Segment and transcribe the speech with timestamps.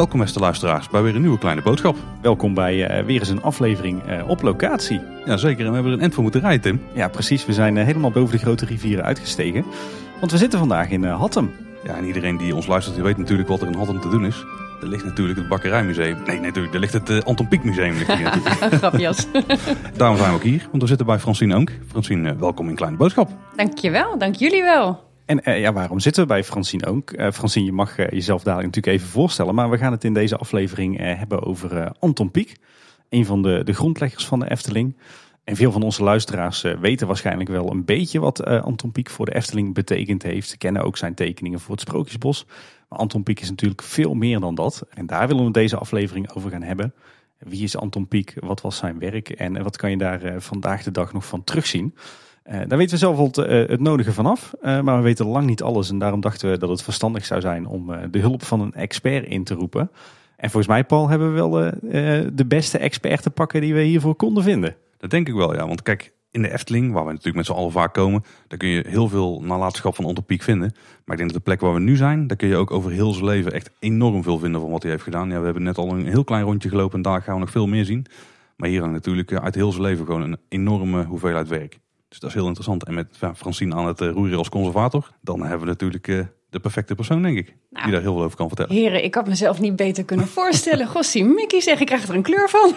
[0.00, 1.96] Welkom beste luisteraars bij weer een nieuwe kleine boodschap.
[2.22, 5.00] Welkom bij eh, weer eens een aflevering eh, op locatie.
[5.24, 6.80] Ja zeker, en we hebben er een end voor moeten rijden Tim.
[6.94, 7.46] Ja, precies.
[7.46, 9.64] We zijn eh, helemaal boven de grote rivieren uitgestegen.
[10.20, 11.50] Want we zitten vandaag in Hattem.
[11.84, 14.26] Ja, en iedereen die ons luistert, die weet natuurlijk wat er in Hattem te doen
[14.26, 14.44] is.
[14.80, 16.16] Er ligt natuurlijk het Bakkerijmuseum.
[16.16, 17.94] Nee, nee, natuurlijk, er ligt het eh, Anton Pieck Museum.
[18.80, 19.26] Grapjas.
[19.96, 21.78] Daarom zijn we ook hier, want we zitten bij Francine Oonk.
[21.88, 23.30] Francine, eh, welkom in Kleine Boodschap.
[23.56, 25.08] Dankjewel, dank jullie wel.
[25.26, 27.32] En eh, ja, waarom zitten we bij Francine ook?
[27.32, 29.54] Francine, je mag jezelf dadelijk natuurlijk even voorstellen.
[29.54, 32.56] Maar we gaan het in deze aflevering eh, hebben over eh, Anton Pieck.
[33.08, 34.94] Een van de, de grondleggers van de Efteling.
[35.50, 39.10] En veel van onze luisteraars eh, weten waarschijnlijk wel een beetje wat eh, Anton Pieck
[39.10, 40.48] voor de Efteling betekend heeft.
[40.48, 42.46] Ze kennen ook zijn tekeningen voor het Sprookjesbos.
[42.98, 44.86] Anton Pieck is natuurlijk veel meer dan dat.
[44.90, 46.94] En daar willen we deze aflevering over gaan hebben.
[47.38, 48.34] Wie is Anton Pieck?
[48.40, 49.28] Wat was zijn werk?
[49.28, 51.94] En eh, wat kan je daar eh, vandaag de dag nog van terugzien?
[52.42, 55.62] Eh, daar weten we zelf wel het, nodige vanaf, uh, maar we weten lang niet
[55.62, 55.90] alles.
[55.90, 59.26] En daarom dachten we dat het verstandig zou zijn om de hulp van een expert
[59.26, 59.90] in te roepen.
[60.36, 61.50] En volgens mij, Paul, hebben we wel
[62.32, 64.76] de beste expert te pakken die we hiervoor konden vinden.
[64.98, 65.66] Dat denk ik wel, ja.
[65.66, 68.68] Want kijk, in de Efteling, waar we natuurlijk met z'n allen vaak komen, daar kun
[68.68, 70.72] je heel veel nalatenschap van Anton Pieck vinden.
[71.04, 72.90] Maar ik denk dat de plek waar we nu zijn, daar kun je ook over
[72.90, 75.30] heel zijn leven echt enorm veel vinden van wat hij heeft gedaan.
[75.30, 77.50] Ja, we hebben net al een heel klein rondje gelopen en daar gaan we nog
[77.50, 78.06] veel meer zien.
[78.56, 81.78] Maar hier hangt natuurlijk eh, uit heel zijn leven gewoon een enorme hoeveelheid werk.
[82.08, 82.84] Dus dat is heel interessant.
[82.84, 86.20] En met Francine aan het eh, roeren als conservator, dan hebben we natuurlijk eh,
[86.50, 87.46] de perfecte persoon, denk ik.
[87.46, 87.90] Die Nou.
[87.90, 88.72] daar heel veel over kan vertellen.
[88.72, 90.86] Heren, ik had mezelf niet beter kunnen voorstellen.
[90.96, 92.74] Gossie, Mickey zeg, ik krijg er een kleur van.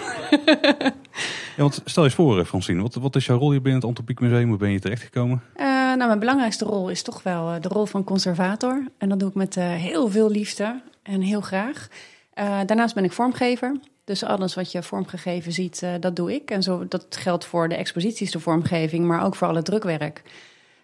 [1.56, 3.90] Ja, want stel eens voor, eh, Francine, wat, wat is jouw rol hier binnen het
[3.90, 4.50] Anton Pieck Museum?
[4.50, 5.42] Hoe ben je terechtgekomen?
[5.56, 8.88] Eh, nou, mijn belangrijkste rol is toch wel eh, de rol van conservator.
[8.98, 11.88] En dat doe ik met heel veel liefde en heel graag.
[12.66, 13.80] Daarnaast ben ik vormgever.
[14.04, 16.52] Dus alles wat je vormgegeven ziet, dat doe ik.
[16.52, 20.22] En zo, dat geldt voor de exposities, de vormgeving, maar ook voor alle drukwerk.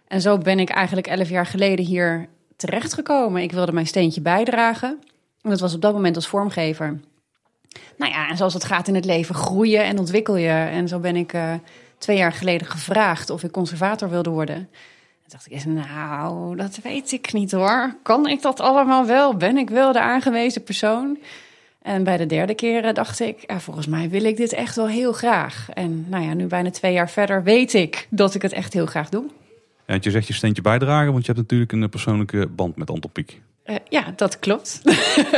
[0.08, 2.28] En zo ben ik eigenlijk elf jaar geleden hier
[2.60, 3.42] terechtgekomen.
[3.42, 4.90] Ik wilde mijn steentje bijdragen.
[5.42, 7.00] En dat was op dat moment als vormgever.
[7.98, 10.50] Nou ja, en zoals het gaat in het leven, groeien en ontwikkel je.
[10.50, 11.54] En zo ben ik eh,
[11.98, 14.56] twee jaar geleden gevraagd of ik conservator wilde worden.
[14.56, 17.96] Toen dacht ik eens, nou, dat weet ik niet hoor.
[18.04, 19.36] Kan ik dat allemaal wel?
[19.36, 21.18] Ben ik wel de aangewezen persoon?
[21.82, 24.76] En bij de derde keer eh, dacht ik, ja, volgens mij wil ik dit echt
[24.76, 25.68] wel heel graag.
[25.74, 28.86] En nou ja, nu bijna twee jaar verder weet ik dat ik het echt heel
[28.86, 29.26] graag doe.
[29.90, 32.76] Ja, want je zegt je steentje bijdragen, want je hebt natuurlijk een eh, persoonlijke band
[32.76, 33.42] met Anton Pieck.
[33.64, 34.82] Eh, ja, dat klopt.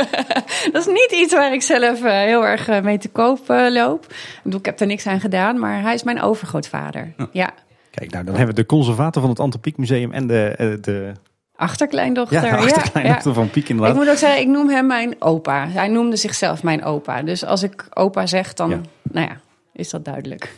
[0.72, 4.04] dat is niet iets waar ik zelf eh, heel erg mee te koop loop.
[4.04, 7.12] Ik, bedoel, ik heb er niks aan gedaan, maar hij is mijn overgrootvader.
[7.32, 7.54] Ja,
[7.94, 10.72] Kijk, nou, dan hebben we de conservator van het Anton Pieck Museum en de, eh,
[10.80, 11.12] de,
[11.56, 12.44] achterkleindochter.
[12.44, 13.96] ja, de achterkleindochter van Pieck Ik inderdaad.
[13.96, 15.68] moet ook zeggen, ik noem hem mijn opa.
[15.68, 17.22] Hij noemde zichzelf mijn opa.
[17.22, 18.80] Dus als ik opa zeg, dan Ja.
[19.02, 19.40] nou ja,
[19.72, 20.52] is dat duidelijk.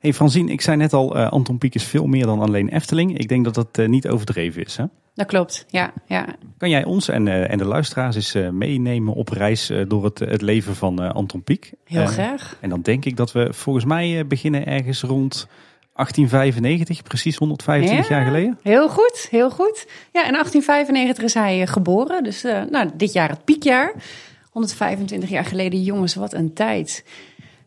[0.00, 3.18] Hey Francine, ik zei net al, eh, Anton Pieck is veel meer dan alleen Efteling.
[3.18, 4.76] Ik denk dat dat eh, niet overdreven is.
[4.76, 4.84] Hè?
[5.14, 5.92] Dat klopt, ja.
[6.06, 6.26] ja.
[6.58, 10.42] Kan jij ons en, eh, en de luisteraars eens meenemen op reis door het, het
[10.42, 11.72] leven van Anton Pieck?
[11.84, 12.56] Heel graag.
[12.60, 15.46] En dan denk ik dat we volgens mij beginnen ergens rond
[15.94, 18.16] 1895, precies 125 Ja.
[18.16, 18.58] jaar geleden.
[18.62, 19.86] Heel goed, heel goed.
[20.12, 22.24] Ja, in 1895 is hij geboren.
[22.24, 23.94] Dus nou, dit jaar het piekjaar.
[24.50, 27.04] 125 jaar geleden, jongens, wat een tijd.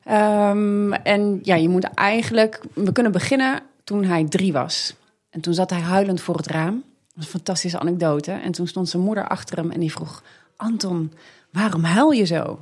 [0.06, 2.62] Ehm, en ja, je moet eigenlijk...
[2.74, 4.96] We kunnen beginnen toen hij drie was.
[5.30, 6.84] En toen zat hij huilend voor het raam.
[7.14, 8.32] Dat een fantastische anekdote.
[8.32, 10.24] En toen stond zijn moeder achter hem en die vroeg...
[10.56, 11.12] Anton,
[11.52, 12.60] waarom huil je zo?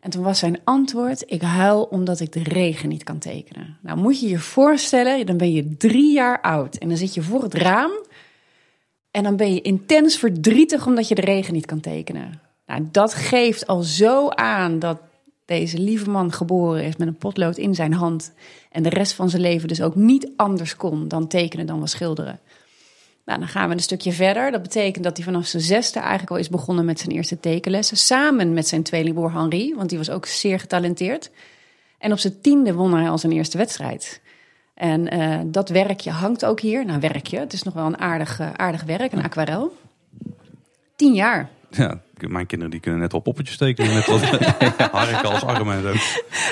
[0.00, 3.78] En toen was zijn antwoord: Ik huil omdat ik de regen niet kan tekenen.
[3.80, 7.22] Nou, moet je je voorstellen, dan ben je drie jaar oud en dan zit je
[7.22, 7.90] voor het raam.
[9.10, 12.40] En dan ben je intens verdrietig omdat je de regen niet kan tekenen.
[12.66, 14.98] Nou, dat geeft al zo aan dat
[15.46, 18.32] deze lieve man geboren is met een potlood in zijn hand.
[18.70, 21.86] En de rest van zijn leven dus ook niet anders kon dan tekenen dan wel
[21.86, 22.40] schilderen.
[23.24, 24.50] Nou, dan gaan we een stukje verder.
[24.50, 27.96] Dat betekent dat hij vanaf zijn zesde eigenlijk al is begonnen met zijn eerste tekenlessen.
[27.96, 31.30] Samen met zijn tweelingbroer Henri, want die was ook zeer getalenteerd.
[31.98, 34.20] En op zijn tiende won hij al zijn eerste wedstrijd.
[34.74, 36.84] En eh, dat werkje hangt ook hier.
[36.84, 39.76] Nou, werkje, het is nog wel een aardig, eh, aardig werk, een aquarel.
[40.96, 41.50] Tien jaar.
[41.70, 44.20] Ja, mijn kinderen die kunnen net wel poppetjes tekenen met wat
[44.90, 45.94] harken als en zo.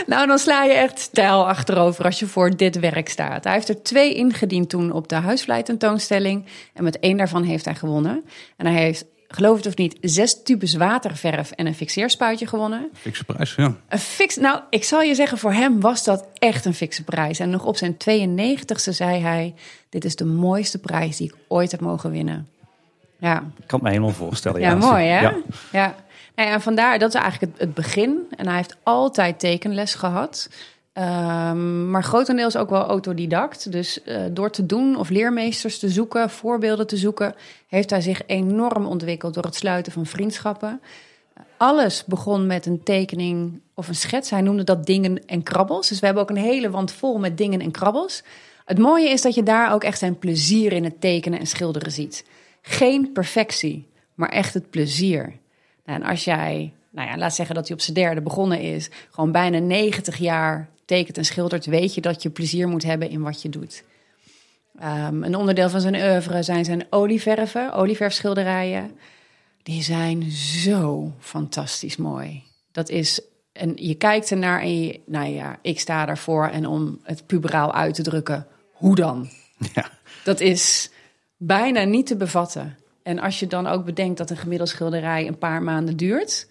[0.07, 3.45] Nou, dan sla je echt stijl achterover als je voor dit werk staat.
[3.45, 6.45] Hij heeft er twee ingediend toen op de huisvlei-tentoonstelling.
[6.73, 8.25] En met één daarvan heeft hij gewonnen.
[8.57, 12.89] En hij heeft, geloof het of niet, zes tubes waterverf en een fixeerspuitje gewonnen.
[12.93, 13.77] Fikse prijs, ja.
[13.89, 17.39] Een fix, nou, ik zal je zeggen, voor hem was dat echt een fikse prijs.
[17.39, 19.55] En nog op zijn 92ste zei hij:
[19.89, 22.49] Dit is de mooiste prijs die ik ooit heb mogen winnen.
[23.25, 24.61] Ja, Ik kan me helemaal voorstellen.
[24.61, 25.21] ja, dus- mooi hè?
[25.21, 25.35] Ja.
[25.73, 25.95] Ja.
[26.35, 28.19] Nou ja, en vandaar, dat is eigenlijk het, het begin.
[28.37, 30.49] En hij heeft altijd tekenles gehad.
[30.93, 33.73] Ehm, maar grotendeels ook wel autodidact.
[33.73, 37.35] Dus uh, door te doen of leermeesters te zoeken, voorbeelden te zoeken,
[37.69, 40.81] heeft hij zich enorm ontwikkeld door het sluiten van vriendschappen.
[41.57, 44.31] Alles begon met een tekening of een schets.
[44.31, 45.89] Hij noemde dat dingen en krabbels.
[45.89, 48.23] Dus we hebben ook een hele wand vol met dingen en krabbels.
[48.65, 51.93] Het mooie is dat je daar ook echt zijn plezier in het tekenen en schilderen
[51.93, 52.25] ziet.
[52.67, 55.23] Geen perfectie, maar echt het plezier.
[55.85, 58.91] Nou, en als jij, nou ja, laat zeggen dat hij op zijn derde begonnen is,
[59.11, 63.23] gewoon bijna 90 jaar tekent en schildert, weet je dat je plezier moet hebben in
[63.23, 63.85] wat je doet.
[64.83, 68.91] Um, een onderdeel van zijn oeuvre zijn zijn olieverven, olieverfschilderijen.
[69.63, 72.43] Die zijn zo fantastisch mooi.
[72.73, 73.21] Dat is,
[73.53, 77.75] en je kijkt ernaar en je, nou ja, ik sta daarvoor en om het puberaal
[77.75, 79.29] uit te drukken, hoe dan?
[79.75, 79.91] Ja.
[80.25, 80.91] Dat is
[81.37, 82.77] bijna niet te bevatten.
[83.03, 86.49] En als je dan ook bedenkt dat een gemiddelde schilderij een paar maanden duurt.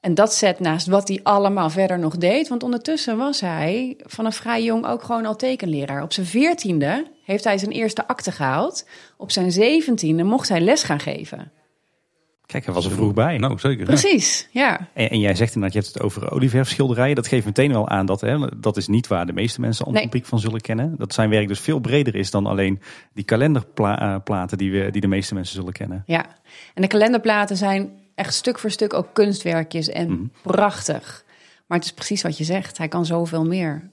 [0.00, 2.48] En dat zet naast wat hij allemaal verder nog deed.
[2.48, 6.02] Want ondertussen was hij vanaf vrij jong ook gewoon al tekenleraar.
[6.02, 8.86] Op zijn veertiende heeft hij zijn eerste akte gehaald.
[9.16, 11.52] Op zijn zeventiende mocht hij les gaan geven.
[12.46, 13.38] Kijk, hij was er vroeg bij.
[13.38, 13.84] Nou, zeker.
[13.84, 14.88] Precies, ja.
[14.92, 17.14] En, en, jij zegt inderdaad, je hebt het over olieverfschilderijen.
[17.14, 20.08] Dat geeft meteen wel aan dat hè, dat is niet waar de meeste mensen Anton
[20.12, 20.24] nee.
[20.24, 20.94] van zullen kennen.
[20.98, 22.80] Dat zijn werk dus veel breder is dan alleen
[23.12, 26.02] die kalenderplaten die, we, die de meeste mensen zullen kennen.
[26.06, 26.26] Ja,
[26.74, 30.26] en de kalenderplaten zijn echt stuk voor stuk ook kunstwerkjes en mhm.
[30.42, 31.24] prachtig.
[31.66, 32.78] Maar het is precies wat je zegt.
[32.78, 33.90] Hij kan zoveel meer.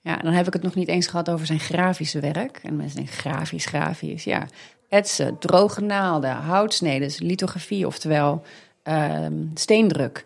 [0.00, 2.60] Ja, en dan heb ik het nog niet eens gehad over zijn grafische werk.
[2.62, 4.24] En mensen denken, grafisch, grafisch.
[4.24, 4.46] Ja,
[4.90, 8.42] etsen, droge naalden, houtsneden, lithografie, oftewel
[8.84, 10.24] uh, steendruk.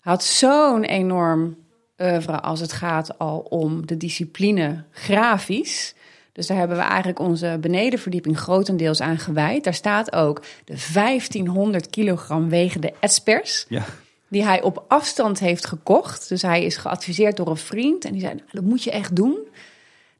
[0.00, 1.56] Hij had zo'n enorm
[1.98, 5.94] oeuvre als het gaat al om de discipline grafisch.
[6.32, 9.64] Dus daar hebben we eigenlijk onze benedenverdieping grotendeels aan gewijd.
[9.64, 13.66] Daar staat ook de 1500 kilogram wegende etspers.
[13.68, 13.84] Ja.
[14.28, 16.28] Die hij op afstand heeft gekocht.
[16.28, 18.04] Dus hij is geadviseerd door een vriend.
[18.04, 19.38] En die zei: nou, Dat moet je echt doen.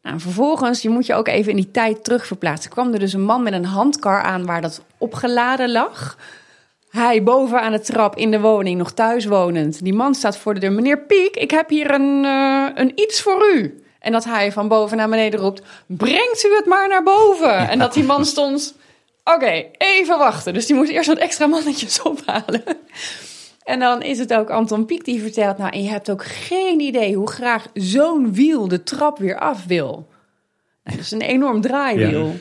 [0.02, 2.70] Nou, vervolgens, je moet je ook even in die tijd terugverplaatsen.
[2.70, 6.16] kwam er dus een man met een handkar aan waar dat opgeladen lag.
[6.90, 9.84] Hij boven aan de trap in de woning, nog thuis wonend.
[9.84, 10.72] Die man staat voor de deur.
[10.72, 13.84] Meneer Piek, ik heb hier een, uh, een iets voor u.
[13.98, 17.68] En dat hij van boven naar beneden roept: Brengt u het maar naar boven.
[17.68, 18.74] En dat die man stond.
[19.24, 20.54] Oké, even wachten.
[20.54, 22.62] Dus die moest eerst wat extra mannetjes ophalen.
[23.70, 25.58] En dan is het ook Anton Pieck die vertelt...
[25.58, 29.64] nou, en je hebt ook geen idee hoe graag zo'n wiel de trap weer af
[29.66, 30.08] wil.
[30.84, 32.34] Nou, dat is een enorm draaiwiel.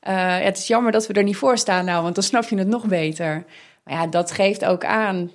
[0.00, 0.38] Ja.
[0.40, 2.56] Uh, het is jammer dat we er niet voor staan nou, want dan snap je
[2.56, 3.44] het nog beter.
[3.84, 5.30] Maar ja, dat geeft ook aan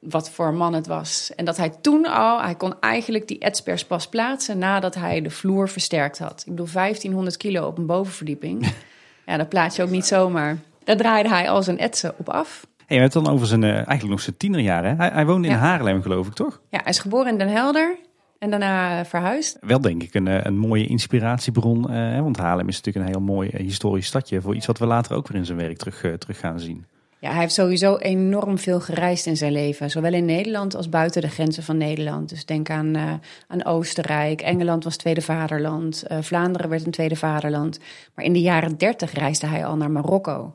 [0.00, 1.32] wat voor man het was.
[1.36, 5.30] En dat hij toen al, hij kon eigenlijk die etspers pas plaatsen nadat hij de
[5.30, 6.40] vloer versterkt had.
[6.40, 8.72] Ik bedoel, 1500 kilo op een bovenverdieping.
[9.26, 10.58] ja, dat plaats je ook niet zomaar.
[10.84, 12.66] Daar draaide hij al zijn etsen op af.
[12.86, 14.96] Hey, je hebt dan over zijn, uh, eigenlijk nog zijn tienerjaren.
[14.96, 16.60] Hij, hij woonde in Haarlem, geloof ik, toch?
[16.70, 17.96] Ja, hij is geboren in Den Helder
[18.38, 19.58] en daarna verhuisd.
[19.60, 21.86] Wel denk ik een, eh, een mooie inspiratiebron.
[21.90, 24.40] Uh, want Haarlem is natuurlijk een heel mooi historisch stadje.
[24.40, 26.84] Voor iets wat we later ook weer in zijn werk terug, terug gaan zien.
[27.18, 29.90] Ja, hij heeft sowieso enorm veel gereisd in zijn leven.
[29.90, 32.28] Zowel in Nederland als buiten de grenzen van Nederland.
[32.28, 32.96] Dus denk aan,
[33.48, 34.40] aan Oostenrijk.
[34.40, 36.04] Engeland was tweede vaderland.
[36.20, 37.78] Vlaanderen werd een tweede vaderland.
[38.14, 40.54] Maar in de jaren dertig reisde hij al naar Marokko.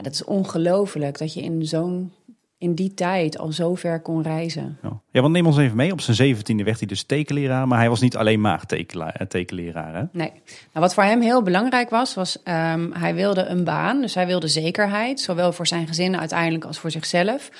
[0.00, 2.12] Ja, dat is ongelooflijk dat je in zo'n
[2.58, 4.78] in die tijd al zo ver kon reizen.
[5.10, 5.92] Ja, want neem ons even mee.
[5.92, 9.94] Op zijn zeventiende werd hij dus tekenleraar, maar hij was niet alleen maar eh, tekenleraar.
[9.94, 10.02] Hè?
[10.12, 10.30] Nee.
[10.30, 10.40] Nou,
[10.72, 14.00] wat voor hem heel belangrijk was, was um, hij wilde een baan.
[14.00, 17.50] Dus hij wilde zekerheid, zowel voor zijn gezin uiteindelijk als voor zichzelf.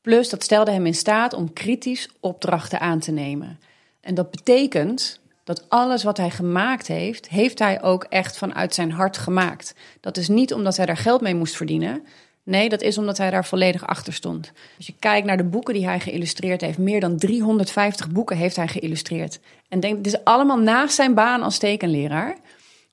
[0.00, 3.58] Plus dat stelde hem in staat om kritisch opdrachten aan te nemen.
[4.00, 8.92] En dat betekent dat alles wat hij gemaakt heeft, heeft hij ook echt vanuit zijn
[8.92, 9.74] hart gemaakt.
[10.00, 12.06] Dat is niet omdat hij daar geld mee moest verdienen.
[12.42, 14.52] Nee, dat is omdat hij daar volledig achter stond.
[14.76, 18.56] Als je kijkt naar de boeken die hij geïllustreerd heeft, meer dan 350 boeken heeft
[18.56, 19.40] hij geïllustreerd.
[19.68, 22.36] En denk, dit is allemaal naast zijn baan als tekenleraar.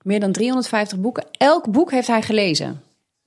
[0.01, 1.27] Meer dan 350 boeken.
[1.31, 2.81] Elk boek heeft hij gelezen.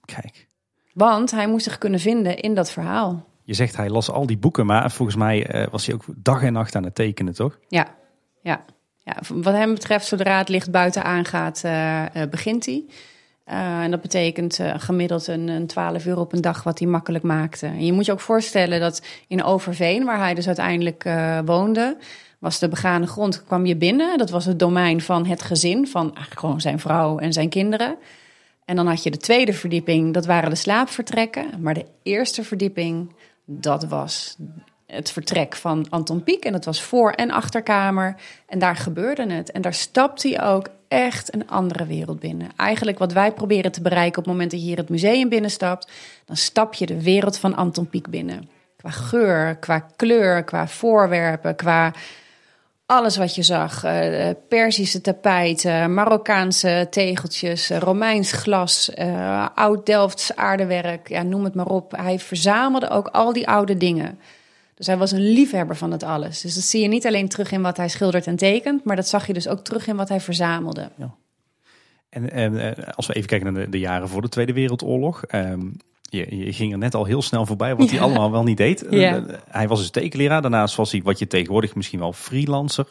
[0.05, 0.47] Kijk.
[0.93, 3.27] Want hij moest zich kunnen vinden in dat verhaal.
[3.43, 6.43] Je zegt hij las al die boeken, maar volgens mij eh, was hij ook dag
[6.43, 7.59] en nacht aan het tekenen, toch?
[7.69, 7.87] Ja,
[8.43, 8.65] ja
[9.29, 12.85] wat hem betreft, zodra het licht buiten aangaat, uh, begint hij.
[13.49, 17.25] Uh, en dat betekent gemiddeld een, een 12 uur op een dag wat hij makkelijk
[17.25, 17.85] maakte.
[17.85, 21.05] Je moet je ook voorstellen dat in Overveen, waar hij dus uiteindelijk
[21.45, 21.97] woonde,
[22.39, 24.19] was de begane grond, kwam je binnen.
[24.19, 27.97] Dat was het domein van het gezin, van eigenlijk gewoon zijn vrouw en zijn kinderen.
[28.65, 31.47] En dan had je de tweede verdieping, dat waren de slaapvertrekken.
[31.61, 34.37] Maar de eerste verdieping, dat was
[34.93, 36.45] het vertrek van Anton Pieck.
[36.45, 38.17] En dat was voor- en achterkamer.
[38.47, 39.51] En daar gebeurde het.
[39.51, 42.49] En daar stapt hij ook echt een andere wereld binnen.
[42.57, 45.91] Eigenlijk wat wij proberen te bereiken op het moment dat je hier het museum binnenstapt,
[46.25, 48.49] dan stap je de wereld van Anton Pieck binnen.
[48.77, 51.93] Qua geur, qua kleur, qua voorwerpen, qua
[52.87, 53.85] alles wat je zag.
[53.85, 61.67] Uh, Persische tapijten, Marokkaanse tegeltjes, uh, Romeins glas, uh, oud-Delfts aardewerk, ja, noem het maar
[61.67, 61.93] op.
[61.97, 64.19] Hij verzamelde ook al die oude dingen.
[64.79, 66.41] Dus hij was een liefhebber van het alles.
[66.41, 69.09] Dus dat zie je niet alleen terug in wat hij schildert en tekent, maar dat
[69.09, 70.91] zag je dus ook terug in wat hij verzamelde.
[70.97, 71.15] Ja.
[72.09, 75.23] En, en als we even kijken naar de, de, jaren voor de Tweede Wereldoorlog.
[75.35, 78.57] Um, je, je, ging er net al heel snel voorbij wat hij allemaal wel niet
[78.57, 78.87] deed.
[78.91, 79.25] Ja.
[79.49, 80.43] Hij was dus tekenleraar.
[80.43, 82.87] Daarnaast was hij wat je tegenwoordig misschien wel freelancer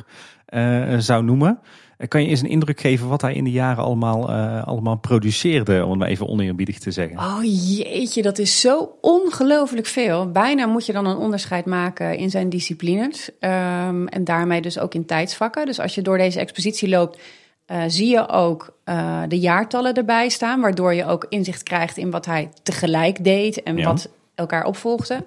[0.49, 1.59] uh, zou noemen.
[2.07, 5.83] Kan je eens een indruk geven wat hij in de jaren allemaal, uh, allemaal produceerde?
[5.83, 7.17] Om het maar even oneerbiedig te zeggen.
[7.17, 7.43] Oh
[7.77, 10.31] jeetje, dat is zo ongelooflijk veel.
[10.31, 13.29] Bijna moet je dan een onderscheid maken in zijn disciplines.
[13.39, 15.65] Um, en daarmee dus ook in tijdsvakken.
[15.65, 17.19] Dus als je door deze expositie loopt
[17.67, 22.11] uh, zie je ook uh, de jaartallen erbij staan, waardoor je ook inzicht krijgt in
[22.11, 25.25] wat hij tegelijk deed en wat elkaar opvolgde.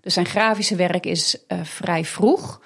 [0.00, 2.60] Dus zijn grafische werk is vrij vroeg.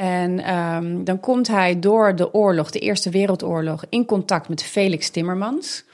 [0.00, 5.10] En um, dan komt hij door de oorlog, de Eerste Wereldoorlog, in contact met Felix
[5.10, 5.84] Timmermans.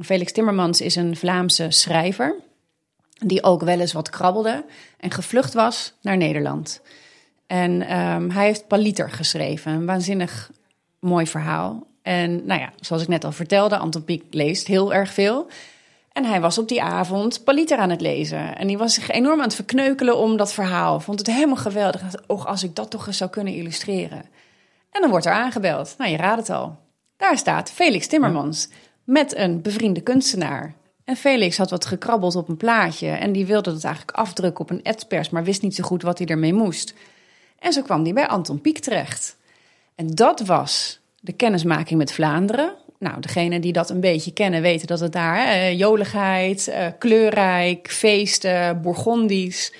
[0.00, 2.34] Felix Timmermans is een Vlaamse schrijver,
[3.18, 4.64] die ook wel eens wat krabbelde
[4.98, 6.80] en gevlucht was naar Nederland.
[7.46, 10.50] En um, hij heeft Paliter geschreven, een waanzinnig
[10.98, 11.86] mooi verhaal.
[12.02, 15.46] En nou ja, zoals ik net al vertelde, Anton Pieck leest heel erg veel.
[16.16, 18.56] En hij was op die avond Paliter aan het lezen.
[18.56, 21.00] En die was zich enorm aan het verkneukelen om dat verhaal.
[21.00, 22.02] Vond het helemaal geweldig.
[22.26, 24.24] Och, als ik dat toch eens zou kunnen illustreren.
[24.90, 25.94] En dan wordt er aangebeld.
[25.98, 26.76] Nou, je raadt het al.
[27.16, 28.68] Daar staat Felix Timmermans
[29.04, 30.74] met een bevriende kunstenaar.
[31.04, 33.08] En Felix had wat gekrabbeld op een plaatje.
[33.08, 36.18] En die wilde het eigenlijk afdrukken op een etspers, maar wist niet zo goed wat
[36.18, 36.94] hij ermee moest.
[37.58, 39.36] En zo kwam hij bij Anton Pieck terecht.
[39.94, 42.74] En dat was de kennismaking met Vlaanderen.
[42.98, 47.90] Nou, degenen die dat een beetje kennen weten dat het daar eh, joligheid, eh, kleurrijk,
[47.90, 49.72] feesten, Bourgondisch.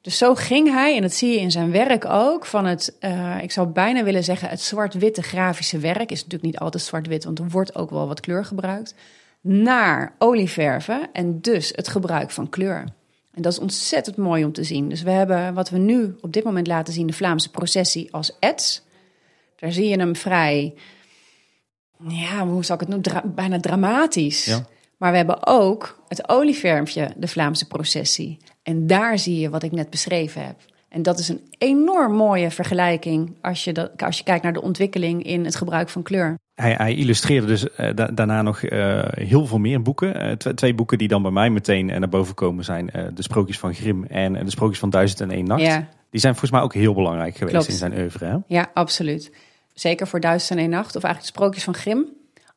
[0.00, 3.42] Dus zo ging hij, en dat zie je in zijn werk ook, van het, uh,
[3.42, 6.10] ik zou bijna willen zeggen, het zwart-witte grafische werk.
[6.10, 8.94] Is natuurlijk niet altijd zwart-wit, want er wordt ook wel wat kleur gebruikt.
[9.40, 12.84] Naar olieverven en dus het gebruik van kleur.
[13.34, 14.88] En dat is ontzettend mooi om te zien.
[14.88, 18.36] Dus we hebben wat we nu op dit moment laten zien, de Vlaamse processie als
[18.38, 18.82] ets.
[19.56, 20.74] Daar zie je hem vrij,
[22.08, 24.44] ja, hoe zou ik het noemen, bijna dramatisch.
[24.44, 24.66] Ja.
[24.96, 28.38] Maar we hebben ook het olievermpje, de Vlaamse processie.
[28.62, 30.56] En daar zie je wat ik net beschreven heb.
[30.88, 34.62] En dat is een enorm mooie vergelijking als je, dat, als je kijkt naar de
[34.62, 36.38] ontwikkeling in het gebruik van kleur.
[36.54, 40.26] Hij, hij illustreerde dus uh, daarna nog uh, heel veel meer boeken.
[40.26, 43.74] Uh, twee boeken die dan bij mij meteen naar boven komen zijn De Sprookjes van
[43.74, 45.62] Grim en De Sprookjes van Duizend en Eén Nacht.
[45.62, 45.88] Ja.
[46.10, 47.68] Die zijn volgens mij ook heel belangrijk geweest Klopt.
[47.68, 48.24] in zijn oeuvre.
[48.24, 48.36] Hè?
[48.46, 49.32] Ja, absoluut.
[49.74, 52.06] Zeker voor Duizend en Nacht, of eigenlijk de Sprookjes van Grim.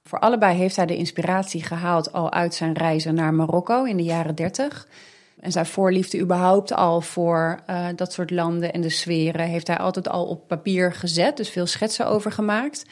[0.03, 4.03] Voor allebei heeft hij de inspiratie gehaald al uit zijn reizen naar Marokko in de
[4.03, 4.88] jaren dertig.
[5.39, 9.77] En zijn voorliefde überhaupt al voor uh, dat soort landen en de sferen heeft hij
[9.77, 11.38] altijd al op papier gezet.
[11.38, 12.86] Dus veel schetsen over gemaakt.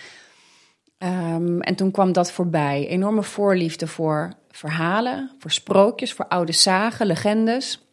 [0.98, 2.88] Um, en toen kwam dat voorbij.
[2.88, 7.86] Enorme voorliefde voor verhalen, voor sprookjes, voor oude zagen, legendes.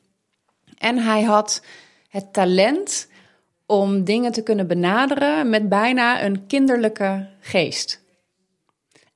[0.78, 1.64] En hij had
[2.08, 3.08] het talent
[3.70, 8.02] om dingen te kunnen benaderen met bijna een kinderlijke geest.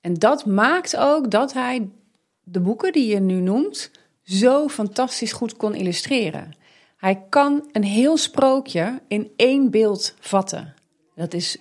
[0.01, 1.89] En dat maakt ook dat hij
[2.43, 3.91] de boeken die je nu noemt
[4.23, 6.57] zo fantastisch goed kon illustreren.
[6.97, 10.75] Hij kan een heel sprookje in één beeld vatten.
[11.15, 11.59] Dat is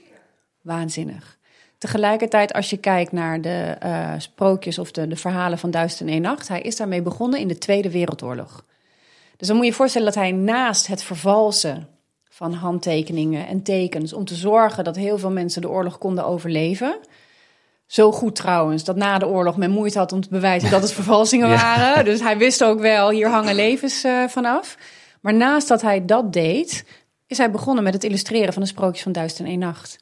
[0.62, 1.38] waanzinnig.
[1.78, 6.22] Tegelijkertijd, als je kijkt naar de uh, sprookjes of de, de verhalen van Duizend en
[6.22, 8.66] Nacht, hij is daarmee begonnen in de Tweede Wereldoorlog.
[9.38, 11.88] Dus dan moet je je voorstellen dat hij naast het vervalsen
[12.34, 17.00] van handtekeningen en tekens om te zorgen dat heel veel mensen de oorlog konden overleven.
[17.86, 20.94] Zo goed trouwens, dat na de oorlog men moeite had om te bewijzen dat het
[21.02, 22.06] vervalsingen waren.
[22.06, 24.78] Dus hij wist ook wel, hier hangen levens uh, vanaf.
[25.22, 26.86] Maar naast dat hij dat deed,
[27.28, 29.98] is hij begonnen met het illustreren van de sprookjes van Duizend en één Nacht.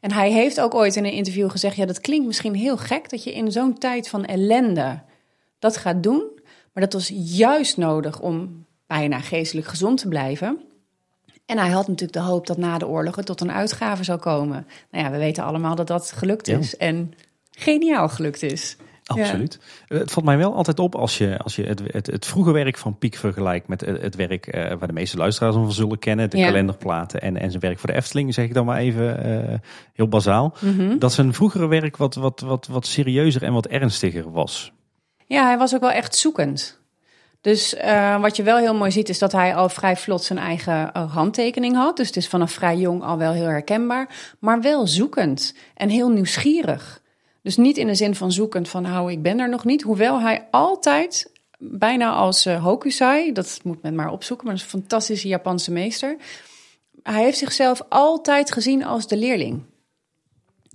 [0.00, 3.10] En hij heeft ook ooit in een interview gezegd: Ja, dat klinkt misschien heel gek
[3.10, 5.02] dat je in zo'n tijd van ellende
[5.58, 6.22] dat gaat doen.
[6.72, 10.67] Maar dat was juist nodig om bijna geestelijk gezond te blijven.
[11.48, 14.18] En hij had natuurlijk de hoop dat na de oorlog het tot een uitgave zou
[14.18, 14.66] komen.
[14.90, 16.76] Nou ja, we weten allemaal dat dat gelukt is.
[16.76, 17.12] En
[17.50, 18.76] geniaal gelukt is.
[19.04, 19.58] Absoluut.
[19.88, 22.52] Eh, het valt mij wel altijd op als je, als je het, het, het vroege
[22.52, 26.30] werk van Piek vergelijkt met het, werk uh, waar de meeste luisteraars van zullen kennen.
[26.30, 29.54] De kalenderplaten en, en zijn werk voor de Efteling, zeg ik dan maar even uh,
[29.92, 30.54] heel bazaal.
[30.60, 30.98] Mhm.
[30.98, 34.72] Dat zijn vroegere werk wat, wat, wat, wat serieuzer en wat ernstiger was.
[35.26, 36.77] Ja, hij was ook wel echt zoekend.
[37.48, 40.38] Dus uh, wat je wel heel mooi ziet, is dat hij al vrij vlot zijn
[40.38, 41.96] eigen uh, handtekening had.
[41.96, 44.34] Dus het is vanaf vrij jong al wel heel herkenbaar.
[44.38, 47.02] Maar wel zoekend en heel nieuwsgierig.
[47.42, 49.82] Dus niet in de zin van zoekend van, nou, ik ben er nog niet.
[49.82, 54.72] Hoewel hij altijd, bijna als uh, Hokusai, dat moet men maar opzoeken, maar dat is
[54.72, 56.16] een fantastische Japanse meester.
[57.02, 59.62] hij heeft zichzelf altijd gezien als de leerling.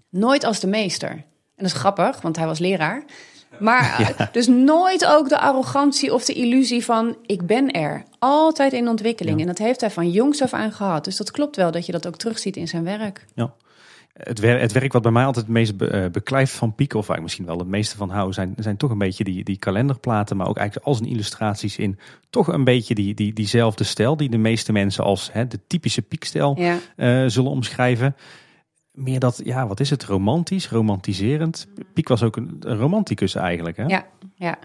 [0.10, 1.12] Nooit als de meester.
[1.12, 1.26] En
[1.56, 3.06] dat is grappig, want hij was leraar.
[3.60, 4.30] Maar ja.
[4.32, 8.04] dus nooit ook de arrogantie of de illusie van ik ben er.
[8.20, 9.40] Altijd in ontwikkeling.
[9.40, 11.04] En dat heeft hij van jongs af aan gehad.
[11.04, 13.26] Dus dat klopt wel dat je dat ook terugziet in zijn werk.
[13.36, 13.54] Ja.
[14.14, 16.90] Het, wer het werk wat bij mij altijd het meest be uh, beklijft van Piek,
[16.90, 19.58] of eigenlijk misschien wel het meeste van hou, zijn, zijn toch een beetje die, die
[19.58, 24.18] kalenderplaten, maar ook eigenlijk al zijn illustraties in toch een beetje die, die, diezelfde stijl,
[24.18, 26.78] die de meeste mensen als hè, de typische Piekstijl ja.
[26.98, 28.16] uh, zullen omschrijven.
[28.94, 31.68] Meer dat, ja, wat is het, romantisch, romantiserend.
[31.94, 33.78] Piek was ook een, romanticus eigenlijk.
[33.78, 33.86] Hè?
[33.86, 34.58] Ja, ja.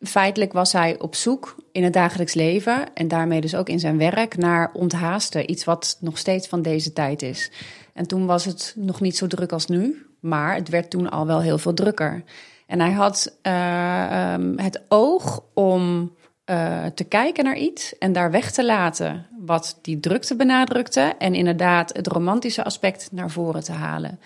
[0.00, 3.98] Feitelijk was hij op zoek in het dagelijks leven en daarmee dus ook in zijn
[3.98, 5.50] werk naar onthaasten.
[5.50, 7.50] Iets wat nog steeds van deze tijd is.
[7.92, 11.26] En toen was het nog niet zo druk als nu, maar het werd toen al
[11.26, 12.24] wel heel veel drukker.
[12.66, 16.12] En hij had uh, um, het oog om
[16.50, 21.14] uh, te kijken naar iets en daar weg te laten wat die drukte benadrukte.
[21.18, 24.20] En inderdaad het romantische aspect naar voren te halen.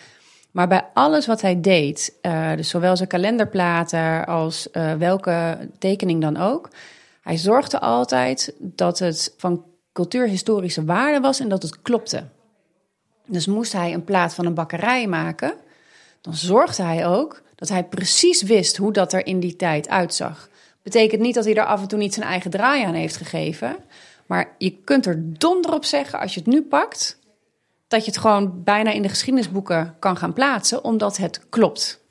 [0.50, 6.20] Maar bij alles wat hij deed, uh, dus zowel zijn kalenderplaten als uh, welke tekening
[6.20, 6.68] dan ook,
[7.22, 12.24] hij zorgde altijd dat het van cultuurhistorische waarde was en dat het klopte.
[13.26, 15.54] Dus moest hij een plaat van een bakkerij maken,
[16.20, 20.48] dan zorgde hij ook dat hij precies wist hoe dat er in die tijd uitzag.
[20.88, 23.76] Betekent niet dat hij er af en toe niet zijn eigen draai aan heeft gegeven.
[24.26, 27.18] Maar je kunt er donder op zeggen, als je het nu pakt,
[27.88, 32.04] dat je het gewoon bijna in de geschiedenisboeken kan gaan plaatsen, omdat het klopt.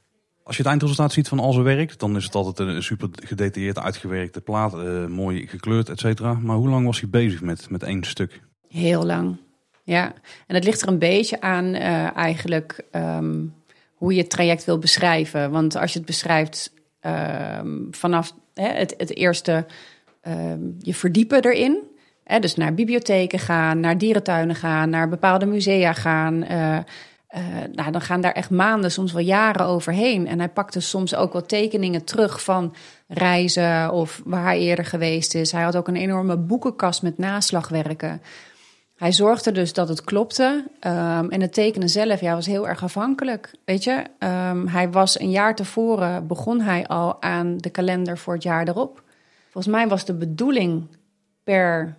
[0.44, 3.10] Als je het eindresultaat ziet van al zijn werk, dan is het altijd een super
[3.14, 6.34] gedetailleerd uitgewerkte plaat, uh, mooi gekleurd, et cetera.
[6.34, 8.42] Maar hoe lang was hij bezig met, met één stuk?
[8.68, 9.38] Heel lang.
[9.84, 10.14] Ja,
[10.48, 13.54] en het ligt er een beetje aan uh, eigenlijk um,
[13.94, 15.52] hoe je het traject wil beschrijven.
[15.52, 19.66] Want als je het beschrijft um, vanaf hè, het, het eerste,
[20.28, 21.78] um, je verdiepen erin.
[22.24, 26.44] Hè, dus naar bibliotheken gaan, naar dierentuinen gaan, naar bepaalde musea gaan.
[26.44, 26.78] Uh,
[27.36, 27.42] uh,
[27.74, 30.28] nou, dan gaan daar echt maanden, soms wel jaren overheen.
[30.28, 32.76] En hij pakte soms ook wel tekeningen terug van
[33.08, 35.52] reizen of waar hij eerder geweest is.
[35.52, 38.22] Hij had ook een enorme boekenkast met naslagwerken.
[38.98, 40.64] Hij zorgde dus dat het klopte.
[40.82, 43.52] Um, en het tekenen zelf ja, was heel erg afhankelijk.
[43.66, 48.34] Weet je, um, hij was een jaar tevoren, begon hij al aan de kalender voor
[48.34, 49.04] het jaar erop.
[49.50, 50.88] Volgens mij was de bedoeling
[51.44, 51.98] per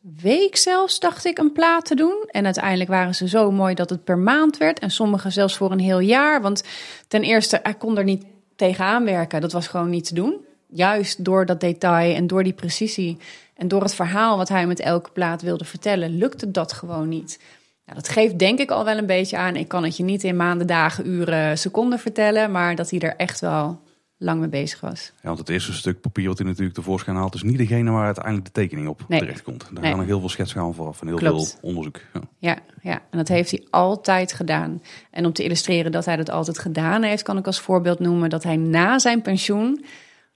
[0.00, 2.24] week zelfs, dacht ik, een plaat te doen.
[2.26, 4.78] En uiteindelijk waren ze zo mooi dat het per maand werd.
[4.78, 6.42] En sommige zelfs voor een heel jaar.
[6.42, 6.64] Want
[7.08, 8.24] ten eerste, hij kon er niet
[8.56, 9.40] tegenaan werken.
[9.40, 10.46] Dat was gewoon niet te doen.
[10.68, 13.18] Juist door dat detail en door die precisie
[13.54, 17.40] en door het verhaal wat hij met elke plaat wilde vertellen, lukte dat gewoon niet.
[17.84, 19.56] Nou, dat geeft denk ik al wel een beetje aan.
[19.56, 23.16] Ik kan het je niet in maanden, dagen, uren, seconden vertellen, maar dat hij er
[23.16, 23.80] echt wel
[24.18, 25.12] lang mee bezig was.
[25.14, 28.04] Ja, want het eerste stuk papier wat hij natuurlijk tevoorschijn haalt, is niet degene waar
[28.04, 29.18] uiteindelijk de tekening op nee.
[29.18, 29.60] terecht komt.
[29.60, 29.90] Daar nee.
[29.90, 31.50] gaan nog heel veel schetsen vooraf en heel Klopt.
[31.50, 32.00] veel onderzoek.
[32.12, 32.20] Ja.
[32.38, 32.58] ja.
[32.82, 34.82] Ja, en dat heeft hij altijd gedaan.
[35.10, 38.30] En om te illustreren dat hij dat altijd gedaan heeft, kan ik als voorbeeld noemen
[38.30, 39.84] dat hij na zijn pensioen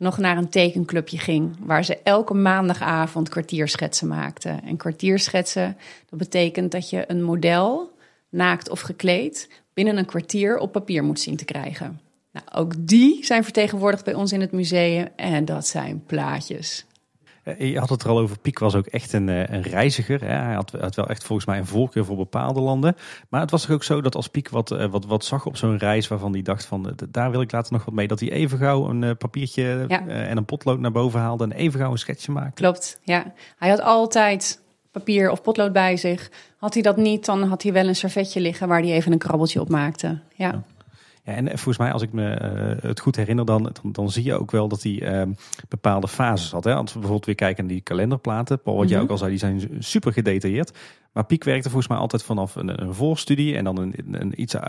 [0.02, 1.56] nog naar een tekenclubje ging.
[1.60, 4.62] Waar ze elke maandagavond kwartierschetsen maakten.
[4.64, 5.76] En kwartierschetsen,
[6.08, 7.90] dat betekent dat je een model,
[8.28, 12.00] naakt of gekleed, binnen een kwartier op papier moet zien te krijgen.
[12.32, 15.08] Nou, ook die zijn vertegenwoordigd bij ons in het museum.
[15.16, 16.84] En dat zijn plaatjes.
[17.58, 20.20] Je had het er al over, Piek was ook echt een, een reiziger.
[20.20, 20.34] Hè?
[20.34, 22.96] Hij had, had, wel echt volgens mij een voorkeur voor bepaalde landen.
[23.28, 25.78] Maar het was toch ook zo dat als Piek wat, wat, wat zag op zo'n
[25.78, 28.08] reis waarvan hij dacht van daar wil ik later nog wat mee.
[28.08, 30.06] Dat hij even gauw een papiertje ja.
[30.06, 32.62] en een potlood naar boven haalde en even gauw een schetsje maakte.
[32.62, 33.32] Klopt, ja.
[33.58, 36.30] Hij had altijd papier of potlood bij zich.
[36.56, 39.18] Had hij dat niet, dan had hij wel een servetje liggen waar hij even een
[39.18, 40.06] krabbeltje op maakte.
[40.34, 40.50] ja.
[40.50, 40.62] ja.
[41.24, 44.24] Ja, en volgens mij, als ik me uh, het goed herinner, dan, dan, dan, zie
[44.24, 45.34] je ook wel dat hij uh,
[45.68, 46.64] bepaalde fases had.
[46.64, 46.74] Hè?
[46.74, 48.62] Als we bijvoorbeeld weer kijken naar die kalenderplaten.
[48.62, 48.96] Paul, wat mm -hmm.
[48.96, 50.72] jij ook al zei, die zijn super gedetailleerd.
[51.12, 54.54] Maar Piek werkte volgens mij altijd vanaf een, een voorstudie en dan een, een iets
[54.54, 54.62] uh,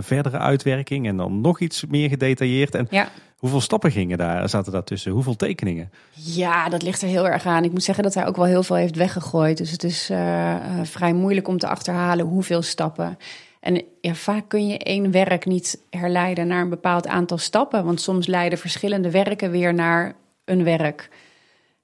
[0.00, 2.74] verdere uitwerking en dan nog iets meer gedetailleerd.
[2.74, 3.08] En ja.
[3.36, 5.12] hoeveel stappen gingen daar, zaten daartussen?
[5.12, 5.90] Hoeveel tekeningen?
[6.12, 7.64] Ja, dat ligt er heel erg aan.
[7.64, 9.56] Ik moet zeggen dat hij ook wel heel veel heeft weggegooid.
[9.56, 13.18] Dus het is uh, vrij moeilijk om te achterhalen hoeveel stappen.
[13.62, 17.84] En ja, vaak kun je één werk niet herleiden naar een bepaald aantal stappen.
[17.84, 21.08] Want soms leiden verschillende werken weer naar een werk.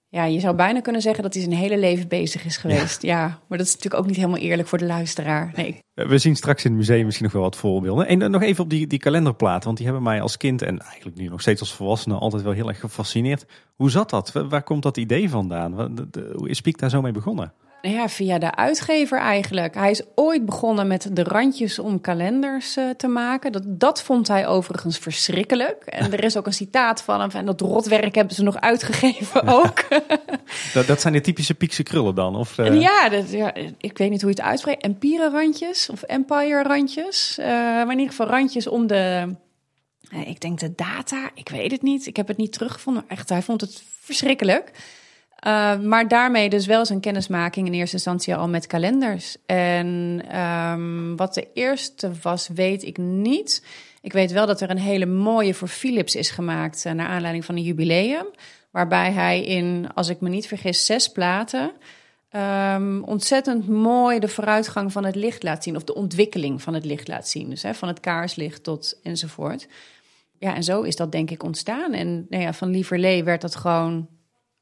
[0.09, 3.03] Ja, je zou bijna kunnen zeggen dat hij zijn hele leven bezig is geweest.
[3.03, 5.53] Ja, ja maar dat is natuurlijk ook niet helemaal eerlijk voor de luisteraar.
[5.57, 5.79] Nee.
[5.95, 8.07] We zien straks in het museum misschien nog wel wat voorbeelden.
[8.07, 11.17] En nog even op die, die kalenderplaten, want die hebben mij als kind en eigenlijk
[11.17, 13.47] nu nog steeds als volwassene altijd wel heel erg gefascineerd.
[13.75, 14.33] Hoe zat dat?
[14.33, 15.73] Waar komt dat idee vandaan?
[16.35, 17.53] Hoe is Piek daar zo mee begonnen?
[17.83, 19.75] Ja, via de uitgever eigenlijk.
[19.75, 23.53] Hij is ooit begonnen met de randjes om kalenders uh, te maken.
[23.53, 25.85] Dat, dat vond hij overigens verschrikkelijk.
[25.85, 27.31] En er is ook een citaat van hem.
[27.31, 29.85] En dat rotwerk hebben ze nog uitgegeven ook.
[30.75, 32.37] dat, dat zijn de typische piekse krullen dan?
[32.37, 32.81] Of, uh...
[32.81, 34.83] ja, dat, ja, ik weet niet hoe je het uitspreekt.
[34.83, 37.37] Empire randjes of empire randjes.
[37.41, 39.35] Uh, maar in ieder geval randjes om de...
[40.27, 42.07] ik denk de data, ik weet het niet.
[42.07, 43.05] Ik heb het niet teruggevonden.
[43.09, 44.73] Echt, hij vond het verschrikkelijk.
[45.47, 49.37] Uh, maar daarmee dus wel zijn kennismaking in eerste instantie al met kalenders.
[49.47, 53.65] En um, wat de eerste was, weet ik niet.
[54.01, 57.45] Ik weet wel dat er een hele mooie voor Philips is gemaakt uh, naar aanleiding
[57.45, 58.27] van een jubileum.
[58.71, 61.71] Waarbij hij in, als ik me niet vergis, zes platen
[62.33, 65.77] um, ontzettend mooi de vooruitgang van het licht laat zien.
[65.77, 67.51] Of de ontwikkeling van het licht laat zien.
[67.51, 69.69] Dus hè, van het kaarslicht tot enzovoort.
[70.39, 71.93] Ja, en zo is dat denk ik ontstaan.
[71.93, 74.09] En nou ja, van Lieverlee werd dat gewoon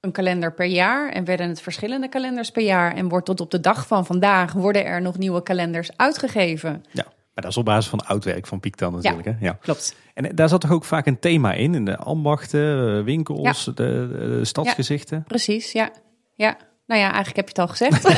[0.07, 2.95] een kalender per jaar en werden het verschillende kalenders per jaar.
[2.95, 6.85] En wordt tot op de dag van vandaag worden er nog nieuwe kalenders uitgegeven.
[6.93, 7.05] Ja.
[7.05, 9.27] Maar dat is op basis van oud werk van Piek dan natuurlijk.
[9.27, 9.47] Ja, hè?
[9.47, 9.97] ja, klopt.
[10.15, 14.41] En daar zat toch ook vaak een thema in, in de ambachten, winkels, de, de,
[14.43, 15.17] stadsgezichten?
[15.17, 15.91] Ja, precies, ja.
[16.35, 16.57] ja.
[16.87, 18.05] Nou ja, eigenlijk heb je het al gezegd.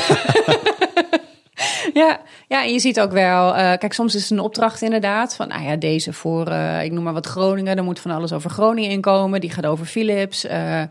[2.01, 5.35] ja, ja, en je ziet ook wel, uh, kijk, soms is het een opdracht inderdaad
[5.35, 8.33] van, nou ja, deze voor, uh, ik noem maar wat Groningen, er moet van alles
[8.33, 10.45] over Groningen inkomen, die gaat over Philips.
[10.45, 10.81] Uh,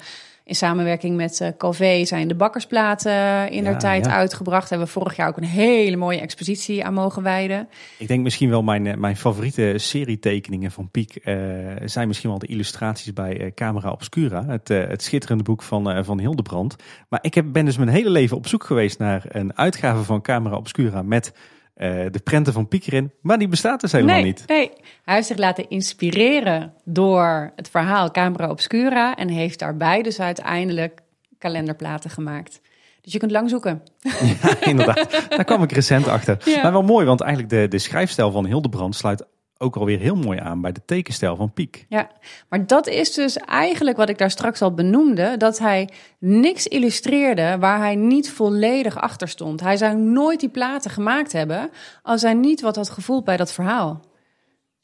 [0.49, 4.13] in samenwerking met uh, Calvé zijn de bakkersplaten in ja, tijd ja.
[4.13, 4.69] uitgebracht.
[4.69, 7.69] Hebben we vorig jaar ook een hele mooie expositie aan mogen wijden.
[7.99, 11.37] Ik denk misschien wel mijn, eh, mijn favoriete serietekeningen van Piek uh,
[11.85, 14.45] zijn misschien wel de illustraties bij uh, Camera Obscura.
[14.47, 16.77] Het, het schitterende boek van, van Hildebrand.
[17.09, 20.23] Maar ik heb, ben dus mijn hele leven op zoek geweest naar een uitgave van
[20.23, 21.33] Camera Obscura met
[21.79, 24.45] uh, de prenten van Piekerin, maar die bestaat dus helemaal nee, niet.
[24.47, 24.71] Nee,
[25.05, 31.01] hij heeft zich laten inspireren door het verhaal Camera Obscura en heeft daarbij dus uiteindelijk
[31.39, 32.61] kalenderplaten gemaakt.
[33.01, 33.83] Dus je kunt lang zoeken.
[34.43, 35.27] Ja, inderdaad.
[35.29, 36.39] Daar kwam ik recent achter.
[36.45, 36.63] Ja.
[36.63, 39.27] Maar wel mooi, want eigenlijk de, de schrijfstijl van Hildebrand sluit
[39.59, 41.87] ook alweer heel mooi aan bij de tekenstijl van Piek.
[41.89, 42.11] Ja,
[42.49, 47.57] maar dat is dus eigenlijk wat ik daar straks al benoemde: dat hij niks illustreerde
[47.59, 49.61] waar hij niet volledig achter stond.
[49.61, 51.71] Hij zou nooit die platen gemaakt hebben
[52.03, 54.01] als hij niet wat had gevoeld bij dat verhaal.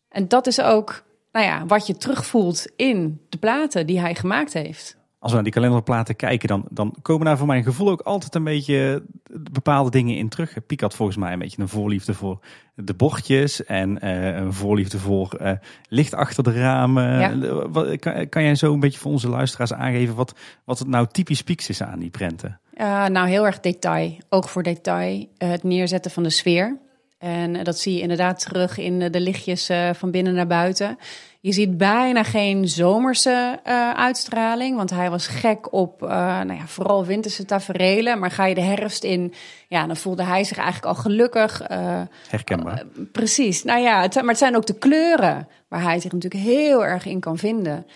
[0.08, 4.52] En dat is ook, nou ja, wat je terugvoelt in de platen die hij gemaakt
[4.52, 8.00] heeft als we naar die kalenderplaten kijken, dan, dan komen daar voor mijn gevoel ook
[8.00, 10.66] altijd een beetje bepaalde dingen in terug.
[10.66, 12.38] Piek had volgens mij een beetje een voorliefde voor
[12.74, 15.52] de bordjes en uh, een voorliefde voor uh,
[15.88, 17.18] licht achter de ramen.
[17.18, 17.68] Ja.
[17.68, 20.34] Wat, kan, kan jij zo een beetje voor onze luisteraars aangeven wat,
[20.64, 22.60] wat het nou typisch Pieks is aan die prenten?
[22.76, 24.16] Uh, nou, heel erg detail.
[24.28, 25.26] Oog voor detail.
[25.38, 26.78] het neerzetten van de sfeer.
[27.24, 30.98] En dat zie je inderdaad terug in de lichtjes van binnen naar buiten.
[31.44, 36.66] Je ziet bijna geen zomerse uh, uitstraling, want hij was gek op uh, nou ja,
[36.66, 38.18] vooral winterse taferelen.
[38.18, 39.32] Maar ga je de herfst in,
[39.68, 41.70] ja, dan voelde hij zich eigenlijk al gelukkig.
[41.70, 42.84] Uh, Herkenbaar.
[43.12, 43.64] precies.
[43.64, 47.06] Nou ja, het, maar het zijn ook de kleuren waar hij zich natuurlijk heel erg
[47.06, 47.86] in kan vinden.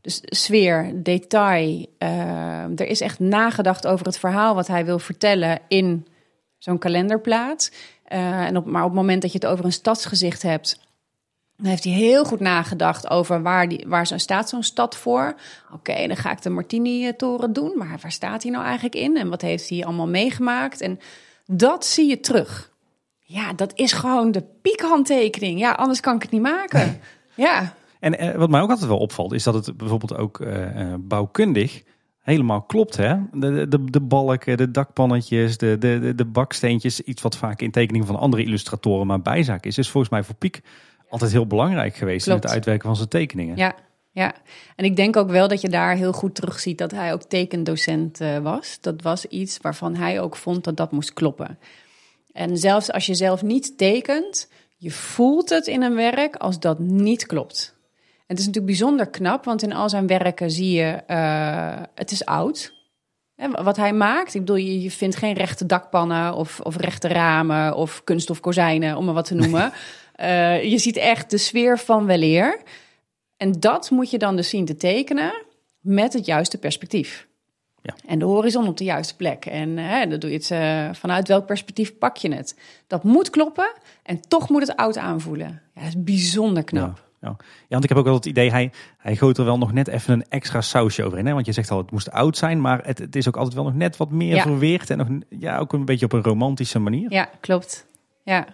[0.00, 1.86] Dus sfeer, detail.
[2.76, 6.06] er is echt nagedacht over het verhaal wat hij wil vertellen in
[6.58, 7.70] zo'n kalenderplaat.
[8.16, 10.78] En op, maar op het moment dat je het over een stadsgezicht hebt
[11.60, 15.34] dan heeft hij heel goed nagedacht over waar, die, waar zo staat zo'n stad voor.
[15.72, 17.72] Oké, dan ga ik de Martini-toren doen.
[17.76, 19.16] Maar waar staat hij nou eigenlijk in?
[19.16, 20.80] En wat heeft hij allemaal meegemaakt?
[20.80, 20.98] En
[21.46, 22.70] dat zie je terug.
[23.20, 25.58] Ja, dat is gewoon de piekhandtekening.
[25.58, 27.00] Ja, anders kan ik het niet maken.
[27.34, 27.74] Ja.
[28.00, 31.82] En eh, wat mij ook altijd wel opvalt, is dat het bijvoorbeeld ook uh, bouwkundig
[32.20, 32.96] helemaal klopt.
[32.96, 33.16] Hè?
[33.32, 37.00] De, de, de balken, de dakpannetjes, de, de, de baksteentjes.
[37.00, 39.78] Iets wat vaak in tekeningen van andere illustratoren maar bijzaak is.
[39.78, 40.60] Is volgens mij voor Piek
[41.08, 42.40] altijd heel belangrijk geweest Klopt.
[42.40, 43.56] in het uitwerken van zijn tekeningen.
[43.56, 43.74] Ja,
[44.12, 44.34] ja,
[44.76, 48.20] en ik denk ook wel dat je daar heel goed terugziet dat hij ook tekendocent
[48.20, 48.78] uh, was.
[48.80, 51.58] Dat was iets waarvan hij ook vond dat dat moest kloppen.
[52.32, 56.78] En zelfs als je zelf niet tekent, je voelt het in een werk als dat
[56.78, 57.78] niet klopt.
[58.30, 62.10] En het is natuurlijk bijzonder knap, want in al zijn werken zie je, uh, het
[62.10, 62.72] is oud.
[63.62, 67.76] Wat hij maakt, ik bedoel, je, je vindt geen rechte dakpannen of, of rechte ramen
[67.76, 69.72] of kunststof kozijnen, om maar wat te noemen.
[70.20, 72.60] Uh, je ziet echt de sfeer van weleer.
[73.36, 75.32] En dat moet je dan dus zien te tekenen
[75.80, 77.26] met het juiste perspectief.
[77.82, 77.94] Ja.
[78.06, 79.46] En de horizon op de juiste plek.
[79.46, 82.58] En uh, dan doe je het uh, vanuit welk perspectief pak je het.
[82.86, 85.62] Dat moet kloppen en toch moet het oud aanvoelen.
[85.74, 86.96] Ja, dat is bijzonder knap.
[86.96, 87.08] Ja.
[87.20, 87.36] Ja.
[87.68, 90.12] want ik heb ook wel het idee, hij, hij gooit er wel nog net even
[90.14, 91.26] een extra sausje overheen.
[91.26, 91.32] Hè?
[91.32, 93.64] Want je zegt al, het moest oud zijn, maar het, het is ook altijd wel
[93.64, 94.42] nog net wat meer ja.
[94.42, 94.90] verweerd.
[94.90, 97.12] En nog, ja, ook een beetje op een romantische manier.
[97.12, 97.86] Ja, klopt.
[98.24, 98.46] Ja,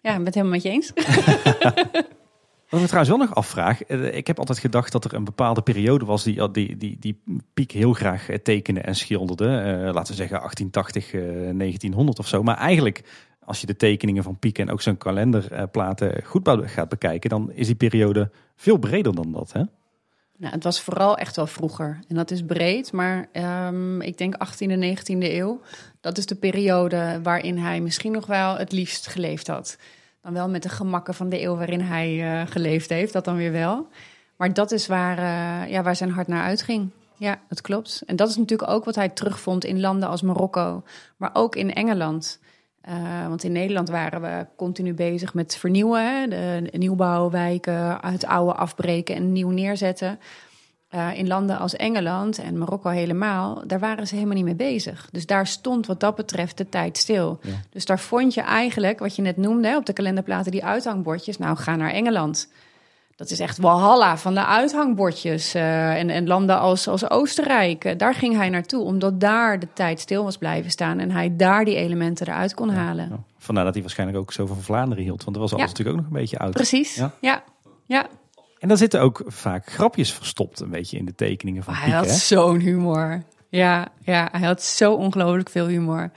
[0.00, 0.92] ja, ik ben het helemaal met je eens.
[2.70, 3.82] Wat ik me trouwens wel nog afvraag.
[3.82, 7.22] eh, Ik heb altijd gedacht dat er een bepaalde periode was die die, die, die
[7.54, 9.46] Piek heel graag eh, tekende en schilderde.
[9.58, 11.20] Eh, laten we zeggen 1880, eh,
[11.58, 12.42] 1900 of zo.
[12.42, 13.02] Maar eigenlijk,
[13.50, 17.52] als je de tekeningen van Piek en ook zijn kalenderplaten goed be- gaat bekijken, dan
[17.52, 19.52] is die periode veel breder dan dat.
[19.52, 19.62] Hè?
[20.36, 21.98] Nou, het was vooral echt wel vroeger.
[22.08, 25.60] En dat is breed, maar ehm, ik denk 18e en 19e eeuw.
[26.00, 29.78] Dat is de periode waarin hij misschien nog wel het liefst geleefd had.
[30.22, 33.36] Dan wel met de gemakken van de eeuw waarin hij eh, geleefd heeft, dat dan
[33.36, 33.88] weer wel.
[34.36, 36.90] Maar dat is waar, eh, ja, waar zijn hart naar uitging.
[37.16, 38.02] Ja, dat klopt.
[38.06, 40.82] En dat is natuurlijk ook wat hij terugvond in landen als Marokko,
[41.16, 42.39] maar ook in Engeland.
[42.80, 46.28] Eh, want in Nederland waren we continu bezig met vernieuwen, hè?
[46.28, 50.18] de nieuwbouwwijken, het oude afbreken en nieuw neerzetten.
[50.90, 55.08] Eh, in landen als Engeland en Marokko helemaal, daar waren ze helemaal niet mee bezig.
[55.12, 57.38] Dus daar stond wat dat betreft de tijd stil.
[57.42, 57.50] Ja.
[57.70, 61.38] Dus daar vond je eigenlijk, wat je net noemde op de kalenderplaten, die uithangbordjes.
[61.38, 62.48] Nou, ga naar Engeland.
[63.20, 65.54] Dat is echt walhalla van de uithangbordjes.
[65.54, 68.84] eh, en, en landen als, als Oostenrijk, eh, daar ging hij naartoe.
[68.84, 70.98] Omdat daar de tijd stil was blijven staan.
[70.98, 73.08] En hij daar die elementen eruit kon halen.
[73.10, 73.18] Ja.
[73.38, 75.24] Vandaar dat hij waarschijnlijk ook zo van Vlaanderen hield.
[75.24, 75.70] Want er was alles Ja.
[75.70, 76.52] natuurlijk ook nog een beetje oud.
[76.52, 77.42] Precies, Ja.
[77.86, 78.06] ja.
[78.58, 81.88] En daar zitten ook vaak grapjes verstopt een beetje in de tekeningen van Oh, Piek.
[81.90, 83.22] hij had zo'n humor.
[83.48, 86.10] Ja, ja, hij had zo ongelooflijk veel humor.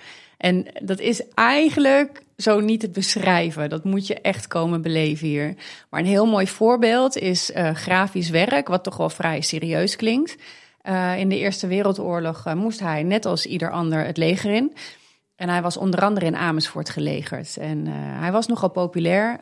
[0.43, 3.69] En dat is eigenlijk zo niet te beschrijven.
[3.69, 5.55] Dat moet je echt komen beleven hier.
[5.89, 10.35] Maar een heel mooi voorbeeld is eh, grafisch werk, wat toch wel vrij serieus klinkt.
[10.81, 14.73] Eh, in de Eerste Wereldoorlog eh, moest hij, net als ieder ander, het leger in.
[15.35, 17.57] En hij was onder andere in Amersfoort gelegerd.
[17.57, 17.87] En
[18.19, 19.39] hij was nogal populair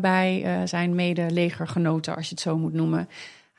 [0.00, 3.08] bij zijn mede-legergenoten, als je het zo moet noemen.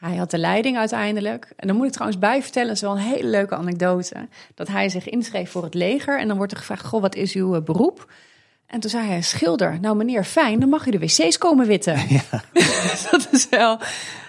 [0.06, 1.54] Hij had de leiding uiteindelijk.
[1.56, 4.28] En dan moet ik trouwens bij vertellen, dat is wel een hele leuke anekdote.
[4.56, 6.20] Dat hij zich inschreef voor het leger.
[6.20, 8.12] En dan wordt er gevraagd, goh, wat is uw eh, beroep?
[8.68, 9.78] En toen zei hij, schilder.
[9.82, 11.96] Nou meneer, fijn, dan mag u de wc's komen witten.
[12.89, 13.78] Dus dat is wel...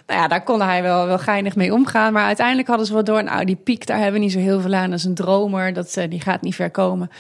[0.07, 2.13] Nou ja, daar kon hij wel, wel geinig mee omgaan.
[2.13, 3.25] Maar uiteindelijk hadden ze wel door...
[3.25, 4.91] Nou, die piek, daar hebben we niet zo heel veel aan.
[4.91, 7.11] Dat is een dromer, dat, eh, die gaat niet ver komen.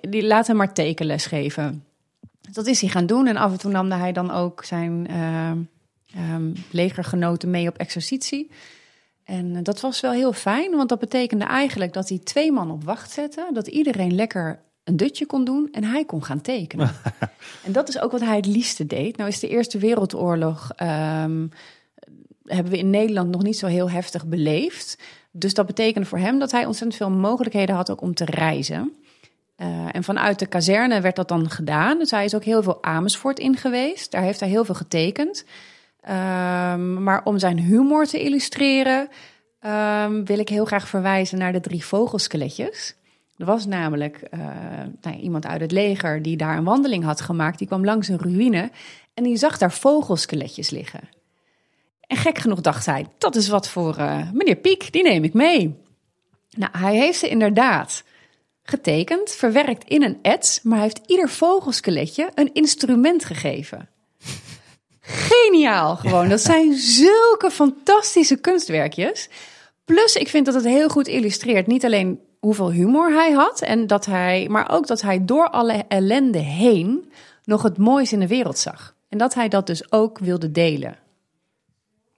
[0.00, 1.84] Die laat hem maar tekenles geven.
[2.52, 3.26] Dat is hij gaan doen.
[3.26, 5.50] En af en toe nam hij dan ook zijn eh,
[6.14, 8.50] ehm, legergenoten mee op exercitie.
[9.24, 12.70] En eh, dat was wel heel fijn, want dat betekende eigenlijk dat hij twee man
[12.70, 13.50] op wacht zette.
[13.52, 16.90] Dat iedereen lekker een dutje kon doen en hij kon gaan tekenen.
[17.66, 19.16] en dat is ook wat hij het liefste deed.
[19.16, 21.46] Nou is de Eerste Wereldoorlog, ehm,
[22.44, 24.98] hebben we in Nederland nog niet zo heel heftig beleefd.
[25.30, 28.92] Dus dat betekende voor hem dat hij ontzettend veel mogelijkheden had ook om te reizen.
[29.56, 31.98] Eh, en vanuit de kazerne werd dat dan gedaan.
[31.98, 34.10] Dus hij is ook heel veel Amersfoort in geweest.
[34.10, 35.44] Daar heeft hij heel veel getekend.
[36.06, 39.08] Ehm, maar om zijn humor te illustreren,
[39.60, 42.96] ehm, wil ik heel graag verwijzen naar de drie vogelskeletjes.
[43.36, 44.40] Er was namelijk eh,
[45.00, 47.58] nou, iemand uit het leger die daar een wandeling had gemaakt.
[47.58, 48.70] Die kwam langs een ruïne
[49.14, 51.00] en die zag daar vogelskeletjes liggen.
[52.00, 55.34] En gek genoeg dacht hij, dat is wat voor eh, meneer Piek, die neem ik
[55.34, 55.74] mee.
[56.56, 58.04] Nou, hij heeft ze inderdaad
[58.62, 63.88] getekend, verwerkt in een ets, maar hij heeft ieder vogelskeletje een instrument gegeven.
[65.06, 66.28] Geniaal gewoon.
[66.28, 69.28] Dat zijn zulke fantastische kunstwerkjes.
[69.84, 73.86] Plus, ik vind dat het heel goed illustreert niet alleen hoeveel humor hij had, en
[73.86, 77.12] dat hij, maar ook dat hij door alle ellende heen
[77.44, 78.94] nog het moois in de wereld zag.
[79.08, 80.96] En dat hij dat dus ook wilde delen.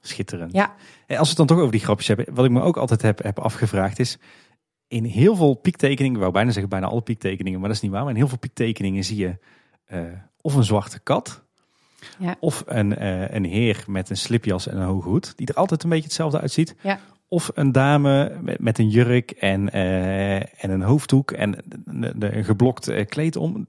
[0.01, 0.53] Schitterend.
[0.53, 0.75] Ja,
[1.07, 3.03] En als we het dan toch over die grapjes hebben, wat ik me ook altijd
[3.03, 4.19] heb, heb afgevraagd is,
[4.89, 7.93] in heel veel piektekeningen, ik wou bijna zeggen bijna alle piektekeningen, maar dat is niet
[7.93, 9.39] waar, maar in heel veel piektekeningen zie je
[9.85, 10.01] eh,
[10.41, 11.43] of een zwarte kat,
[12.19, 12.37] Ja.
[12.41, 15.83] of een, eh, een heer met een slipjas en een hoge hoed, die er altijd
[15.83, 16.75] een beetje hetzelfde uitziet.
[16.83, 16.99] ja.
[17.31, 22.89] Of een dame met, met een jurk en, eh, en een hoofddoek en een, geblokt
[22.89, 23.67] eh, kleed om.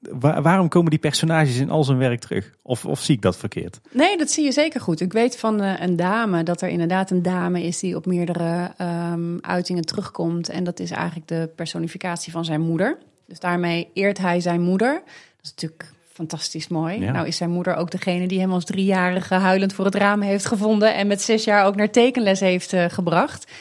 [0.00, 2.54] Wa- waarom komen die personages in al zijn werk terug?
[2.62, 3.80] Of, of zie ik dat verkeerd?
[3.92, 5.00] Nee, dat zie je zeker goed.
[5.00, 9.38] Ik weet van een dame dat er inderdaad een dame is die op meerdere ehm,
[9.40, 10.48] uitingen terugkomt.
[10.48, 12.98] En dat is eigenlijk de personificatie van zijn moeder.
[13.26, 14.92] Dus daarmee eert hij zijn moeder.
[15.36, 17.00] Dat is natuurlijk fantastisch mooi.
[17.00, 17.12] Ja.
[17.12, 20.46] Nou is zijn moeder ook degene die hem als driejarige huilend voor het raam heeft
[20.46, 20.94] gevonden.
[20.94, 23.52] En met zes jaar ook naar tekenles heeft eh, gebracht.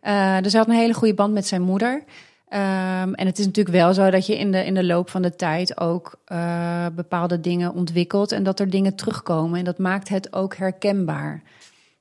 [0.00, 2.02] Eh, dus hij had een hele goede band met zijn moeder.
[2.48, 5.22] Ehm, en het is natuurlijk wel zo dat je in de, in de loop van
[5.22, 9.58] de tijd ook eh, bepaalde dingen ontwikkelt en dat er dingen terugkomen.
[9.58, 11.42] En dat maakt het ook herkenbaar.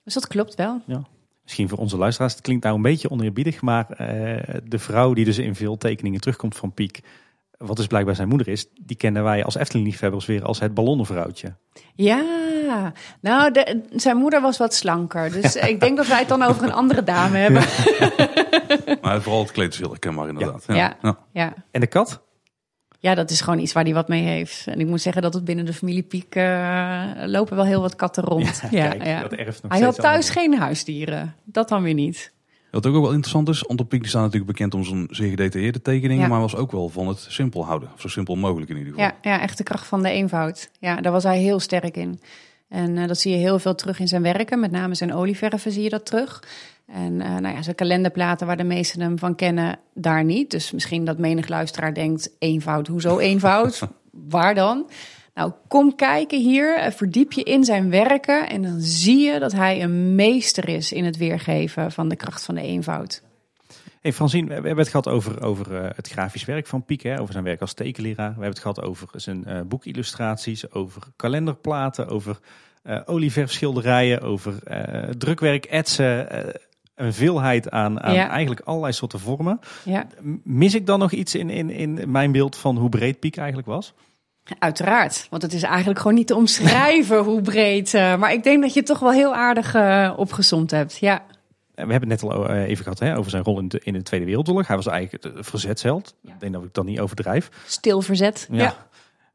[0.04, 0.82] Dus dat klopt wel.
[1.44, 3.86] Misschien voor onze luisteraars, het klinkt nou een beetje oneerbiedig, maar
[4.64, 7.02] de vrouw die dus in veel tekeningen terugkomt van Piek,
[7.60, 11.56] wat dus blijkbaar zijn moeder is, die kennen wij als Efteling-liefhebbers weer als het ballonnenvrouwtje.
[11.96, 12.24] Ja,
[13.22, 15.32] nou, de, zijn moeder was wat slanker.
[15.32, 17.64] Dus ik denk dat wij het dan over een andere dame hebben.
[19.02, 20.64] Maar vooral het kleed is heel herkenbaar inderdaad.
[20.68, 20.98] Ja.
[21.02, 21.18] Ja.
[21.32, 21.54] Ja.
[21.72, 22.22] En de kat?
[23.00, 24.68] ja, dat is gewoon iets waar hij wat mee heeft.
[24.68, 27.96] En ik moet zeggen dat het binnen de familie Piek uh, lopen wel heel wat
[27.96, 28.62] katten rond.
[28.72, 29.22] Ja, kijk, ja.
[29.22, 30.44] dat erft nog hij had thuis allemaal.
[30.44, 31.36] geen huisdieren.
[31.44, 32.34] Dat dan weer niet.
[32.72, 36.30] Wat ook wel interessant is, die staat natuurlijk bekend om zijn zeer gedetailleerde tekeningen, Ja.
[36.30, 37.90] maar was ook wel van het simpel houden.
[37.94, 39.08] Of zo simpel mogelijk in ieder geval.
[39.08, 40.70] Ja, ja, echt de kracht van de eenvoud.
[40.80, 42.20] Ja, daar was hij heel sterk in.
[42.70, 44.60] En eh, dat zie je heel veel terug in zijn werken.
[44.60, 46.44] Met name zijn olieverven zie je dat terug.
[46.88, 50.52] En eh, nou ja, zijn kalenderplaten waar de meesten hem van kennen, daar niet.
[50.52, 53.88] Dus misschien dat menig luisteraar denkt, eenvoud, hoezo eenvoud?
[54.30, 54.90] waar dan?
[55.40, 58.50] Nou, kom kijken hier, eh, verdiep je in zijn werken...
[58.50, 62.46] en dan zie je dat hij een meester is in het weergeven van de kracht
[62.46, 63.22] van de eenvoud.
[64.02, 67.20] Hey Francine, we hebben het gehad over, over eh, het grafisch werk van Piek, hè,
[67.20, 68.28] over zijn werk als tekenleraar.
[68.28, 72.40] We hebben het gehad over zijn eh, boekillustraties, over kalenderplaten, over
[72.84, 76.28] eh olieverfschilderijen, over eh, drukwerk, etsen.
[76.96, 78.30] een veelheid aan, aan Ja.
[78.30, 79.60] eigenlijk allerlei soorten vormen.
[79.86, 80.08] Ja,
[80.44, 83.68] Mis ik dan nog iets in, in, in mijn beeld van hoe breed Piek eigenlijk
[83.68, 83.94] was?
[84.60, 87.94] Uiteraard, want het is eigenlijk gewoon niet te omschrijven hoe breed.
[87.94, 89.76] eh, maar ik denk dat je het toch wel heel aardig
[90.18, 90.98] opgezomd hebt.
[90.98, 91.24] Ja,
[91.76, 93.94] Eh, We hebben het net al even gehad hè, over zijn rol in de, in
[93.94, 94.68] de Tweede Wereldoorlog.
[94.68, 96.16] Hij was eigenlijk verzetsheld.
[96.24, 97.50] Ik denk dat ik dat niet overdrijf.
[97.66, 98.48] stil verzet.
[98.52, 98.76] Ja.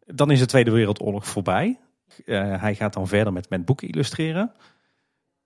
[0.06, 1.78] Dan is de Tweede Wereldoorlog voorbij.
[2.24, 4.52] Hij gaat dan verder met, met boeken illustreren.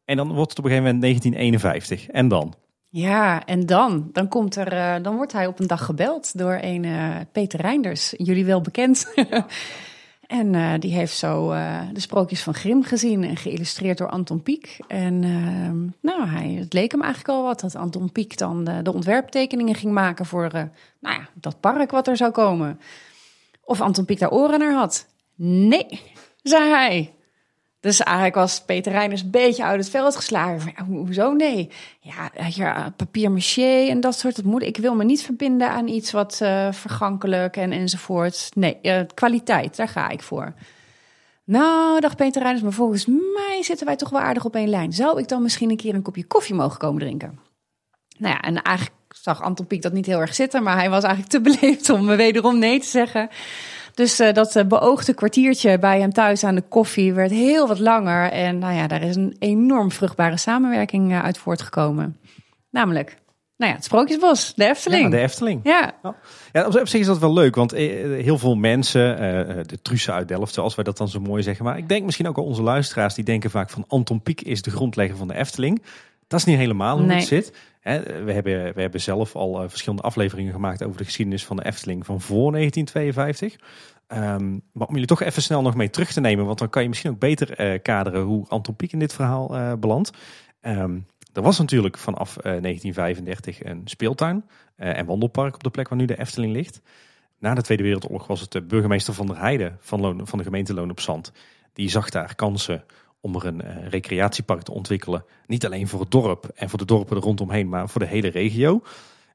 [0.04, 2.09] En dan wordt het op een gegeven moment 1951.
[2.09, 2.54] En dan?
[2.90, 6.59] Ja, en dan, dan, komt er, eh, dan wordt hij op een dag gebeld door
[6.61, 9.12] een eh, Peter Reinders, jullie wel bekend.
[10.27, 11.48] en eh, die heeft zo
[11.92, 14.79] de sprookjes van Grimm gezien en geïllustreerd door Anton Pieck.
[14.87, 18.92] En eh, nou, hij, het leek hem eigenlijk al wat dat Anton Pieck dan de,
[18.92, 20.51] ontwerptekeningen ging maken voor
[21.01, 22.81] nou ja, dat park wat er zou komen.
[23.64, 25.07] Of Anton Pieck daar oren naar had.
[25.35, 26.01] Nee,
[26.42, 27.12] zei hij.
[27.81, 30.73] Dus eigenlijk was Peter Reiners een beetje uit het veld geslagen.
[30.87, 31.71] Hoezo nee?
[32.01, 34.37] Ja, eh, ja papier maché en dat soort.
[34.37, 38.51] Dat moet, ik wil me niet verbinden aan iets wat eh, vergankelijk en enzovoort.
[38.55, 40.55] Nee, eh, kwaliteit, daar ga ik voor.
[41.45, 44.93] Nou, dacht Peter Reiners, maar volgens mij zitten wij toch wel aardig op één lijn.
[44.93, 47.38] Zou ik dan misschien een keer een kopje koffie mogen komen drinken?
[48.19, 51.05] Nou ja, en eigenlijk zag Anton Pieck dat niet heel erg zitten, maar hij was
[51.05, 53.29] eigenlijk te beleefd om wederom nee te zeggen.
[53.99, 57.79] Dus eh, dat eh, beoogde kwartiertje bij hem thuis aan de koffie werd heel wat
[57.79, 58.31] langer.
[58.31, 62.17] En nou ja, daar is een enorm vruchtbare samenwerking eh, uit voortgekomen.
[62.71, 63.17] Namelijk,
[63.57, 65.03] nou ja, het Sprookjesbos, de Efteling.
[65.03, 65.61] Ja, de Efteling.
[65.65, 65.95] Ja,
[66.53, 69.17] Ja, op zich is dat wel leuk, want heel veel mensen,
[69.67, 71.65] de Trussen uit Delft, zoals wij dat dan zo mooi zeggen.
[71.65, 74.63] Maar ik denk misschien ook al onze luisteraars, die denken vaak van Anton Pieck is
[74.63, 75.83] de grondlegger van de Efteling.
[76.27, 77.17] Dat is niet helemaal hoe Nee.
[77.17, 77.53] het zit.
[78.24, 81.64] We, hebben, we hebben zelf al eh, verschillende afleveringen gemaakt over de geschiedenis van de
[81.64, 83.57] Efteling van voor 1952.
[84.09, 86.83] Ehm, maar om jullie toch even snel nog mee terug te nemen, want dan kan
[86.83, 90.11] je misschien ook beter eh, kaderen hoe Anton Pieck in dit verhaal eh, belandt.
[90.61, 90.98] Ehm,
[91.33, 94.44] er was natuurlijk vanaf eh, 1935 een speeltuin
[94.77, 96.81] en wandelpark op de plek waar nu de Efteling ligt.
[97.38, 100.74] Na de Tweede Wereldoorlog was het de burgemeester van der Heijden van, van de gemeente
[100.74, 101.33] Loon op Zand.
[101.72, 102.85] Die zag daar kansen
[103.20, 105.24] om er een eh, recreatiepark te ontwikkelen.
[105.46, 108.28] Niet alleen voor het dorp en voor de dorpen er rondomheen, maar voor de hele
[108.28, 108.83] regio.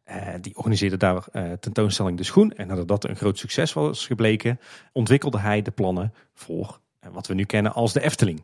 [0.04, 2.54] Eh, die organiseerde daar eh, tentoonstelling De Schoen.
[2.54, 4.60] En nadat dat een groot succes was gebleken,
[4.92, 6.80] ontwikkelde hij de plannen voor
[7.12, 8.44] wat we nu kennen als de Efteling.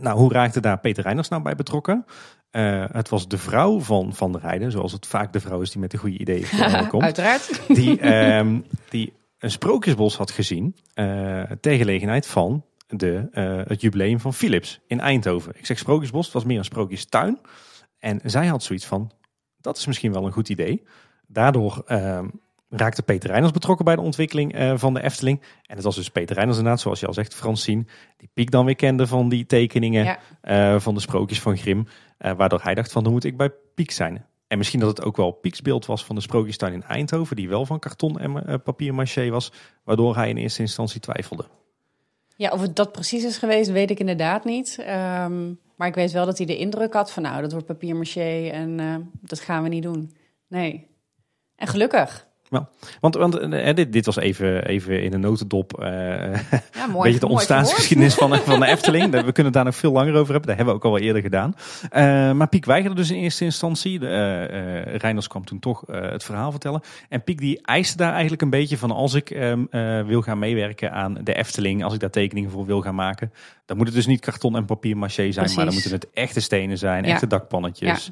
[0.00, 2.04] Nou, hoe raakte daar Peter Reiners nou bij betrokken?
[2.92, 5.80] Het was de vrouw van Van der Heijden, zoals het vaak de vrouw is die
[5.80, 6.46] met de goede ideeën
[6.88, 7.60] komt uiteraard.
[7.68, 14.20] die, ehm, die een sprookjesbos had gezien eh ter gelegenheid van de, eh, het jubileum
[14.20, 15.52] van Philips in Eindhoven.
[15.56, 17.38] Ik zeg sprookjesbos, het was meer een sprookjestuin.
[17.98, 19.10] En zij had zoiets van,
[19.60, 20.82] dat is misschien wel een goed idee.
[21.26, 22.28] Daardoor ehm,
[22.68, 25.40] raakte Peter Reiners betrokken bij de ontwikkeling eh, van de Efteling.
[25.62, 27.84] En het was dus Peter Reiners inderdaad, zoals je al zegt, Francine,
[28.16, 30.18] die Piek dan weer kende van die tekeningen Ja.
[30.40, 31.86] eh, van de sprookjes van Grimm.
[32.18, 34.24] eh, waardoor hij dacht van, dan moet ik bij Piek zijn.
[34.46, 37.48] En misschien dat het ook wel Pieks beeld was van de sprookjestuin in Eindhoven, die
[37.48, 39.52] wel van karton en eh, papier maché was,
[39.84, 41.44] waardoor hij in eerste instantie twijfelde.
[42.38, 44.78] Ja, of het dat precies is geweest, weet ik inderdaad niet.
[44.78, 47.96] Ehm, maar ik weet wel dat hij de indruk had van, nou, dat wordt papier
[47.96, 50.16] maché en eh, dat gaan we niet doen.
[50.48, 50.86] Nee.
[51.56, 52.27] En gelukkig.
[53.00, 55.80] Want, want eh, dit, dit was even, even in een notendop.
[55.80, 56.30] eh een
[56.90, 57.02] mooi.
[57.02, 59.04] beetje de mooi ontstaansgeschiedenis van, van de Efteling.
[59.10, 60.46] We kunnen het daar nog veel langer over hebben.
[60.48, 61.54] Dat hebben we ook al wel eerder gedaan.
[61.90, 63.98] Eh, maar Piek weigerde dus in eerste instantie.
[63.98, 66.80] De, eh, eh, Reiners kwam toen toch eh, het verhaal vertellen.
[67.08, 68.90] En Piek die eiste daar eigenlijk een beetje van...
[68.90, 71.84] als ik ehm, eh, wil gaan meewerken aan de Efteling...
[71.84, 73.32] als ik daar tekeningen voor wil gaan maken...
[73.66, 75.46] dan moet het dus niet karton en papier maché zijn...
[75.46, 75.90] maar dan Precies.
[75.90, 77.10] moeten het echte stenen zijn, Ja.
[77.12, 78.10] echte dakpannetjes.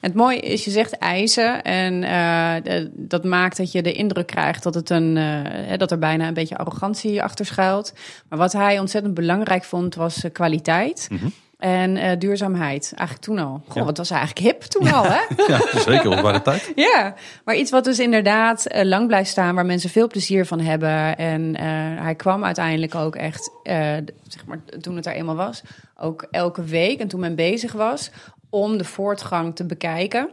[0.00, 4.62] Het mooie is, je zegt eisen en eh, dat maakt dat je de indruk krijgt
[4.62, 7.92] dat, het een, eh, dat er bijna een beetje arrogantie achter schuilt.
[8.28, 11.08] Maar wat hij ontzettend belangrijk vond, was eh, kwaliteit.
[11.10, 11.26] Mhm.
[11.58, 13.62] En duurzaamheid, eigenlijk toen al.
[13.66, 13.84] Goh, Ja.
[13.84, 15.20] wat was eigenlijk hip toen al, hè?
[15.52, 16.72] Ja, zeker de tijd.
[16.74, 17.14] Ja,
[17.44, 21.16] maar iets wat dus inderdaad lang blijft staan, waar mensen veel plezier van hebben.
[21.16, 21.56] En
[22.02, 25.62] hij kwam uiteindelijk ook echt, zeg maar, toen het er eenmaal was,
[25.96, 28.10] ook elke week en toen men bezig was
[28.50, 30.30] om de voortgang te bekijken.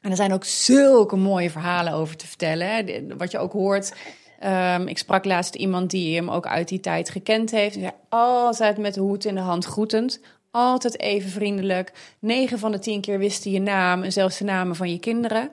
[0.00, 2.66] En er zijn ook zulke mooie verhalen over te vertellen.
[2.66, 3.04] Hè.
[3.16, 3.94] Wat je ook hoort.
[4.38, 7.74] ehm, ik sprak laatst iemand die hem ook uit die tijd gekend heeft.
[7.74, 10.20] Zei, altijd met de hoed in de hand groetend.
[10.50, 11.92] Altijd even vriendelijk.
[12.18, 14.98] 9 van de 10 keer wist hij je naam en zelfs de namen van je
[14.98, 15.50] kinderen.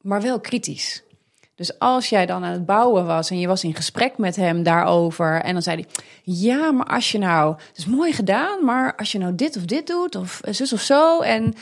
[0.00, 1.02] Maar wel kritisch.
[1.58, 4.62] Dus als jij dan aan het bouwen was en je was in gesprek met hem
[4.62, 5.40] daarover.
[5.42, 7.54] En dan zei hij: Ja, maar als je nou.
[7.68, 10.80] Het is mooi gedaan, maar als je nou dit of dit doet, of zus of
[10.80, 11.20] zo.
[11.20, 11.54] En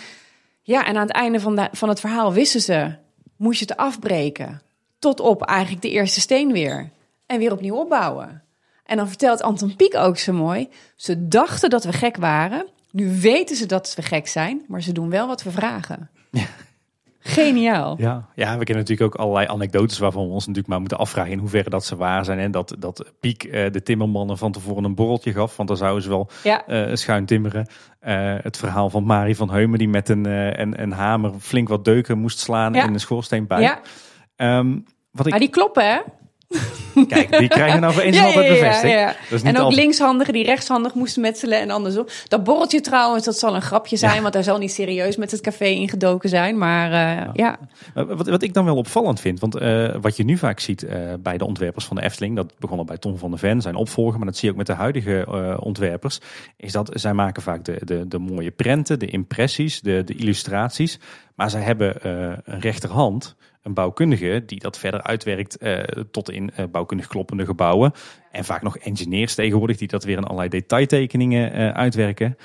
[0.63, 2.95] ja, en aan het einde van, van het verhaal wisten ze:
[3.37, 4.63] Moest je het afbreken.
[4.99, 6.91] Tot op eigenlijk de eerste steen weer.
[7.27, 8.43] En weer opnieuw opbouwen.
[8.85, 12.67] En dan vertelt Anton Pieck ook zo mooi: Ze dachten dat we gek waren.
[12.91, 16.11] Nu weten ze dat we gek zijn, maar ze doen wel wat we vragen.
[17.29, 17.95] Geniaal.
[17.99, 21.33] Ja, ja, we kennen natuurlijk ook allerlei anekdotes waarvan we ons natuurlijk maar moeten afvragen
[21.33, 22.39] in hoeverre dat ze waar zijn.
[22.39, 26.03] En dat, dat Piek eh, de timmermannen van tevoren een borreltje gaf, want dan zouden
[26.03, 26.67] ze wel Ja.
[26.67, 27.67] eh, schuin timmeren.
[28.01, 30.25] Eh, het verhaal van Marie van Heumen die met een,
[30.61, 32.85] een, een hamer flink wat deuken moest slaan Ja.
[32.87, 33.61] in de schoorsteenpijp.
[33.63, 33.81] Ja,
[34.37, 34.79] Ehm,
[35.11, 35.99] wat ik, maar die kloppen, hè?
[37.09, 38.93] Kijk, die krijgen nou voor eens en altijd bevestigd.
[38.93, 39.07] ja.
[39.07, 42.07] Dat is niet En ook altijd- linkshandigen die rechtshandig moesten metselen en andersom.
[42.29, 45.41] Dat borreltje trouwens, dat zal een grapje zijn, want hij zal niet serieus met het
[45.41, 46.59] café ingedoken zijn.
[46.59, 47.59] Maar eh, ja.
[47.95, 50.99] Wat, wat ik dan wel opvallend vind, want eh, wat je nu vaak ziet eh,
[51.21, 53.75] bij de ontwerpers van de Efteling, dat begon al bij Tom van der Ven, zijn
[53.75, 55.25] opvolger, maar dat zie je ook met de huidige
[55.61, 56.19] ontwerpers,
[56.57, 60.99] is dat zij maken vaak de, de, de mooie prenten, de impressies, de, de illustraties,
[61.35, 61.95] maar zij hebben
[62.45, 63.35] een rechterhand,
[63.67, 67.93] een bouwkundige, die dat verder uitwerkt eh, tot in eh, bouwkundig kloppende gebouwen.
[68.31, 72.37] En vaak nog engineers tegenwoordig, die dat weer in allerlei detailtekeningen eh, uitwerken.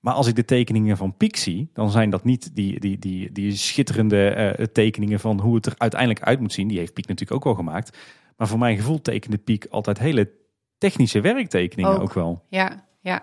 [0.00, 3.32] Maar als ik de tekeningen van Piek zie, dan zijn dat niet die, die, die,
[3.32, 6.68] die schitterende tekeningen van hoe het er uiteindelijk uit moet zien.
[6.68, 7.98] Die heeft Piek natuurlijk ook wel gemaakt.
[8.36, 10.30] Maar voor mijn gevoel tekende Piek altijd hele
[10.78, 12.12] technische werktekeningen ook, Ook.
[12.12, 12.44] wel.
[12.48, 13.22] Ja, ja.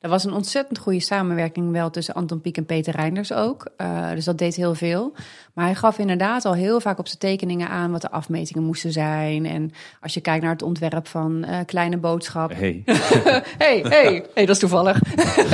[0.00, 3.68] Er was een ontzettend goede samenwerking wel tussen Anton Pieck en Peter Reinders ook.
[3.76, 5.12] Eh, dus dat deed heel veel.
[5.54, 8.92] Maar hij gaf inderdaad al heel vaak op zijn tekeningen aan wat de afmetingen moesten
[8.92, 9.46] zijn.
[9.46, 12.52] En als je kijkt naar het ontwerp van eh, Kleine Boodschap.
[12.54, 12.82] Hey.
[13.64, 15.00] hey, hey, hey, dat is toevallig.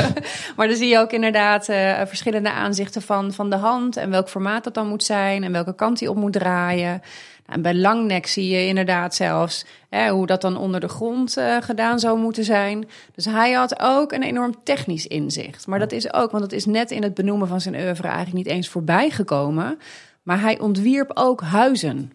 [0.56, 4.28] maar dan zie je ook inderdaad eh, verschillende aanzichten van, van de hand en welk
[4.28, 7.02] formaat dat dan moet zijn en welke kant die op moet draaien.
[7.46, 11.56] En bij Langnek zie je inderdaad zelfs hè, hoe dat dan onder de grond eh,
[11.60, 12.88] gedaan zou moeten zijn.
[13.14, 15.66] Dus hij had ook een enorm technisch inzicht.
[15.66, 18.36] Maar dat is ook, want het is net in het benoemen van zijn oeuvre eigenlijk
[18.36, 19.78] niet eens voorbij gekomen.
[20.22, 22.12] Maar hij ontwierp ook huizen.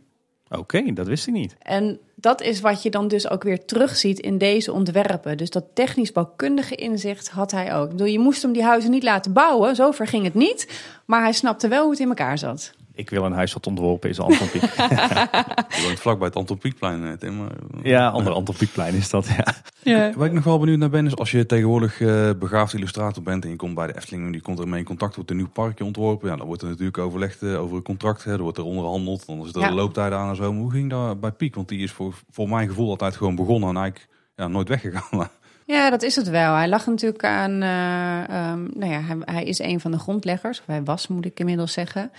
[0.49, 1.55] Oké, dat wist ik niet.
[1.59, 5.37] En dat is wat je dan dus ook weer terugziet in deze ontwerpen.
[5.37, 7.83] Dus dat technisch bouwkundige inzicht had hij ook.
[7.83, 10.81] Ik bedoel, je moest hem die huizen niet laten bouwen, zover ging het niet.
[11.05, 12.73] Maar hij snapte wel hoe het in elkaar zat.
[12.99, 14.61] Ik wil een huis wat ontworpen is, Anton Pieck.
[15.75, 17.47] Je woont vlakbij het Anton Pieckplein, eh, Tim.
[17.83, 19.53] ja, ander Anton Pieckplein is dat, ja.
[19.83, 20.13] Ja.
[20.15, 23.43] Waar ik nog wel benieuwd naar ben, is als je tegenwoordig eh begaafd illustrator bent
[23.43, 25.49] en je komt bij de Efteling en die komt ermee in contact, wordt een nieuw
[25.49, 26.29] parkje ontworpen.
[26.29, 29.25] Ja, dan wordt er natuurlijk overlegd eh, over een contract, hè, er wordt er onderhandeld,
[29.25, 29.67] dan zit er Ja.
[29.67, 30.51] een looptijd aan en zo.
[30.53, 31.55] Maar hoe ging dat bij Piek?
[31.55, 35.27] Want die is voor, voor mijn gevoel altijd gewoon begonnen en eigenlijk ja, nooit weggegaan.
[35.65, 36.53] Ja, dat is het wel.
[36.55, 37.61] Hij lag natuurlijk aan.
[37.61, 40.59] eh, ehm, nou ja, hij, hij is een van de grondleggers.
[40.59, 42.11] Of hij was, moet ik inmiddels zeggen.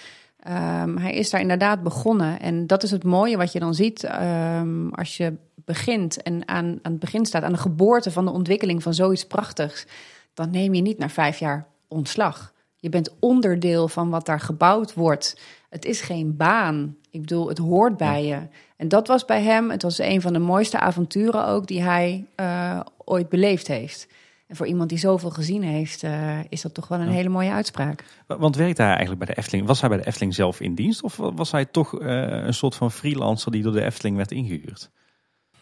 [0.43, 2.41] Ehm, hij is daar inderdaad begonnen.
[2.41, 6.79] En dat is het mooie wat je dan ziet ehm, als je begint en aan,
[6.83, 9.87] aan het begin staat, aan de geboorte van de ontwikkeling van zoiets prachtigs.
[10.35, 12.53] Dan neem je niet na vijf jaar ontslag.
[12.77, 15.41] Je bent onderdeel van wat daar gebouwd wordt.
[15.69, 16.97] Het is geen baan.
[17.11, 18.39] Ik bedoel, het hoort bij je.
[18.77, 19.71] En dat was bij hem.
[19.71, 24.09] Het was een van de mooiste avonturen ook die hij eh, ooit beleefd heeft.
[24.51, 27.51] En voor iemand die zoveel gezien heeft, eh, is dat toch wel een hele mooie
[27.51, 28.05] uitspraak.
[28.27, 29.67] Want werkte hij eigenlijk bij de Efteling?
[29.67, 31.03] Was hij bij de Efteling zelf in dienst?
[31.03, 34.91] Of was hij toch eh, een soort van freelancer die door de Efteling werd ingehuurd?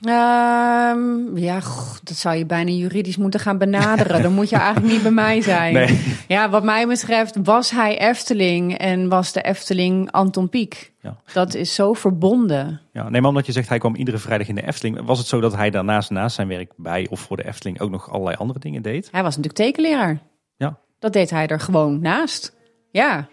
[0.03, 4.23] Ehm, ja, goh, dat zou je bijna juridisch moeten gaan benaderen.
[4.23, 5.73] Dan moet je eigenlijk niet bij mij zijn.
[5.73, 6.01] Nee.
[6.29, 10.93] Ja, wat mij betreft was hij Efteling en was de Efteling Anton Pieck.
[11.01, 11.17] Ja.
[11.33, 12.81] Dat is zo verbonden.
[12.93, 15.01] Ja, nee, maar omdat je zegt hij kwam iedere vrijdag in de Efteling.
[15.05, 17.91] Was het zo dat hij daarnaast naast zijn werk bij of voor de Efteling ook
[17.91, 19.09] nog allerlei andere dingen deed?
[19.13, 20.21] Hij was natuurlijk tekenleraar.
[20.57, 20.79] Ja.
[20.99, 22.57] Dat deed hij er gewoon naast.
[22.91, 23.29] Ja.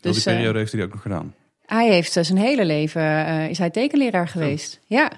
[0.00, 1.34] Dus, die eh, periode heeft hij die ook nog gedaan.
[1.66, 4.80] hij heeft eh, zijn hele leven eh, is hij tekenleraar geweest.
[4.86, 4.98] Ja.
[4.98, 5.10] Ja,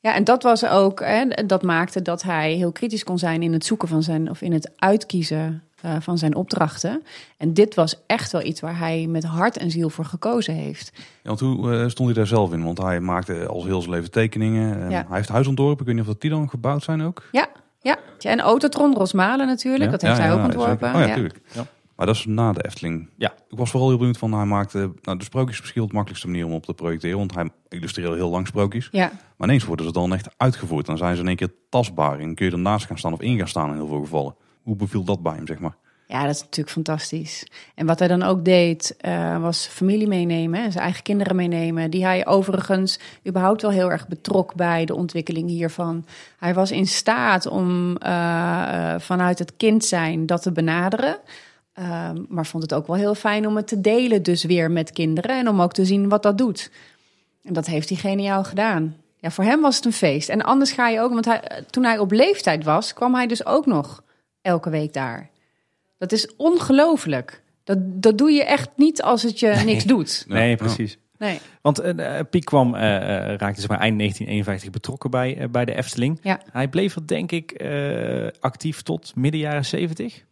[0.00, 3.64] en dat was ook, hè, dat maakte dat hij heel kritisch kon zijn in het
[3.64, 7.02] zoeken van zijn, of in het uitkiezen eh, van zijn opdrachten.
[7.36, 10.90] En dit was echt wel iets waar hij met hart en ziel voor gekozen heeft.
[10.94, 12.64] Ja, want hoe eh, stond hij daar zelf in?
[12.64, 14.80] Want hij maakte al heel zijn leven tekeningen.
[14.82, 15.04] En Ja.
[15.08, 15.80] Hij heeft huis ontworpen.
[15.80, 17.28] Ik weet niet of dat die dan gebouwd zijn ook.
[17.32, 17.48] Ja,
[17.80, 19.84] Ja, ja en Autotron, Rosmalen natuurlijk.
[19.84, 19.90] Ja.
[19.90, 20.94] Dat heeft Ja, hij ja, ook ontworpen.
[20.94, 21.16] Oh ja,
[21.52, 21.66] ja.
[22.00, 23.08] Maar dat is na de Efteling.
[23.16, 23.32] Ja.
[23.48, 24.92] Ik was vooral heel benieuwd van, hij maakte...
[25.02, 27.18] Nou, de sprookjes is misschien de makkelijkste manier om op te projecteren.
[27.18, 28.88] Want hij illustreerde heel lang sprookjes.
[28.90, 29.12] Ja.
[29.36, 30.86] Maar ineens worden ze dan echt uitgevoerd.
[30.86, 32.18] Dan zijn ze in één keer tastbaar.
[32.18, 34.34] En kun je ernaast gaan staan of in gaan staan in heel veel gevallen.
[34.62, 35.76] Hoe beviel dat bij hem, zeg maar?
[36.06, 37.46] Ja, dat is natuurlijk fantastisch.
[37.74, 40.62] En wat hij dan ook deed, eh, was familie meenemen.
[40.62, 41.90] hè, Zijn eigen kinderen meenemen.
[41.90, 46.04] Die hij overigens überhaupt wel heel erg betrok bij de ontwikkeling hiervan.
[46.38, 51.18] Hij was in staat om eh, eh, vanuit het kind zijn dat te benaderen.
[51.80, 54.92] Ehm, maar vond het ook wel heel fijn om het te delen dus weer met
[54.92, 55.38] kinderen.
[55.38, 56.70] En om ook te zien wat dat doet.
[57.42, 58.96] En dat heeft hij geniaal gedaan.
[59.16, 60.28] Ja, voor hem was het een feest.
[60.28, 63.46] En anders ga je ook, want hij, toen hij op leeftijd was, kwam hij dus
[63.46, 64.02] ook nog
[64.42, 65.30] elke week daar.
[65.98, 67.42] Dat is ongelooflijk.
[67.64, 70.24] Dat, dat doe je echt niet als het je niks doet.
[70.28, 70.98] Nee, precies.
[71.18, 71.40] Nee.
[71.62, 72.80] Want eh, eh, Piek kwam, eh,
[73.36, 76.18] raakte zeg maar eind 1951 betrokken bij, bij de Efteling.
[76.22, 76.40] Ja.
[76.52, 77.64] Hij bleef er denk ik
[78.40, 80.24] actief tot midden jaren 70.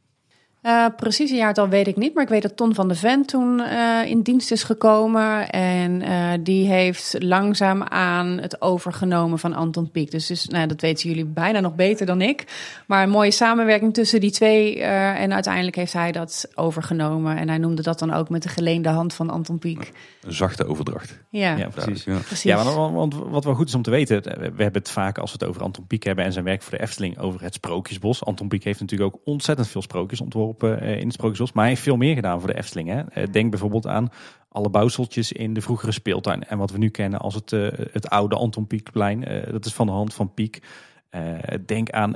[0.62, 3.26] Eh, precies een jaartal weet ik niet, maar ik weet dat Ton van de Ven
[3.26, 5.50] toen eh, in dienst is gekomen.
[5.50, 10.10] En eh, die heeft langzaam aan het overgenomen van Anton Pieck.
[10.10, 12.44] Dus, dus nou, dat weten jullie bijna nog beter dan ik.
[12.86, 14.80] Maar een mooie samenwerking tussen die twee.
[14.80, 17.36] eh, en uiteindelijk heeft hij dat overgenomen.
[17.36, 19.92] En hij noemde dat dan ook met de geleende hand van Anton Pieck.
[20.22, 21.18] Een zachte overdracht.
[21.30, 22.04] Ja, Ja, precies.
[22.04, 22.18] Ja.
[22.18, 22.42] precies.
[22.42, 25.36] Ja, want, wat wel goed is om te weten, we hebben het vaak als we
[25.40, 28.24] het over Anton Pieck hebben en zijn werk voor de Efteling over het Sprookjesbos.
[28.24, 31.72] Anton Pieck heeft natuurlijk ook ontzettend veel sprookjes ontworpen eh, in het Sprookjesbos, maar hij
[31.72, 32.88] heeft veel meer gedaan voor de Efteling.
[32.88, 33.02] Hè.
[33.02, 34.08] Eh, Denk bijvoorbeeld aan
[34.48, 38.08] alle bouwseltjes in de vroegere speeltuin en wat we nu kennen als het, eh, het
[38.08, 39.24] oude Anton Pieckplein.
[39.50, 40.62] Dat is van de hand van Pieck.
[41.10, 41.22] Eh,
[41.66, 42.14] denk aan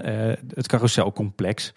[0.54, 1.74] het carouselcomplex.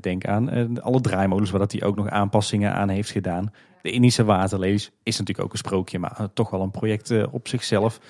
[0.00, 3.52] Denk aan alle draaimolens waar dat hij ook nog aanpassingen aan heeft gedaan.
[3.82, 8.00] De Indische waterlees is natuurlijk ook een sprookje, maar toch wel een project op zichzelf.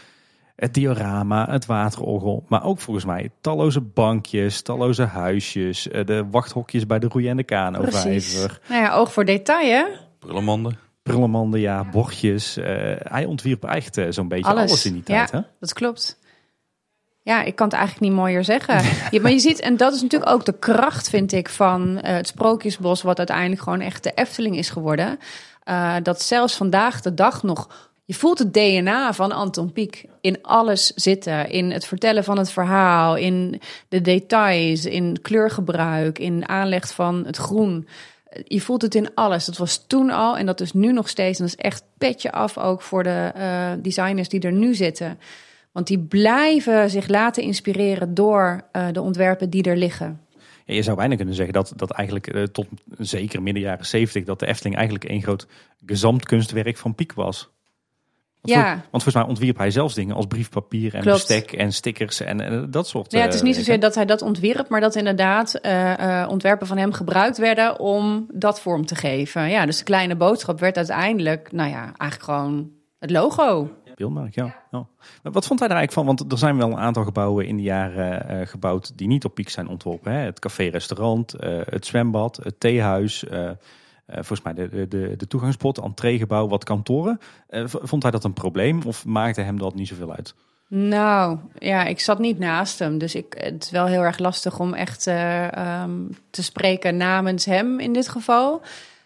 [0.56, 6.86] Het diorama, het waterorgel, maar ook volgens mij talloze bankjes, talloze huisjes, eh, de wachthokjes
[6.86, 7.72] bij de Roei en de precies.
[7.72, 9.84] Kano-vijver, Nou ja, oog voor detail, hè?
[10.18, 10.78] Prullenmanden.
[11.02, 12.56] prullenmanden, ja, bordjes.
[12.56, 12.64] Eh,
[12.98, 14.70] hij ontwierp echt eh, zo'n beetje alles.
[14.70, 14.86] Alles.
[14.86, 15.30] in die tijd.
[15.30, 15.38] Ja.
[15.38, 15.44] Hè?
[15.60, 16.18] Dat klopt.
[17.24, 18.82] Ja, ik kan het eigenlijk niet mooier zeggen.
[19.10, 22.14] Ja, maar je ziet, en dat is natuurlijk ook de kracht, vind ik, van eh,
[22.14, 25.18] het Sprookjesbos, wat uiteindelijk gewoon echt de Efteling is geworden.
[25.62, 27.90] Eh, dat zelfs vandaag de dag nog.
[28.06, 31.50] Je voelt het DNA van Anton Pieck in alles zitten.
[31.50, 37.36] In het vertellen van het verhaal, in de details, in kleurgebruik, in aanleg van het
[37.36, 37.88] groen.
[38.44, 39.44] Je voelt het in alles.
[39.44, 41.38] Dat was toen al en dat is nu nog steeds.
[41.38, 45.18] En dat is echt petje af ook voor de eh, designers die er nu zitten.
[45.72, 50.20] Want die blijven zich laten inspireren door eh, de ontwerpen die er liggen.
[50.66, 52.66] Je zou bijna kunnen zeggen dat, dat eigenlijk eh, tot
[52.98, 54.24] zeker midden jaren zeventig...
[54.24, 55.46] dat de Efteling eigenlijk een groot
[55.86, 57.52] gezamtkunstwerk van Piek was.
[58.44, 58.62] Want, Ja.
[58.72, 61.16] voor- want volgens mij ontwierp hij zelfs dingen als briefpapier en Klopt.
[61.26, 63.64] bestek en stickers en, eh, dat soort Ja, het is eh, niet werken.
[63.64, 67.78] zozeer dat hij dat ontwierp, maar dat inderdaad eh, eh, ontwerpen van hem gebruikt werden
[67.80, 69.50] om dat vorm te geven.
[69.50, 73.70] Ja, dus de kleine boodschap werd uiteindelijk, nou ja, eigenlijk gewoon het logo.
[73.94, 74.44] Beeldmerk, ja.
[74.70, 74.86] ja.
[75.22, 76.16] Maar wat vond hij er eigenlijk van?
[76.16, 79.34] Want er zijn wel een aantal gebouwen in de jaren eh, gebouwd die niet op
[79.34, 80.12] Piek zijn ontworpen.
[80.12, 80.18] Hè?
[80.18, 83.24] Het café-restaurant, eh, het zwembad, het theehuis.
[84.06, 87.20] Eh, volgens mij de, de, de, toegangspot, entreegebouw, wat kantoren.
[87.48, 90.34] Eh, vond hij dat een probleem of maakte hem dat niet zoveel uit?
[90.68, 92.98] Nou, ja, ik zat niet naast hem.
[92.98, 95.92] Dus ik, het is wel heel erg lastig om echt eh, ehm,
[96.30, 98.60] te spreken namens hem in dit geval.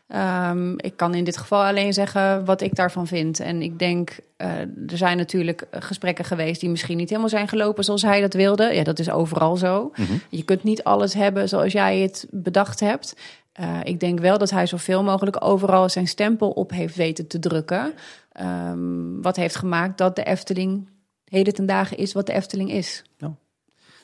[0.08, 3.40] Ehm, ik kan in dit geval alleen zeggen wat ik daarvan vind.
[3.40, 8.02] En ik denk, er zijn natuurlijk gesprekken geweest die misschien niet helemaal zijn gelopen zoals
[8.02, 8.74] hij dat wilde.
[8.74, 9.92] Ja, dat is overal zo.
[10.28, 13.14] Je kunt niet alles hebben zoals jij het bedacht hebt.
[13.58, 17.38] Eh, ik denk wel dat hij zoveel mogelijk overal zijn stempel op heeft weten te
[17.38, 17.92] drukken.
[18.32, 20.88] Ehm, wat heeft gemaakt dat de Efteling
[21.24, 23.04] heden ten dagen is wat de Efteling is.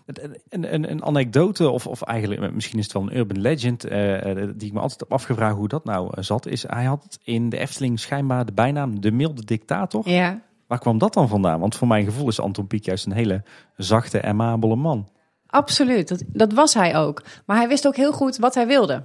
[0.04, 3.84] Een, een, een anekdote, of, of eigenlijk eh, misschien is het wel een urban legend,
[3.84, 6.84] eh, eh, die ik me altijd heb afgevraagd hoe dat nou eh, zat, is hij
[6.84, 10.08] had in de Efteling schijnbaar de bijnaam de milde dictator.
[10.08, 11.60] Ja, Waar kwam dat dan vandaan?
[11.60, 13.42] Want voor mijn gevoel is Anton Pieck juist een hele
[13.76, 15.08] zachte, amabele man.
[15.46, 16.08] absoluut.
[16.08, 17.22] Dat, dat was hij ook.
[17.46, 19.04] Maar hij wist ook heel goed wat hij wilde.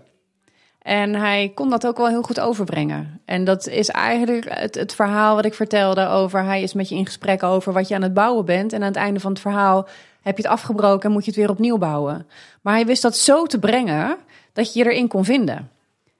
[0.80, 3.22] En hij kon dat ook wel heel goed overbrengen.
[3.26, 6.44] En dat is eigenlijk het, het verhaal wat ik vertelde over...
[6.44, 8.74] hij is met je in gesprek over wat je aan het bouwen bent...
[8.74, 9.88] en aan het einde van het verhaal
[10.22, 11.08] heb je het afgebroken...
[11.08, 12.28] en moet je het weer opnieuw bouwen.
[12.62, 14.18] Maar hij wist dat zo te brengen
[14.54, 15.70] dat je je erin kon vinden.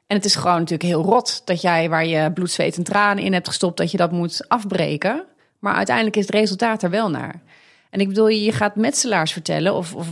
[0.08, 3.24] En het is gewoon natuurlijk heel rot dat jij waar je bloed, zweet en tranen
[3.24, 3.78] in hebt gestopt...
[3.78, 5.24] dat je dat moet afbreken.
[5.60, 7.42] Maar uiteindelijk is het resultaat er wel naar.
[7.90, 10.08] En ik bedoel, je gaat metselaars vertellen of, of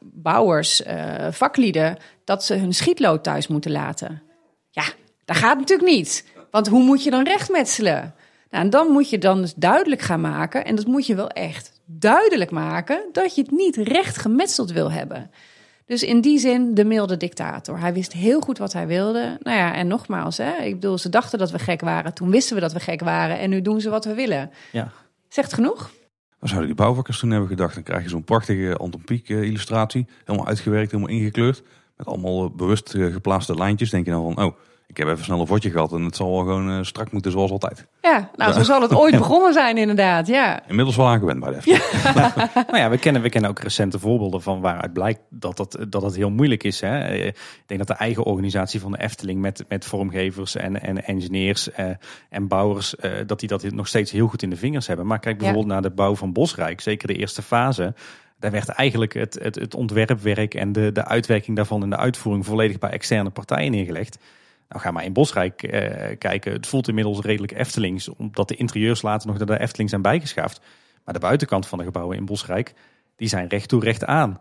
[0.00, 4.22] bouwers, eh, vaklieden, dat ze hun schietlood thuis moeten laten.
[4.70, 4.84] Ja,
[5.24, 6.24] dat gaat natuurlijk niet.
[6.50, 8.14] Want hoe moet je dan recht metselen?
[8.50, 11.28] Nou, en dan moet je dan dus duidelijk gaan maken, en dat moet je wel
[11.28, 15.30] echt duidelijk maken, dat je het niet recht gemetseld wil hebben.
[15.86, 17.78] Dus in die zin de milde dictator.
[17.80, 19.38] Hij wist heel goed wat hij wilde.
[19.42, 22.14] Nou ja, en nogmaals, hè, ik bedoel, ze dachten dat we gek waren.
[22.14, 23.38] Toen wisten we dat we gek waren.
[23.38, 24.50] En nu doen ze wat we willen.
[24.72, 24.92] Ja.
[25.28, 25.90] Zegt genoeg?
[26.38, 27.74] Wat zouden die bouwvakkers toen hebben gedacht?
[27.74, 30.06] Dan krijg je zo'n prachtige Anton Pieck illustratie.
[30.24, 31.62] Helemaal uitgewerkt, helemaal ingekleurd.
[31.96, 33.90] Met allemaal eh, bewust eh, geplaatste lijntjes.
[33.90, 34.56] Denk je dan van, oh,
[34.88, 35.92] ik heb even snel een vodje gehad.
[35.92, 37.86] En het zal wel gewoon eh, strak moeten zoals altijd.
[38.02, 40.26] Ja, nou, zo zal het ooit begonnen zijn inderdaad.
[40.26, 40.66] Ja.
[40.68, 41.82] Inmiddels wel aangewend bij de Efteling.
[42.68, 46.02] Nou ja, we kennen, we kennen ook recente voorbeelden van waaruit blijkt dat, dat, dat
[46.02, 46.80] het heel moeilijk is.
[46.80, 46.98] Hè?
[46.98, 51.04] Eh, Ik denk dat de eigen organisatie van de Efteling met, met vormgevers en, en
[51.04, 51.90] engineers eh,
[52.30, 55.06] en bouwers, eh, dat die dat nog steeds heel goed in de vingers hebben.
[55.06, 57.94] Maar kijk bijvoorbeeld naar de bouw van Bosrijk, zeker de eerste fase.
[58.38, 62.46] Daar werd eigenlijk het, het, het ontwerpwerk en de, de uitwerking daarvan en de uitvoering
[62.46, 64.18] volledig bij externe partijen neergelegd.
[64.68, 66.52] Nou, ga maar in Bosrijk eh, kijken.
[66.52, 70.60] Het voelt inmiddels redelijk Eftelings, omdat de interieurs later nog naar de Efteling zijn bijgeschaafd.
[71.04, 72.74] Maar de buitenkant van de gebouwen in Bosrijk,
[73.16, 74.40] die zijn recht toe recht aan.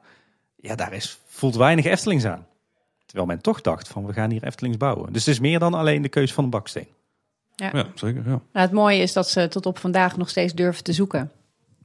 [0.56, 2.48] Ja, daar is, voelt weinig Eftelings aan.
[3.06, 5.14] Terwijl men toch dacht van we gaan hier Eftelings bouwen.
[5.14, 6.88] Dus het is meer dan alleen de keus van een baksteen.
[7.56, 7.70] Ja.
[7.74, 8.22] Ja, zeker.
[8.24, 8.30] Ja.
[8.30, 11.32] Nou, het mooie is dat ze tot op vandaag nog steeds durven te zoeken.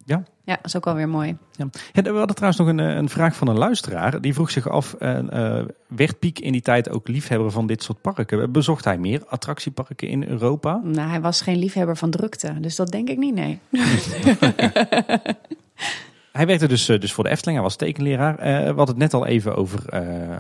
[0.05, 0.23] Ja.
[0.45, 1.37] Ja, dat is ook alweer mooi.
[1.53, 1.67] Ja.
[1.93, 4.21] We hadden trouwens nog een, eh, een vraag van een luisteraar.
[4.21, 7.83] Die vroeg zich af, eh, eh, werd Piek in die tijd ook liefhebber van dit
[7.83, 8.53] soort parken?
[8.53, 10.81] Bezocht hij meer attractieparken in Europa?
[10.85, 13.59] Nou, hij was geen liefhebber van drukte, dus dat denk ik niet, nee.
[16.33, 18.39] Hij werkte dus, dus voor de Efteling, hij was tekenleraar.
[18.39, 19.83] Eh, we hadden het net al even over,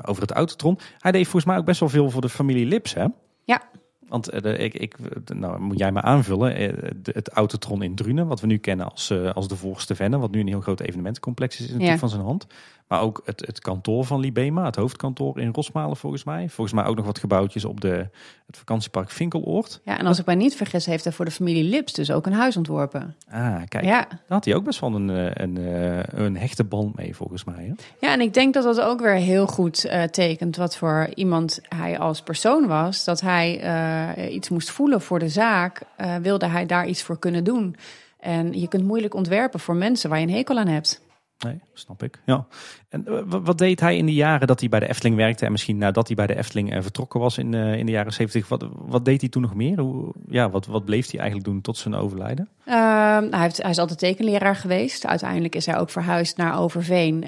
[0.04, 0.78] over het Autotron.
[0.98, 3.06] Hij deed volgens mij ook best wel veel voor de familie Lips, hè?
[3.44, 3.62] Ja.
[4.12, 4.96] Want de, ik, ik,
[5.34, 6.54] nou, moet jij me aanvullen.
[6.56, 10.18] eh, het Autotron in Drunen, wat we nu kennen als, eh, als de Voorste Venne.
[10.18, 11.98] Wat nu een heel groot evenementencomplex is, is natuurlijk Ja.
[11.98, 12.46] van zijn hand.
[12.88, 16.48] Maar ook het, het kantoor van Libema, het hoofdkantoor in Rosmalen volgens mij.
[16.48, 18.08] Volgens mij ook nog wat gebouwtjes op de,
[18.46, 19.80] het vakantiepark Vinkeloord.
[19.84, 22.26] Ja, en als ik mij niet vergis, heeft hij voor de familie Lips dus ook
[22.26, 23.16] een huis ontworpen.
[23.30, 23.84] Ah, kijk.
[23.84, 24.06] Ja.
[24.08, 27.44] Daar had hij ook best wel een, eh, een, eh, een hechte band mee volgens
[27.44, 27.64] mij.
[27.64, 28.06] Hè?
[28.06, 31.60] ja, en ik denk dat dat ook weer heel goed eh, tekent wat voor iemand
[31.68, 33.04] hij als persoon was.
[33.04, 35.82] Dat hij iets moest voelen voor de zaak,
[36.22, 37.76] wilde hij daar iets voor kunnen doen.
[38.18, 41.02] En je kunt moeilijk ontwerpen voor mensen waar je een hekel aan hebt.
[41.38, 42.20] Nee, snap ik.
[42.26, 42.46] Ja.
[42.88, 45.44] En eh, wa- wat deed hij in de jaren dat hij bij de Efteling werkte
[45.44, 48.12] en misschien nadat hij bij de Efteling eh, vertrokken was in, eh, in de jaren
[48.12, 48.48] 70?
[48.48, 49.84] Wat, wat deed hij toen nog meer?
[50.28, 52.48] Ja, wat, wat bleef hij eigenlijk doen tot zijn overlijden?
[52.64, 52.76] Ehm,
[53.28, 55.06] nou, hij, hij is altijd tekenleraar geweest.
[55.06, 57.24] Uiteindelijk is hij ook verhuisd naar Overveen,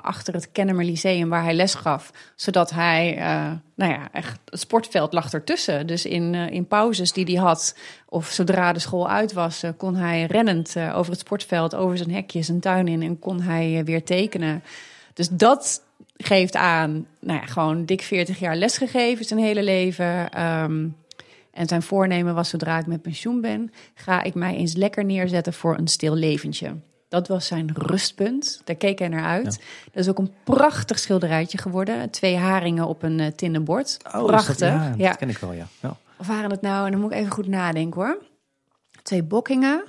[0.00, 2.10] achter het Kennemer Lyceum waar hij les gaf.
[2.36, 3.14] Zodat hij,
[3.76, 5.86] nou ja, echt, het sportveld lag ertussen.
[5.86, 7.76] Dus in, in pauzes die hij had,
[8.08, 12.42] of zodra de school uit was, kon hij rennend over het sportveld, over zijn hekje,
[12.42, 14.62] zijn tuin in en kon hij eh, weer tekenen.
[15.14, 15.82] Dus dat
[16.16, 20.30] geeft aan, nou ja, gewoon dik 40 jaar lesgegeven zijn hele leven.
[20.30, 20.86] Ehm,
[21.50, 25.52] en zijn voornemen was, zodra ik met pensioen ben, ga ik mij eens lekker neerzetten
[25.52, 26.74] voor een stil leventje.
[27.08, 28.60] Dat was zijn rustpunt.
[28.64, 29.44] Daar keek hij naar uit.
[29.92, 32.10] Dat is ook een prachtig schilderijtje geworden.
[32.10, 33.96] Twee haringen op een uh, tinnen bord.
[34.02, 34.68] Prachtig.
[34.68, 35.08] Oh, ja, ja.
[35.08, 35.66] dat ken ik wel, ja.
[35.80, 35.96] ja.
[36.16, 38.22] Of waren het nou, en dan moet ik even goed nadenken hoor.
[39.02, 39.84] Twee bokkingen.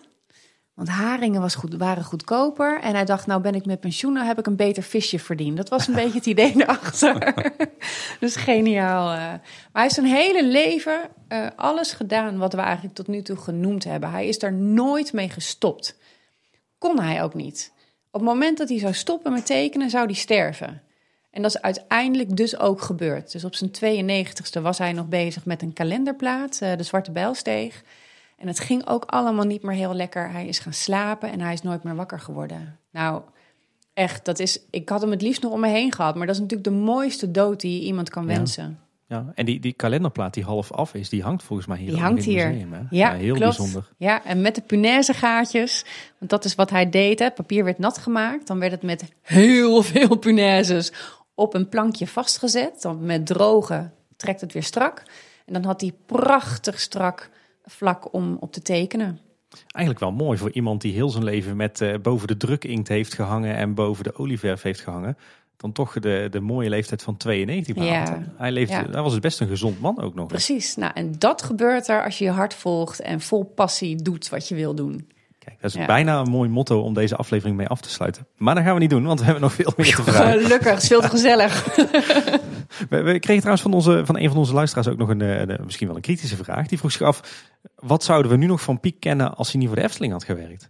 [0.75, 2.81] Want haringen was goed, waren goedkoper.
[2.81, 5.57] En hij dacht, nou ben ik met pensioen, nou heb ik een beter visje verdiend.
[5.57, 7.43] Dat was een beetje het idee erachter.
[8.19, 9.11] dus geniaal.
[9.11, 9.17] uh.
[9.17, 10.99] Maar hij heeft zijn hele leven
[11.29, 14.11] uh, alles gedaan wat we eigenlijk tot nu toe genoemd hebben.
[14.11, 15.97] Hij is daar nooit mee gestopt.
[16.77, 17.71] Kon hij ook niet.
[18.11, 20.81] Op het moment dat hij zou stoppen met tekenen, zou hij sterven.
[21.31, 23.31] En dat is uiteindelijk dus ook gebeurd.
[23.31, 27.83] Dus op zijn 92ste was hij nog bezig met een kalenderplaat, uh, de Zwarte Bijlsteeg.
[28.45, 30.31] En het ging ook allemaal niet meer heel lekker.
[30.31, 32.79] Hij is gaan slapen en hij is nooit meer wakker geworden.
[32.91, 33.21] Nou,
[33.93, 34.59] echt, dat is.
[34.69, 36.15] Ik had hem het liefst nog om me heen gehad.
[36.15, 38.35] Maar dat is natuurlijk de mooiste dood die iemand kan Ja.
[38.35, 38.79] wensen.
[39.07, 41.89] Ja, en die, die kalenderplaat die half af is, die hangt volgens mij hier.
[41.91, 42.47] Die hangt in hier.
[42.49, 42.79] Museum, hè?
[42.89, 43.57] Ja, heel klopt.
[43.57, 43.89] bijzonder.
[43.97, 45.85] Ja, en met de punaise gaatjes.
[46.17, 47.19] Want dat is wat hij deed.
[47.19, 47.31] Hè.
[47.31, 48.47] Papier werd nat gemaakt.
[48.47, 50.91] Dan werd het met heel veel punaises
[51.35, 52.81] op een plankje vastgezet.
[52.81, 55.03] Dan met drogen trekt het weer strak.
[55.45, 57.29] En dan had hij prachtig strak
[57.65, 59.19] vlak om op te tekenen.
[59.67, 63.13] Eigenlijk wel mooi voor iemand die heel zijn leven met uh, boven de drukinkt heeft
[63.13, 65.17] gehangen en boven de olieverf heeft gehangen.
[65.57, 68.07] Dan toch de, de mooie leeftijd van 92 behaald.
[68.07, 68.33] Ja.
[68.37, 68.89] Hij, leefde, Ja.
[68.91, 70.27] hij was dus best een gezond man ook nog.
[70.27, 70.75] Precies.
[70.75, 74.47] Nou, en dat gebeurt er als je je hart volgt en vol passie doet wat
[74.47, 75.07] je wil doen.
[75.45, 75.85] Kijk, dat is Ja.
[75.85, 78.27] bijna een mooi motto om deze aflevering mee af te sluiten.
[78.37, 80.41] Maar dat gaan we niet doen, want we hebben nog veel meer te vragen.
[80.41, 81.65] Gelukkig, het is veel te gezellig.
[82.89, 85.39] We, we kregen trouwens van, onze, van een van onze luisteraars ook nog een, eh,
[85.39, 86.67] een- misschien wel een kritische vraag.
[86.67, 87.21] Die vroeg zich af,
[87.75, 90.23] wat zouden we nu nog van Piek kennen als hij niet voor de Efteling had
[90.23, 90.69] gewerkt?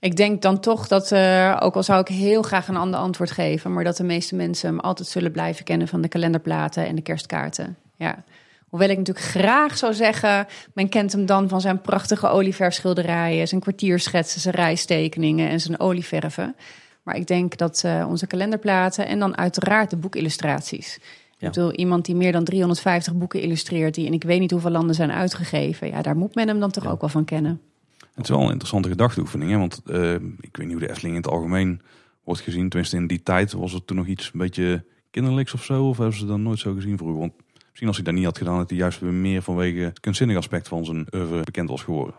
[0.00, 3.30] Ik denk dan toch dat, eh, ook al zou ik heel graag een ander antwoord
[3.30, 6.94] geven, maar dat de meeste mensen hem altijd zullen blijven kennen van de kalenderplaten en
[6.94, 7.76] de kerstkaarten.
[7.96, 8.24] Ja.
[8.76, 13.60] Hoewel ik natuurlijk graag zou zeggen, men kent hem dan van zijn prachtige olieverfschilderijen, zijn
[13.60, 16.56] kwartierschetsen, zijn rijstekeningen en zijn olieverven.
[17.02, 20.98] Maar ik denk dat eh, onze kalenderplaten en dan uiteraard de boekillustraties.
[21.38, 21.46] Ja.
[21.46, 24.70] Ik bedoel, iemand die meer dan 350 boeken illustreert, die in ik weet niet hoeveel
[24.70, 25.88] landen zijn uitgegeven.
[25.88, 27.60] Ja, daar moet men hem dan toch ook wel van kennen.
[28.14, 29.50] Het is wel een interessante gedachteoefening.
[29.50, 29.58] Hè?
[29.58, 31.80] Want eh, ik weet niet hoe de Efteling in het algemeen
[32.24, 32.68] wordt gezien.
[32.68, 35.88] Tenminste in die tijd was het toen nog iets een beetje kinderlijks of zo.
[35.88, 37.18] Of hebben ze dat nooit zo gezien vroeger?
[37.18, 37.32] Want
[37.76, 40.36] misschien als hij dat niet had gedaan, dat hij juist weer meer vanwege het kunstzinnig
[40.36, 42.14] aspect van zijn oeuvre bekend was geworden.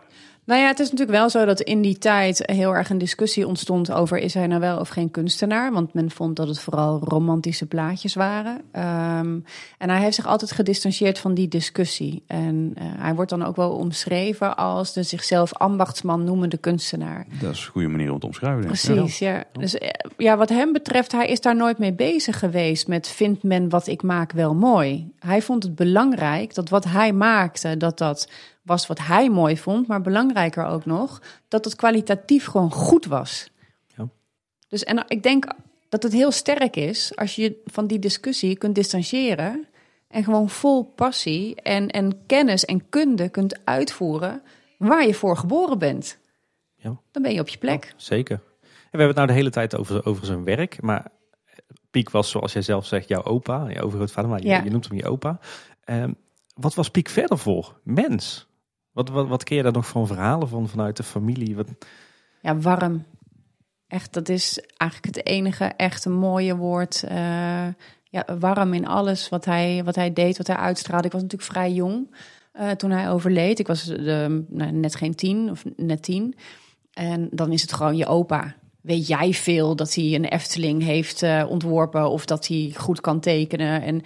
[0.48, 3.46] Nou ja, het is natuurlijk wel zo dat in die tijd heel erg een discussie
[3.46, 5.72] ontstond over is hij nou wel of geen kunstenaar.
[5.72, 8.60] Want men vond dat het vooral romantische plaatjes waren.
[8.72, 9.38] Ehm,
[9.78, 12.22] en hij heeft zich altijd gedistanceerd van die discussie.
[12.26, 17.26] En eh, hij wordt dan ook wel omschreven als de zichzelf ambachtsman noemende kunstenaar.
[17.40, 18.64] Dat is een goede manier om het te omschrijven.
[18.64, 19.44] Precies, ja.
[19.52, 23.42] Dus eh, ja, wat hem betreft, hij is daar nooit mee bezig geweest met vindt
[23.42, 25.12] men wat ik maak wel mooi.
[25.18, 28.28] Hij vond het belangrijk dat wat hij maakte, dat dat
[28.68, 33.50] was wat hij mooi vond, maar belangrijker ook nog, dat het kwalitatief gewoon goed was.
[33.96, 34.08] Ja.
[34.68, 35.46] Dus en ik denk
[35.88, 39.66] dat het heel sterk is als je van die discussie kunt distancieren
[40.08, 44.42] en gewoon vol passie en, en kennis en kunde kunt uitvoeren
[44.78, 46.18] waar je voor geboren bent.
[46.76, 46.96] Ja.
[47.10, 47.84] Dan ben je op je plek.
[47.84, 48.36] Ja, zeker.
[48.62, 50.82] En we hebben het nou de hele tijd over, over zijn werk.
[50.82, 51.10] Maar
[51.90, 53.68] Piek was, zoals jij zelf zegt, jouw opa.
[53.68, 54.62] Je overgrootvader, maar je, Ja.
[54.62, 55.38] je noemt hem je opa.
[55.84, 56.12] Ehm,
[56.54, 57.80] wat was Piek verder voor?
[57.82, 58.47] Mens.
[58.98, 61.56] Wat, wat, wat je daar nog van verhalen van vanuit de familie?
[61.56, 61.66] Wat,
[62.40, 63.04] Ja, warm.
[63.86, 67.02] Echt, dat is eigenlijk het enige echte mooie woord.
[67.02, 67.66] Eh,
[68.04, 71.06] ja, warm in alles wat hij, wat hij deed, wat hij uitstraalde.
[71.06, 72.14] Ik was natuurlijk vrij jong
[72.52, 73.58] eh, toen hij overleed.
[73.58, 76.34] Ik was eh, nou, net geen tien of net tien.
[76.92, 78.54] En dan is het gewoon je opa.
[78.80, 83.82] Weet jij veel dat hij een Efteling heeft ontworpen of dat hij goed kan tekenen?
[83.82, 84.02] En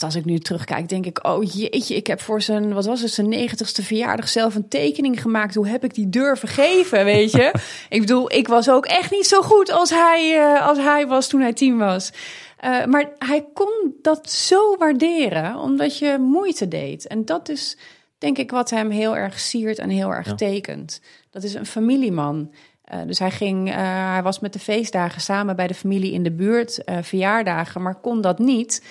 [0.00, 3.10] als ik nu terugkijk, denk ik, oh jeetje, ik heb voor zijn, wat was het,
[3.10, 5.54] zijn negentigste verjaardag zelf een tekening gemaakt.
[5.54, 7.54] Hoe heb ik die durven geven, weet je?
[7.88, 11.28] ik bedoel, ik was ook echt niet zo goed als hij, eh, als hij was
[11.28, 12.10] toen hij tien was.
[12.58, 17.06] Eh, maar hij kon dat zo waarderen, omdat je moeite deed.
[17.06, 17.76] En dat is,
[18.18, 20.34] denk ik, wat hem heel erg siert en heel erg Ja.
[20.34, 21.00] tekent.
[21.30, 22.54] Dat is een familieman.
[22.84, 26.32] Eh, dus hij, ging, hij was met de feestdagen samen bij de familie in de
[26.32, 28.82] buurt, verjaardagen, maar kon dat niet.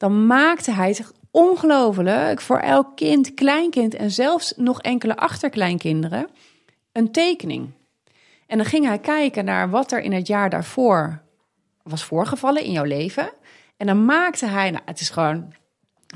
[0.00, 6.28] Dan maakte hij zich ongelooflijk voor elk kind, kleinkind en zelfs nog enkele achterkleinkinderen
[6.92, 7.70] een tekening.
[8.46, 11.22] En dan ging hij kijken naar wat er in het jaar daarvoor
[11.82, 13.32] was voorgevallen in jouw leven.
[13.76, 15.52] En dan maakte hij, nou, het is gewoon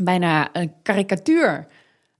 [0.02, 1.66] bijna een karikatuur.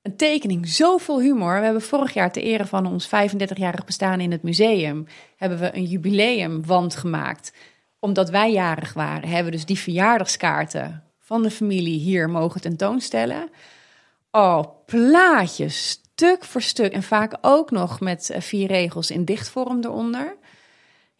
[0.02, 1.58] Een tekening, zo vol humor.
[1.58, 5.06] We hebben vorig jaar ter ere van ons 35-jarig bestaan in het museum...
[5.36, 7.52] hebben we een jubileumwand gemaakt.
[7.98, 11.04] Omdat wij jarig waren, hebben we dus die verjaardagskaarten...
[11.24, 13.50] van de familie hier mogen tentoonstellen.
[14.30, 16.92] Oh, plaatjes, stuk voor stuk.
[16.92, 20.36] En vaak ook nog met eh, vier regels in dichtvorm eronder.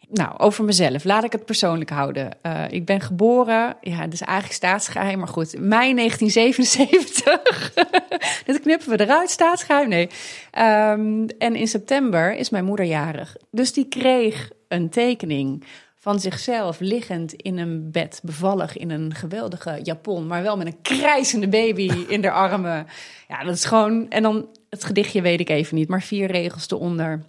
[0.09, 1.03] Nou, over mezelf.
[1.03, 2.31] Laat ik het persoonlijk houden.
[2.41, 7.73] Eh, ik ben geboren, ja, het is eigenlijk staatsgeheim, maar goed, mei 1977.
[8.45, 10.09] Dit knippen we eruit, staatsgeheim, nee.
[10.51, 13.35] Ehm, en in september is mijn moeder jarig.
[13.51, 15.63] Dus die kreeg een tekening
[16.05, 20.81] van zichzelf liggend in een bed, bevallig in een geweldige japon, maar wel met een
[20.81, 22.87] krijzende baby in de armen.
[23.27, 24.09] Ja, dat is gewoon.
[24.09, 27.23] En dan het gedichtje weet ik even niet, maar vier regels eronder.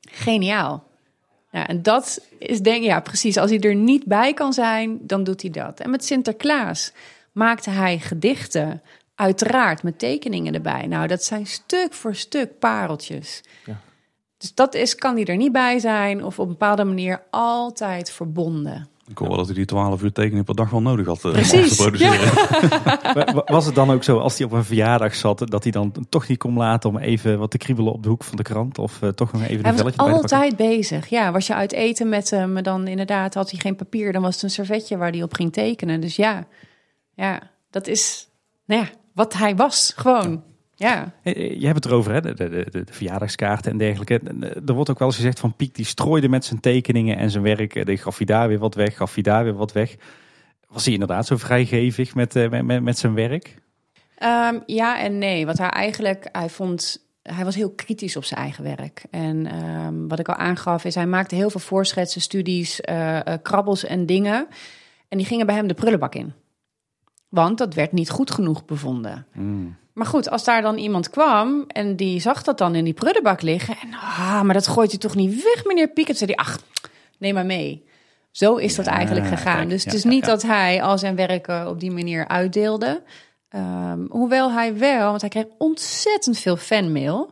[0.00, 0.84] Geniaal.
[1.50, 3.36] Ja, en dat is denk ja, precies.
[3.36, 5.80] Als hij er niet bij kan zijn, dan doet hij dat.
[5.80, 6.92] En met Sinterklaas
[7.32, 8.82] maakte hij gedichten,
[9.14, 10.86] uiteraard met tekeningen erbij.
[10.86, 13.42] Nou, dat zijn stuk voor stuk pareltjes.
[13.64, 13.80] Ja.
[14.40, 18.10] Dus dat is, kan hij er niet bij zijn of op een bepaalde manier altijd
[18.10, 18.88] verbonden.
[19.08, 21.24] Ik hoor wel dat hij die 12 uur tekeningen per dag wel nodig had eh,
[21.24, 22.34] om Precies, te produceren.
[23.14, 25.72] Wa- wa- Was het dan ook zo, als hij op een verjaardag zat, dat hij
[25.72, 28.42] dan toch niet kon laten om even wat te kriebelen op de hoek van de
[28.42, 28.78] krant?
[28.78, 30.38] Of eh, toch nog even Hij een was velletje bij te pakken?
[30.38, 31.06] altijd bezig.
[31.08, 34.12] Ja, was je uit eten met hem, dan inderdaad had hij geen papier.
[34.12, 36.00] Dan was het een servetje waar hij op ging tekenen.
[36.00, 36.46] Dus ja,
[37.14, 38.28] ja dat is
[38.66, 39.92] nou ja, wat hij was.
[39.96, 40.42] Gewoon.
[40.80, 41.12] Ja.
[41.22, 42.20] Eh, eh, Je hebt het erover, hè?
[42.20, 44.20] De, de, de, de verjaardagskaarten en dergelijke.
[44.40, 47.30] Eh, Er wordt ook wel eens gezegd van Piek, die strooide met zijn tekeningen en
[47.30, 47.86] zijn werk.
[47.86, 49.96] Die gaf hij daar weer wat weg, gaf hij daar weer wat weg.
[50.68, 53.56] Was hij inderdaad zo vrijgevig met, met, met, met zijn werk?
[54.16, 55.46] Ehm, ja en nee.
[55.46, 59.02] Wat hij eigenlijk, hij vond, hij was heel kritisch op zijn eigen werk.
[59.10, 62.80] En ehm, wat ik al aangaf is, hij maakte heel veel voorschetsen, studies,
[63.42, 64.46] krabbels en dingen.
[65.08, 66.32] En die gingen bij hem de prullenbak in.
[67.28, 69.26] Want dat werd niet goed genoeg bevonden.
[70.00, 73.42] Maar goed, als daar dan iemand kwam en die zag dat dan in die prullenbak
[73.42, 73.76] liggen.
[73.82, 76.08] En ah, maar dat gooit u toch niet weg, meneer Piek?
[76.08, 76.58] En zei hij, ach,
[77.18, 77.84] neem maar mee.
[78.30, 79.56] Zo is dat Ja, eigenlijk gegaan.
[79.56, 80.30] kijk, dus het is ja, niet ja.
[80.30, 83.02] dat hij al zijn werken op die manier uitdeelde.
[83.48, 87.30] Ehm, hoewel hij wel, want hij kreeg ontzettend veel fanmail.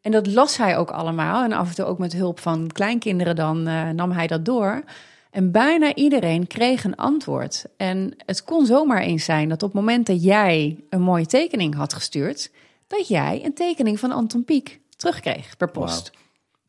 [0.00, 1.44] En dat las hij ook allemaal.
[1.44, 4.82] En af en toe ook met hulp van kleinkinderen dan eh, nam hij dat door.
[5.36, 7.64] En bijna iedereen kreeg een antwoord.
[7.76, 11.74] En het kon zomaar eens zijn dat op het moment dat jij een mooie tekening
[11.74, 12.50] had gestuurd,
[12.86, 16.10] dat jij een tekening van Anton Pieck terugkreeg per post.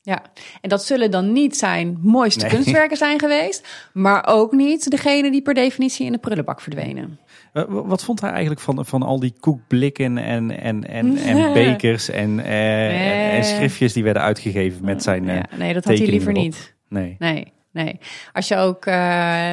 [0.02, 0.22] Ja,
[0.62, 2.50] en dat zullen dan niet zijn mooiste Nee.
[2.56, 7.20] kunstwerken zijn geweest, maar ook niet degene die per definitie in de prullenbak verdwenen.
[7.54, 11.54] Eh, wa- Wat vond hij eigenlijk van, van al die koekblikken en, en, en, en
[11.54, 15.30] bekers en, eh, en schriftjes die werden uitgegeven met zijn...
[15.30, 16.44] eh, Ja, nee, dat had hij liever erop.
[16.44, 16.74] niet.
[16.90, 17.16] Nee.
[17.20, 18.00] Nee, nee.
[18.34, 18.94] Als je ook, eh,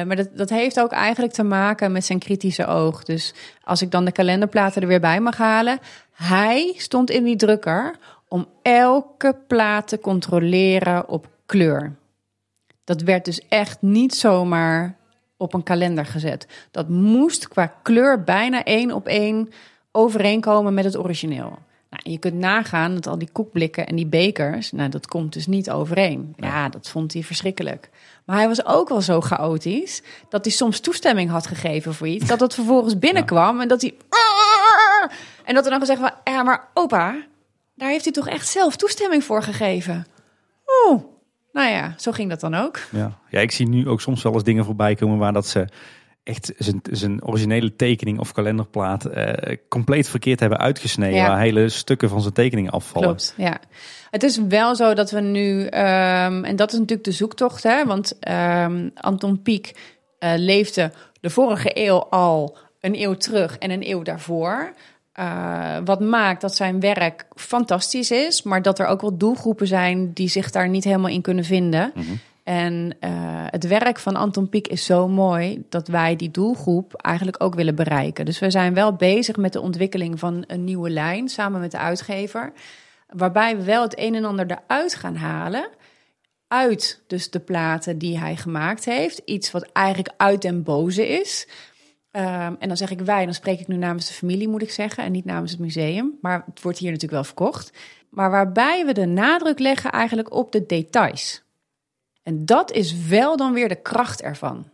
[0.03, 3.03] maar dat, dat heeft ook eigenlijk te maken met zijn kritische oog.
[3.03, 5.79] Dus als ik dan de kalenderplaten er weer bij mag halen.
[6.11, 7.95] Hij stond in die drukker
[8.27, 11.95] om elke plaat te controleren op kleur.
[12.83, 14.97] Dat werd dus echt niet zomaar
[15.37, 16.47] op een kalender gezet.
[16.71, 19.49] Dat moest qua kleur bijna één op één
[19.91, 21.57] overeenkomen met het origineel.
[21.95, 25.47] Nou, je kunt nagaan dat al die koekblikken en die bekers, nou, dat komt dus
[25.47, 26.33] niet overeen.
[26.37, 27.89] Ja, dat vond hij verschrikkelijk.
[28.25, 32.27] Maar hij was ook wel zo chaotisch dat hij soms toestemming had gegeven voor iets,
[32.27, 33.95] dat het vervolgens binnenkwam en dat hij
[35.45, 37.15] en dat er dan gezegd van, ja, maar opa,
[37.75, 40.07] daar heeft hij toch echt zelf toestemming voor gegeven.
[40.85, 41.03] Oeh,
[41.51, 42.79] nou ja, zo ging dat dan ook.
[42.91, 43.19] Ja.
[43.29, 45.67] ja, ik zie nu ook soms wel eens dingen voorbij komen waar dat ze
[46.25, 51.17] echt zijn, zijn originele tekening of kalenderplaat eh, compleet verkeerd hebben uitgesneden.
[51.17, 51.27] Ja.
[51.27, 53.07] Waar hele stukken van zijn tekening afvallen.
[53.07, 53.59] Klopt, ja.
[54.09, 57.85] Het is wel zo dat we nu, ehm, en dat is natuurlijk de zoektocht, hè,
[57.85, 59.75] want ehm, Anton Pieck
[60.19, 64.73] eh, leefde de vorige eeuw al een eeuw terug en een eeuw daarvoor.
[65.11, 70.13] Eh, wat maakt dat zijn werk fantastisch is, maar dat er ook wel doelgroepen zijn
[70.13, 71.93] die zich daar niet helemaal in kunnen vinden.
[72.45, 73.11] En eh,
[73.49, 77.75] het werk van Anton Pieck is zo mooi dat wij die doelgroep eigenlijk ook willen
[77.75, 78.25] bereiken.
[78.25, 81.77] Dus we zijn wel bezig met de ontwikkeling van een nieuwe lijn samen met de
[81.77, 82.53] uitgever.
[83.07, 85.69] Waarbij we wel het een en ander eruit gaan halen.
[86.47, 89.21] Uit dus de platen die hij gemaakt heeft.
[89.25, 91.47] Iets wat eigenlijk uit den boze is.
[92.11, 94.71] Ehm, en dan zeg ik wij, dan spreek ik nu namens de familie, moet ik
[94.71, 96.17] zeggen, en niet namens het museum.
[96.21, 97.71] Maar het wordt hier natuurlijk wel verkocht.
[98.09, 101.44] Maar waarbij we de nadruk leggen eigenlijk op de details.
[102.25, 104.65] En dat is wel dan weer de kracht ervan.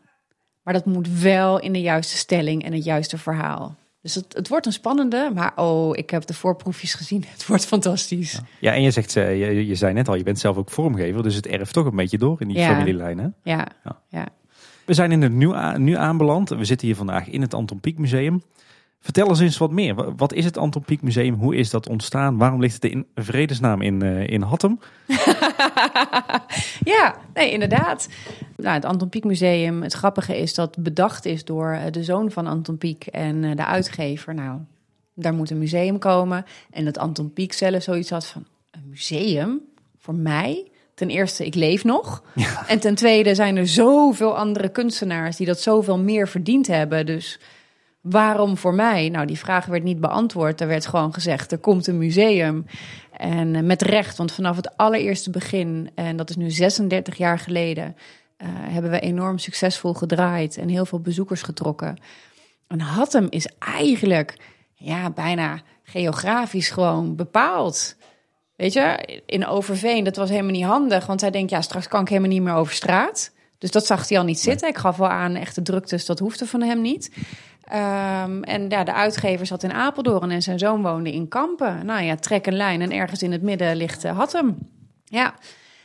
[0.63, 3.75] Maar dat moet wel in de juiste stelling en het juiste verhaal.
[4.01, 7.23] Dus het, het wordt een spannende, maar oh, ik heb de voorproefjes gezien.
[7.31, 8.39] Het wordt fantastisch.
[8.59, 11.23] Ja, en je zegt, eh, je, je zei net al, je bent zelf ook vormgever,
[11.23, 12.67] dus het erft toch een beetje door in die Ja.
[12.67, 13.17] familielijn.
[13.17, 13.27] Hè?
[13.43, 14.01] Ja, Ja.
[14.09, 14.27] ja.
[14.85, 16.49] We zijn in het nu, nu aanbeland.
[16.49, 18.43] We zitten hier vandaag in het Anton Pieck Museum.
[19.03, 19.95] Vertel eens eens wat meer.
[19.95, 21.33] Wa- Wat is het Anton Pieck Museum?
[21.33, 22.37] Hoe is dat ontstaan?
[22.37, 24.79] Waarom ligt het in vredesnaam in, eh, in Hattem?
[26.83, 28.07] Ja, nee, inderdaad.
[28.57, 32.31] Nou, het Anton Pieck Museum, het grappige is dat bedacht is door eh, de zoon
[32.31, 34.33] van Anton Pieck en eh, de uitgever.
[34.35, 34.59] Nou,
[35.13, 36.45] daar moet een museum komen.
[36.71, 39.59] En dat Anton Pieck zelf zoiets had van, een museum?
[39.97, 40.67] Voor mij?
[40.93, 42.23] Ten eerste, ik leef nog.
[42.67, 47.05] En ten tweede zijn er zoveel andere kunstenaars die dat zoveel meer verdiend hebben.
[47.05, 47.39] Dus
[48.01, 49.09] waarom voor mij?
[49.09, 50.61] Nou, die vraag werd niet beantwoord.
[50.61, 52.65] Er werd gewoon gezegd, er komt een museum.
[53.17, 57.39] En eh, met recht, want vanaf het allereerste begin, en dat is nu 36 jaar
[57.39, 57.95] geleden,
[58.37, 61.97] eh, hebben we enorm succesvol gedraaid en heel veel bezoekers getrokken.
[62.67, 64.37] En Hattem is eigenlijk
[64.73, 67.95] ja, bijna geografisch gewoon bepaald.
[68.55, 72.01] Weet je, in Overveen, dat was helemaal niet handig, want hij denkt, ja, straks kan
[72.01, 73.31] ik helemaal niet meer over straat.
[73.57, 74.67] Dus dat zag hij al niet zitten.
[74.67, 77.11] Ik gaf wel aan, echte druktes, dat hoefde van hem niet.
[77.71, 81.85] Ehm, en ja, de uitgever zat in Apeldoorn en zijn zoon woonde in Kampen.
[81.85, 84.57] Nou ja, trek een lijn en ergens in het midden ligt uh, Hattem.
[85.05, 85.33] Ja,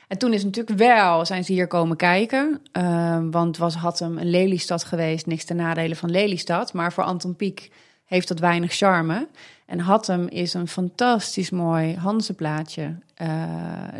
[0.09, 2.61] en toen is natuurlijk wel, zijn ze hier komen kijken.
[2.72, 6.72] Ehm, want was Hattem een Lelystad geweest, niks ten nadelen van Lelystad.
[6.72, 7.70] Maar voor Anton Pieck
[8.05, 9.28] heeft dat weinig charme.
[9.66, 12.99] En Hattem is een fantastisch mooi Hanzeplaatje.
[13.22, 13.28] Uh,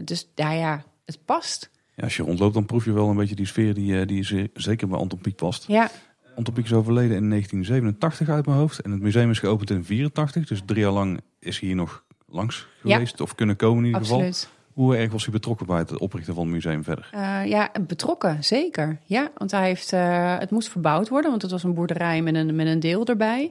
[0.05, 1.71] dus ja, ja, het past.
[1.95, 4.25] Ja, als je rondloopt, dan proef je wel een beetje die sfeer die, eh, die
[4.25, 5.65] ze- zeker bij Anton Pieck past.
[5.67, 5.91] Ja,
[6.37, 8.81] Anton is overleden in 1987 uit mijn hoofd.
[8.81, 10.47] En het museum is geopend in 84.
[10.47, 12.93] Dus drie jaar lang is hij hier nog langs Ja.
[12.93, 13.21] geweest.
[13.21, 14.31] Of kunnen komen in ieder geval.
[14.73, 17.11] Hoe erg was hij betrokken bij het oprichten van het museum verder?
[17.15, 18.99] Uh, ja, betrokken, zeker.
[19.05, 22.35] Ja, want hij heeft, uh, het moest verbouwd worden, want het was een boerderij met
[22.35, 23.51] een, met een deel erbij.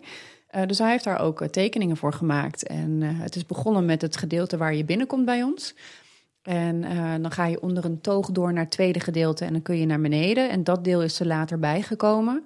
[0.56, 2.68] Uh, dus hij heeft daar ook tekeningen voor gemaakt.
[2.68, 5.76] En het is begonnen met het gedeelte waar je binnenkomt bij ons.
[6.42, 9.62] En uh, dan ga je onder een toog door naar het tweede gedeelte en dan
[9.62, 10.50] kun je naar beneden.
[10.50, 12.44] En dat deel is er later bijgekomen.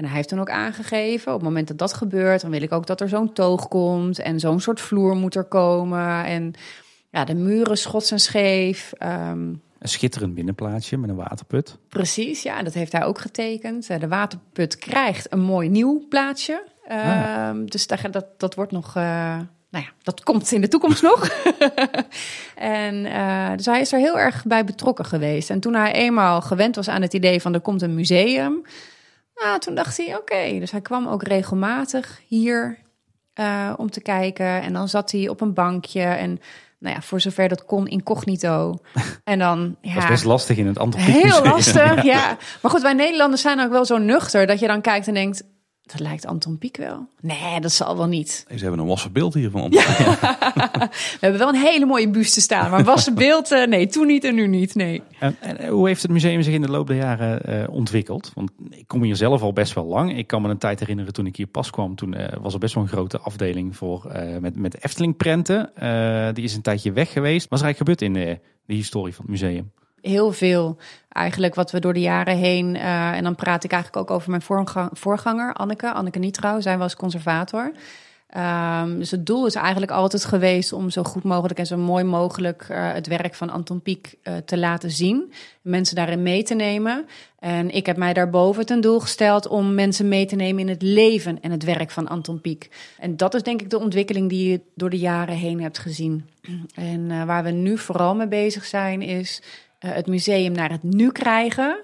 [0.00, 2.72] En hij heeft dan ook aangegeven, op het moment dat dat gebeurt, dan wil ik
[2.72, 4.18] ook dat er zo'n toog komt.
[4.18, 6.24] En zo'n soort vloer moet er komen.
[6.24, 6.52] En
[7.10, 8.92] ja, de muren schots en scheef.
[9.02, 11.78] Um, Een schitterend binnenplaatsje met een waterput.
[11.88, 13.86] Precies, ja, dat heeft hij ook getekend.
[13.86, 16.62] De waterput krijgt een mooi nieuw plaatsje.
[16.88, 17.50] Ah.
[17.64, 19.02] Dus dat, dat wordt nog uh,
[19.70, 21.28] nou ja, dat komt in de toekomst nog.
[22.54, 25.50] en uh, dus hij is er heel erg bij betrokken geweest.
[25.50, 28.62] En toen hij eenmaal gewend was aan het idee van er komt een museum,
[29.42, 30.58] nou, toen dacht hij oké.
[30.58, 32.78] Dus hij kwam ook regelmatig hier
[33.34, 34.62] uh, om te kijken.
[34.62, 36.40] En dan zat hij op een bankje en
[36.78, 38.78] nou ja, voor zover dat kon, incognito.
[39.24, 39.94] En dan, ja...
[39.94, 42.36] Dat is best lastig in het Antropiek Heel lastig, ja.
[42.62, 44.46] Maar goed, wij Nederlanders zijn ook wel zo nuchter...
[44.46, 45.42] dat je dan kijkt en denkt...
[45.90, 47.08] Dat lijkt Anton Pieck wel.
[47.20, 48.44] Nee, dat zal wel niet.
[48.48, 49.80] Ze hebben een wassen beeld hier van Anton.
[49.80, 52.70] We hebben wel een hele mooie buste staan.
[52.70, 55.02] Maar wassen beeld, uh, nee, toen niet en nu niet, nee.
[55.18, 58.32] En, en, eh, hoe heeft het museum zich in de loop der jaren uh, ontwikkeld?
[58.34, 60.16] Want ik kom hier zelf al best wel lang.
[60.16, 61.94] Ik kan me een tijd herinneren toen ik hier pas kwam.
[61.94, 65.70] Toen uh, was er best wel een grote afdeling voor, met, met Efteling prenten.
[66.34, 67.48] die is een tijdje weg geweest.
[67.48, 69.70] Wat is er eigenlijk gebeurd in de historie van het museum?
[70.02, 70.76] Heel veel
[71.08, 72.74] eigenlijk wat we door de jaren heen.
[72.74, 74.42] Uh, en dan praat ik eigenlijk ook over mijn
[74.92, 76.60] voorganger, Anneke, Anneke Nietrouw.
[76.60, 77.72] Zij was conservator.
[78.36, 82.04] Um, dus het doel is eigenlijk altijd geweest om zo goed mogelijk en zo mooi
[82.04, 85.32] mogelijk uh, het werk van Anton Pieck uh, te laten zien.
[85.62, 87.06] Mensen daarin mee te nemen.
[87.38, 90.82] En ik heb mij daarboven ten doel gesteld om mensen mee te nemen in het
[90.82, 92.70] leven en het werk van Anton Pieck.
[92.98, 96.28] En dat is denk ik de ontwikkeling die je door de jaren heen hebt gezien.
[96.74, 99.42] En waar we nu vooral mee bezig zijn is
[99.86, 101.80] het museum naar het nu krijgen.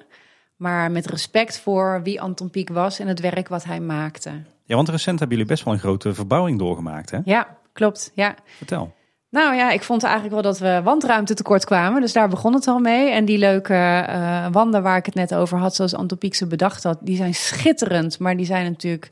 [0.56, 4.30] Maar met respect voor wie Anton Pieck was en het werk wat hij maakte.
[4.64, 7.18] Ja, want recent hebben jullie best wel een grote verbouwing doorgemaakt, hè?
[7.24, 8.10] Ja, klopt.
[8.14, 8.34] Ja.
[8.56, 8.94] Vertel.
[9.30, 12.00] Nou ja, ik vond eigenlijk wel dat we wandruimte tekort kwamen.
[12.00, 13.10] Dus daar begon het al mee.
[13.10, 16.46] En die leuke uh, wanden waar ik het net over had, zoals Anton Pieck ze
[16.46, 18.18] bedacht had, die zijn schitterend.
[18.18, 19.10] Maar die zijn natuurlijk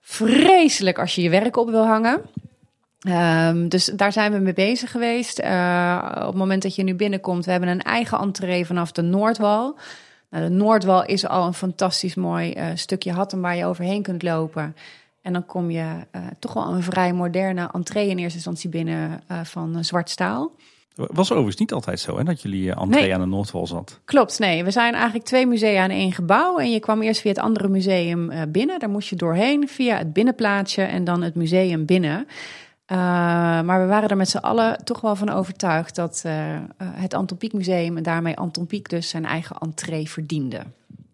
[0.00, 2.20] vreselijk als je je werk op wil hangen.
[3.08, 5.40] Um, dus daar zijn we mee bezig geweest.
[5.40, 9.02] Uh, op het moment dat je nu binnenkomt, we hebben een eigen entree vanaf de
[9.02, 9.78] Noordwal.
[10.30, 14.22] Nou, de Noordwal is al een fantastisch mooi uh, stukje hatten waar je overheen kunt
[14.22, 14.76] lopen.
[15.22, 19.22] En dan kom je uh, toch wel een vrij moderne entree in eerste instantie binnen
[19.42, 20.52] van zwart staal.
[20.94, 23.14] Was overigens niet altijd zo, hè, dat jullie entree nee.
[23.14, 24.00] aan de Noordwal zat?
[24.04, 24.64] Klopt, nee.
[24.64, 26.58] We zijn eigenlijk twee musea in één gebouw.
[26.58, 28.78] En je kwam eerst via het andere museum binnen.
[28.78, 32.26] Daar moest je doorheen via het binnenplaatsje en dan het museum binnen.
[32.92, 32.96] Uh,
[33.62, 36.32] maar we waren er met z'n allen toch wel van overtuigd dat uh,
[36.82, 40.60] het Anton Pieck Museum en daarmee Anton Pieck dus zijn eigen entree verdiende.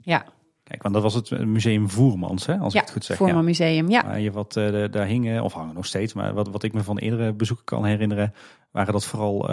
[0.00, 0.24] Ja.
[0.62, 3.16] Kijk, want dat was het museum Voermans, hè, als ja, ik het goed zeg.
[3.16, 3.42] Voerman ja.
[3.42, 4.04] Museum, ja.
[4.04, 6.82] Waar je wat uh, daar hingen, of hangen nog steeds, maar wat, wat ik me
[6.82, 8.34] van eerdere bezoeken kan herinneren,
[8.70, 9.50] waren dat vooral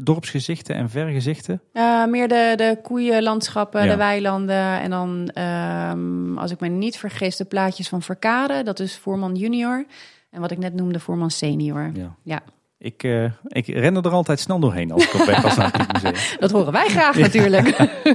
[0.00, 1.60] dorpsgezichten en vergezichten?
[2.08, 3.90] meer de, de koeienlandschappen, ja.
[3.90, 8.80] de weilanden en dan, um, als ik me niet vergis, de plaatjes van Verkade, dat
[8.80, 9.84] is Voerman Junior.
[10.30, 11.90] En wat ik net noemde, voorman senior.
[11.94, 12.16] Ja.
[12.22, 12.42] ja.
[12.78, 15.92] Ik, uh, ik ren er altijd snel doorheen als ik op weg was naar het
[15.92, 16.14] museum.
[16.40, 17.68] Dat horen wij graag natuurlijk.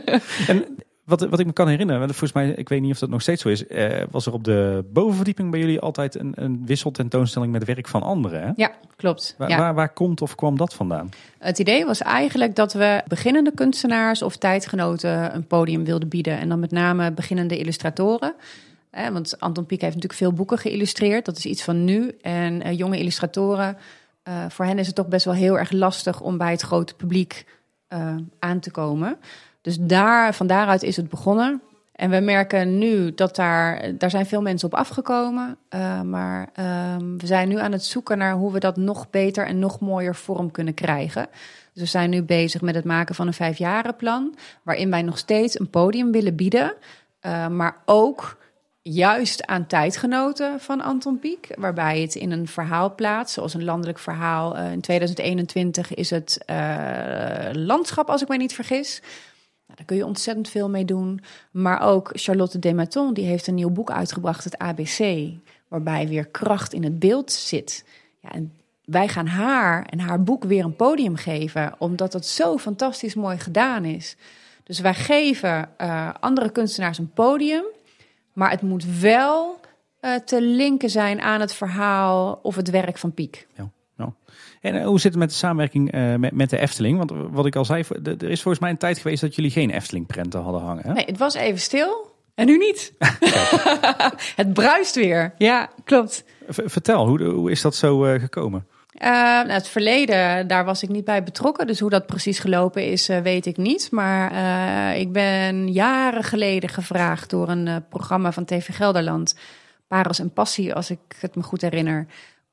[0.48, 0.66] en
[1.06, 3.42] wat, wat ik me kan herinneren, volgens mij, ik weet niet of dat nog steeds
[3.42, 7.66] zo is, uh, was er op de bovenverdieping bij jullie altijd een, een wisseltentoonstelling met
[7.66, 8.42] werk van anderen.
[8.42, 8.52] Hè?
[8.56, 9.36] Ja, klopt.
[9.48, 9.58] Ja.
[9.58, 11.10] Waar, waar komt of kwam dat vandaan?
[11.38, 16.40] Het idee was eigenlijk dat we beginnende kunstenaars of tijdgenoten een podium wilden bieden.
[16.40, 18.34] En dan met name beginnende illustratoren.
[18.92, 21.26] Eh, want Anton Pieck heeft natuurlijk veel boeken geïllustreerd.
[21.26, 22.18] Dat is iets van nu.
[22.22, 23.78] En uh, jonge illustratoren,
[24.28, 26.96] uh, voor hen is het toch best wel heel erg lastig om bij het grote
[26.96, 27.46] publiek
[27.90, 29.18] uh, aan te komen.
[29.62, 31.62] Dus daar, van daaruit is het begonnen.
[31.92, 35.58] En we merken nu dat daar, daar zijn veel mensen op afgekomen.
[36.06, 39.60] maar ehm, we zijn nu aan het zoeken naar hoe we dat nog beter en
[39.60, 41.28] nog mooier vorm kunnen krijgen.
[41.74, 44.36] Dus we zijn nu bezig met het maken van een vijfjarenplan.
[44.64, 46.74] Waarin wij nog steeds een podium willen bieden.
[47.50, 48.38] maar ook
[48.82, 54.00] juist aan tijdgenoten van Anton Pieck, waarbij het in een verhaal plaatst, zoals een landelijk
[54.00, 54.58] verhaal.
[54.58, 59.00] Uh, in 2021 is het uh, landschap, als ik mij niet vergis.
[59.02, 61.22] Nou, daar kun je ontzettend veel mee doen.
[61.52, 65.30] Maar ook Charlotte Dematon, die heeft een nieuw boek uitgebracht, het ABC,
[65.68, 67.86] waarbij weer kracht in het beeld zit.
[68.22, 68.54] Ja, en
[68.86, 73.38] wij gaan haar en haar boek weer een podium geven, omdat het zo fantastisch mooi
[73.38, 74.16] gedaan is.
[74.64, 77.64] Dus wij geven uh, andere kunstenaars een podium
[78.34, 79.60] maar het moet wel
[80.02, 83.48] uh, te linken zijn aan het verhaal of het werk van Piek.
[83.56, 83.70] Ja.
[83.98, 84.14] ja.
[84.62, 86.98] En uh, hoe zit het met de samenwerking uh, met, met, de Efteling?
[86.98, 89.70] Want wat ik al zei, er is volgens mij een tijd geweest dat jullie geen
[89.70, 90.84] Efteling-prenten hadden hangen.
[90.84, 90.94] Hè?
[90.94, 92.10] Nee, het was even stil.
[92.36, 92.94] En nu niet.
[94.42, 95.34] het bruist weer.
[95.38, 96.24] Ja, klopt.
[96.48, 98.68] V vertel, hoe, hoe is dat zo gekomen?
[99.04, 101.68] Uh, nou, het verleden, daar was ik niet bij betrokken.
[101.68, 103.92] Dus hoe dat precies gelopen is, uh, weet ik niet.
[103.92, 109.36] Maar uh, ik ben jaren geleden gevraagd door een programma van TV Gelderland.
[109.88, 112.06] Parels en Passie, als ik het me goed herinner.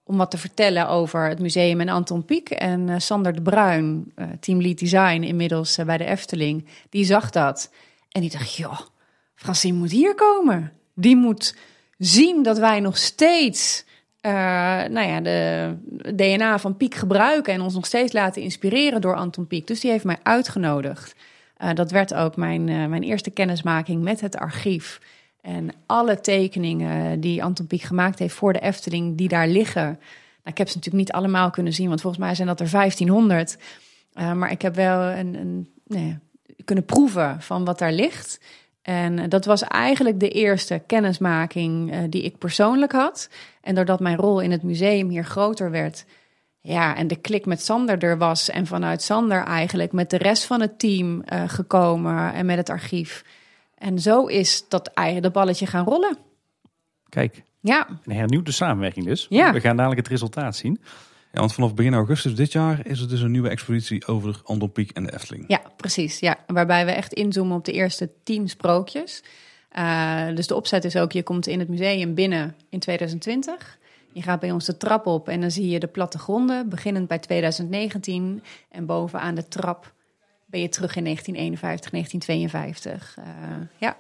[0.05, 2.51] Om wat te vertellen over het museum en Anton Pieck.
[2.51, 6.67] En Sander de Bruin, team lead design inmiddels bij de Efteling.
[6.91, 7.71] Die zag dat.
[8.11, 8.81] En die dacht, joh,
[9.35, 10.73] Francine moet hier komen.
[10.95, 11.57] Die moet
[11.99, 13.85] zien dat wij nog steeds
[14.21, 14.33] eh,
[14.91, 15.75] nou ja, de
[16.15, 19.67] DNA van Piek gebruiken en ons nog steeds laten inspireren door Anton Pieck.
[19.67, 21.15] Dus die heeft mij uitgenodigd.
[21.57, 25.01] Eh, dat werd ook mijn, eh, mijn eerste kennismaking met het archief.
[25.41, 29.83] En alle tekeningen die Anton Pieck gemaakt heeft voor de Efteling, die daar liggen.
[29.83, 29.99] Nou,
[30.45, 33.59] ik heb ze natuurlijk niet allemaal kunnen zien, want volgens mij zijn dat er 1500.
[34.13, 36.19] maar ik heb wel een, een, nee,
[36.65, 38.41] kunnen proeven van wat daar ligt.
[38.83, 43.29] En dat was eigenlijk de eerste kennismaking uh, die ik persoonlijk had.
[43.61, 46.05] En doordat mijn rol in het museum hier groter werd,
[46.61, 50.45] ja, en de klik met Sander er was en vanuit Sander eigenlijk met de rest
[50.45, 53.25] van het team uh, gekomen en met het archief.
[53.75, 56.17] En zo is dat, eigenlijk dat balletje gaan rollen.
[57.09, 57.87] Kijk, ja.
[58.05, 59.27] een hernieuwde samenwerking dus.
[59.29, 59.53] Ja.
[59.53, 60.81] We gaan dadelijk het resultaat zien.
[61.33, 64.73] Ja, want vanaf begin augustus dit jaar is er dus een nieuwe expositie over Anton
[64.73, 65.45] Pieck en de Efteling.
[65.49, 66.19] Ja, precies.
[66.19, 66.37] Ja.
[66.47, 69.23] Waarbij we echt inzoomen op de eerste tien sprookjes.
[69.79, 73.79] Uh, dus de opzet is ook, je komt in het museum binnen in 2020.
[74.13, 77.19] Je gaat bij ons de trap op en dan zie je de plattegronden, beginnend bij
[77.19, 78.43] 2019.
[78.71, 79.93] En bovenaan de trap
[80.47, 83.17] ben je terug in 1951, 1952.
[83.19, 83.25] Uh,
[83.77, 83.97] ja.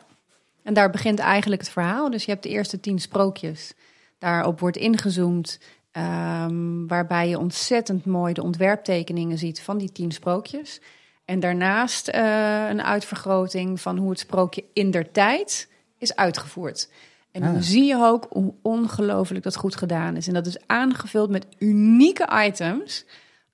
[0.62, 2.10] En daar begint eigenlijk het verhaal.
[2.10, 3.74] Dus je hebt de eerste tien sprookjes.
[4.18, 5.60] Daarop wordt ingezoomd.
[5.98, 10.80] Um, waarbij je ontzettend mooi de ontwerptekeningen ziet van die tien sprookjes.
[11.24, 15.68] En daarnaast uh, een uitvergroting van hoe het sprookje in der tijd
[15.98, 16.88] is uitgevoerd.
[17.32, 20.26] En dan zie je ook hoe ongelooflijk dat goed gedaan is.
[20.26, 23.04] En dat is aangevuld met unieke items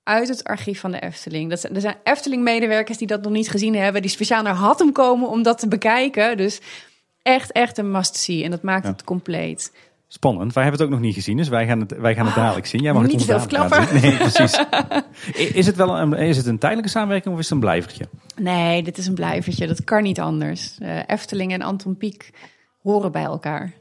[0.03, 1.49] uit het archief van de Efteling.
[1.49, 4.91] Dat zijn, er zijn Efteling-medewerkers die dat nog niet gezien hebben, die speciaal naar Hattem
[4.91, 6.37] komen om dat te bekijken.
[6.37, 6.61] Dus
[7.21, 8.43] echt, echt een must-see.
[8.43, 8.91] En dat maakt ja.
[8.91, 9.71] het compleet.
[10.15, 10.53] Spannend.
[10.53, 12.65] Wij hebben het ook nog niet gezien, dus wij gaan het, wij gaan het dadelijk
[12.65, 12.81] zien.
[12.81, 14.01] Jij mag niet het veel verklappen.
[14.01, 14.65] Nee, precies.
[15.59, 18.05] is, het wel een, is het een tijdelijke samenwerking of is het een blijvertje?
[18.35, 19.67] Nee, dit is een blijvertje.
[19.67, 20.77] Dat kan niet anders.
[20.81, 22.29] Uh, Efteling en Anton Pieck
[22.81, 23.73] horen bij elkaar.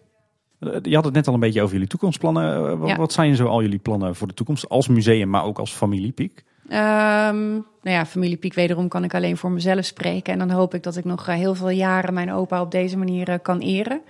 [0.83, 2.79] Je had het net al een beetje over jullie toekomstplannen.
[2.79, 2.97] Wat, Ja.
[2.97, 6.13] wat zijn zo al jullie plannen voor de toekomst als museum, maar ook als familie
[6.13, 6.45] Piek?
[6.69, 10.33] Ehm, nou ja, familie Piek wederom kan ik alleen voor mezelf spreken.
[10.33, 12.97] En dan hoop ik dat ik nog eh, heel veel jaren mijn opa op deze
[12.97, 14.01] manier eh, kan eren.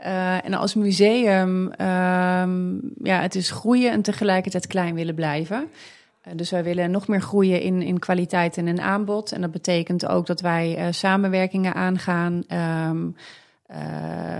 [0.00, 5.68] Uh, en als museum, ehm, ja, het is groeien en tegelijkertijd klein willen blijven.
[6.26, 9.32] Uh, dus wij willen nog meer groeien in, in kwaliteit en in aanbod.
[9.32, 12.44] En dat betekent ook dat wij uh, samenwerkingen aangaan.
[12.88, 13.16] Um,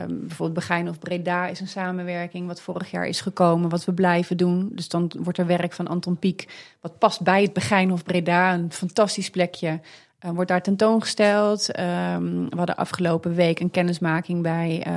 [0.09, 4.37] bijvoorbeeld Begijn of Breda is een samenwerking wat vorig jaar is gekomen, wat we blijven
[4.37, 4.71] doen.
[4.73, 6.49] Dus dan wordt er werk van Anton Pieck,
[6.81, 9.81] wat past bij het Begijn of Breda, een fantastisch plekje.
[10.27, 11.79] Uh, wordt daar tentoongesteld.
[11.79, 14.95] Um, we hadden afgelopen week een kennismaking bij uh,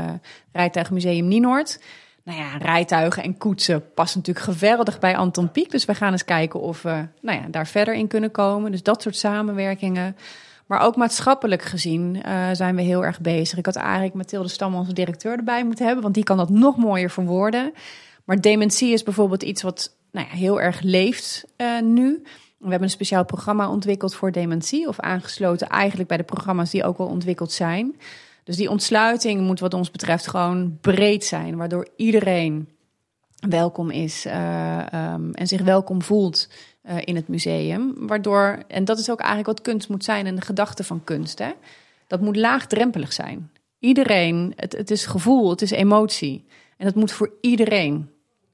[0.52, 1.80] Rijtuigmuseum Nienoord.
[2.24, 5.72] Nou ja, rijtuigen en koetsen passen natuurlijk geweldig bij Anton Pieck.
[5.72, 8.72] Dus we gaan eens kijken of we nou ja, daar verder in kunnen komen.
[8.72, 10.16] Dus dat soort samenwerkingen.
[10.66, 13.58] Maar ook maatschappelijk gezien uh, zijn we heel erg bezig.
[13.58, 16.04] Ik had eigenlijk Mathilde Stam, onze directeur, erbij moeten hebben.
[16.04, 17.74] Want die kan dat nog mooier verwoorden.
[18.26, 21.46] Maar dementie is bijvoorbeeld iets wat nou ja, heel erg leeft
[21.82, 22.24] nu.
[22.60, 26.84] We hebben een speciaal programma ontwikkeld voor dementie, of aangesloten eigenlijk bij de programma's die
[26.84, 27.96] ook al ontwikkeld zijn.
[28.44, 32.70] Dus die ontsluiting moet wat ons betreft gewoon breed zijn, waardoor iedereen
[33.48, 36.50] welkom is uh, um, en zich welkom voelt
[36.84, 38.08] uh, in het museum.
[38.08, 41.40] Waardoor, en dat is ook eigenlijk wat kunst moet zijn en de gedachte van kunst.
[41.40, 41.52] Hè?
[42.08, 43.52] Dat moet laagdrempelig zijn.
[43.80, 46.46] Iedereen, het, het is gevoel, het is emotie.
[46.78, 48.10] En dat moet voor iedereen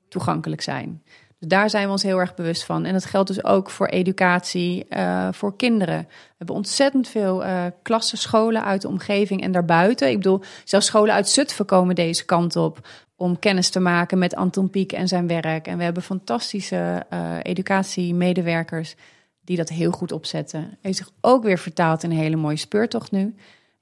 [0.10, 1.04] toegankelijk zijn.
[1.40, 2.86] Dus daar zijn we ons heel erg bewust van.
[2.86, 6.08] En dat geldt dus ook voor educatie, uh, voor kinderen.
[6.10, 10.10] We hebben ontzettend veel uh, klassen, scholen uit de omgeving en daarbuiten.
[10.10, 14.36] Ik bedoel, zelfs scholen uit Zutphen komen deze kant op om kennis te maken met
[14.36, 15.68] Anton Pieck en zijn werk.
[15.68, 18.96] En we hebben fantastische uh, educatiemedewerkers
[19.42, 20.78] die dat heel goed opzetten.
[20.82, 23.36] Heeft zich ook weer vertaald in een hele mooie speurtocht nu.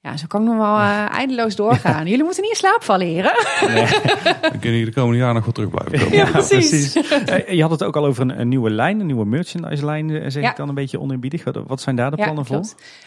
[0.04, 2.04] Ja, zo kan ik nog wel uh, eindeloos doorgaan.
[2.04, 2.08] Ja.
[2.10, 3.32] Jullie moeten niet in slaap vallen, heren.
[3.60, 3.86] Nee.
[4.52, 6.16] We kunnen hier de komende jaren nog wel terug blijven komen.
[6.16, 6.92] Ja, precies.
[6.92, 7.46] precies.
[7.56, 10.50] je had het ook al over een, een, nieuwe lijn, een nieuwe merchandise-lijn, zeg ja.
[10.50, 11.44] ik dan een beetje oneerbiedig.
[11.44, 12.64] Wat, wat zijn daar de plannen voor?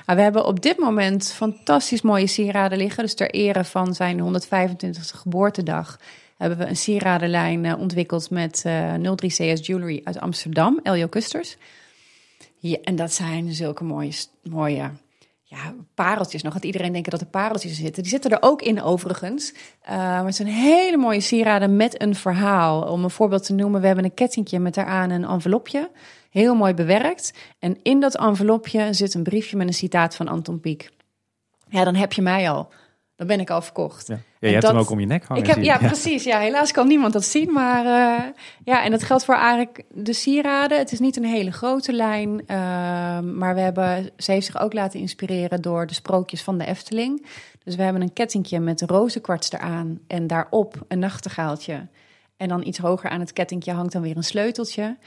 [0.08, 3.04] Ja, we hebben op dit moment fantastisch mooie sieraden liggen.
[3.04, 6.00] Dus ter ere van zijn 125e geboortedag
[6.38, 11.58] hebben we een sieradenlijn ontwikkeld met uh, 03CS Jewelry uit Amsterdam, Elio Kusters.
[12.60, 14.14] Ja, en dat zijn zulke mooie,
[14.44, 14.92] mooie
[15.50, 16.54] ja, pareltjes nog.
[16.54, 18.04] Dat iedereen denkt dat er pareltjes zitten.
[18.04, 19.54] Die zitten er ook in overigens.
[19.54, 22.82] Uh, maar het zijn hele mooie sieraden met een verhaal.
[22.82, 25.92] Om een voorbeeld te noemen, we hebben een kettingje met daaraan een envelopje.
[26.30, 27.34] Heel mooi bewerkt.
[27.60, 30.92] En in dat envelopje zit een briefje met een citaat van Anton Pieck.
[31.70, 32.70] Ja, dan heb je mij al.
[33.18, 34.08] Dan ben ik al verkocht.
[34.08, 35.44] Ja, ja je hebt dat, hem ook om je nek hangen.
[35.44, 36.24] Ik heb, ja, precies.
[36.24, 37.52] Ja, helaas kan niemand dat zien.
[37.52, 38.26] Maar uh,
[38.64, 40.78] ja, en dat geldt voor eigenlijk de sieraden.
[40.78, 42.30] Het is niet een hele grote lijn.
[42.30, 42.48] Uh,
[43.20, 47.26] maar we hebben, ze heeft zich ook laten inspireren door de sprookjes van de Efteling.
[47.64, 50.00] Dus we hebben een kettingje met rozenkwarts eraan.
[50.08, 51.88] En daarop een nachtegaaltje.
[52.38, 54.98] En dan iets hoger aan het kettingje hangt dan weer een sleuteltje.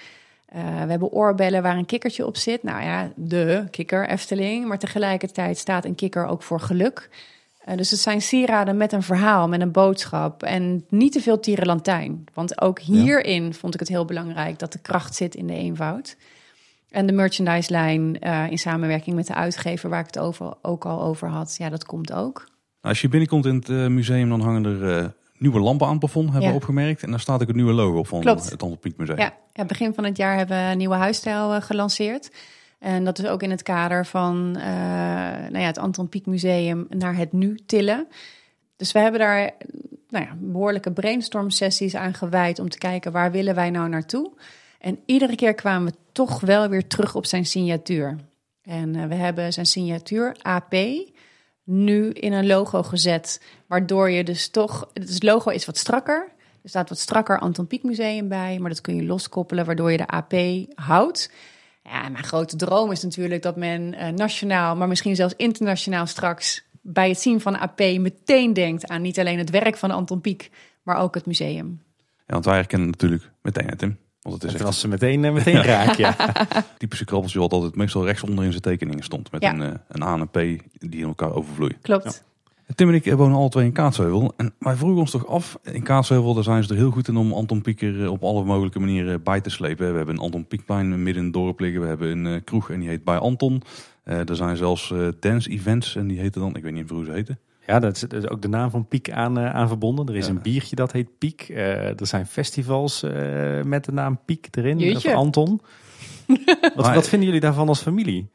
[0.56, 2.62] Uh, we hebben oorbellen waar een kikkertje op zit.
[2.62, 4.66] Nou ja, de kikker Efteling.
[4.66, 7.08] Maar tegelijkertijd staat een kikker ook voor geluk.
[7.70, 10.42] Uh, dus het zijn sieraden met een verhaal, met een boodschap.
[10.42, 12.24] En niet te veel tierenlantijn.
[12.34, 13.52] Want ook hierin ja.
[13.52, 16.16] vond ik het heel belangrijk dat de kracht zit in de eenvoud.
[16.90, 21.02] En de merchandise-lijn uh, in samenwerking met de uitgever, waar ik het over, ook al
[21.02, 22.48] over had, ja, dat komt ook.
[22.80, 26.00] Als je binnenkomt in het uh, museum, dan hangen er uh, nieuwe lampen aan het
[26.00, 26.50] plafond, hebben Ja.
[26.50, 27.02] we opgemerkt.
[27.02, 28.50] En daar staat ook het nieuwe logo van Klopt.
[28.50, 29.18] het Antropiek Museum.
[29.18, 32.30] Ja, ja, begin van het jaar hebben we een nieuwe huisstijl eh, gelanceerd.
[32.80, 34.64] En dat is ook in het kader van eh,
[35.50, 38.06] nou ja, het Anton Pieck Museum naar het nu tillen.
[38.76, 39.50] Dus we hebben daar
[40.08, 44.30] nou ja, behoorlijke brainstorm sessies aan gewijd om te kijken waar willen wij nou naartoe.
[44.78, 48.16] En iedere keer kwamen we toch wel weer terug op zijn signatuur.
[48.62, 50.74] En eh, we hebben zijn signatuur AP
[51.64, 56.28] nu in een logo gezet, waardoor je dus toch, het logo is wat strakker.
[56.62, 59.96] Er staat wat strakker Anton Pieck Museum bij, maar dat kun je loskoppelen, waardoor je
[59.96, 60.34] de AP
[60.74, 61.30] houdt.
[61.90, 66.64] Ja, mijn grote droom is natuurlijk dat men eh, nationaal, maar misschien zelfs internationaal straks
[66.82, 70.50] bij het zien van AP meteen denkt aan niet alleen het werk van Anton Pieck,
[70.82, 71.82] maar ook het museum.
[71.98, 73.98] Ja, want wij herkennen natuurlijk meteen het Tim.
[74.22, 76.16] Want het is Het echt was ze meteen, eh, meteen raak, ja.
[76.78, 79.32] typische krabbeltje wat altijd meestal rechts onder in zijn tekeningen stond.
[79.32, 79.52] Met Ja.
[79.52, 81.78] een, eh, een A en een P die in elkaar overvloeien.
[81.82, 82.24] Klopt.
[82.74, 84.32] Tim en ik eh, wonen alle twee in Kaatsheuvel.
[84.36, 87.16] En wij vroegen ons toch af, in Kaatsheuvel daar zijn ze er heel goed in
[87.16, 89.90] om Anton Pieck er eh, op alle mogelijke manieren bij te slepen.
[89.90, 91.80] We hebben een Anton Pieckplein midden in het dorp liggen.
[91.80, 93.62] We hebben een eh, kroeg en die heet Bij Anton.
[94.04, 97.04] Eh, er zijn zelfs eh, dance events en die heten dan, ik weet niet hoe
[97.04, 97.38] ze heten.
[97.66, 100.08] Ja, dat is, dat is ook de naam van Piek aan, eh, aan verbonden.
[100.08, 100.32] Er is Ja.
[100.32, 101.46] een biertje dat heet Piek.
[101.48, 104.78] Eh, er zijn festivals eh, met de naam Piek erin.
[104.78, 105.08] Jeetje.
[105.08, 105.60] Of Anton.
[106.74, 108.28] wat, Maar- wat vinden jullie daarvan als familie?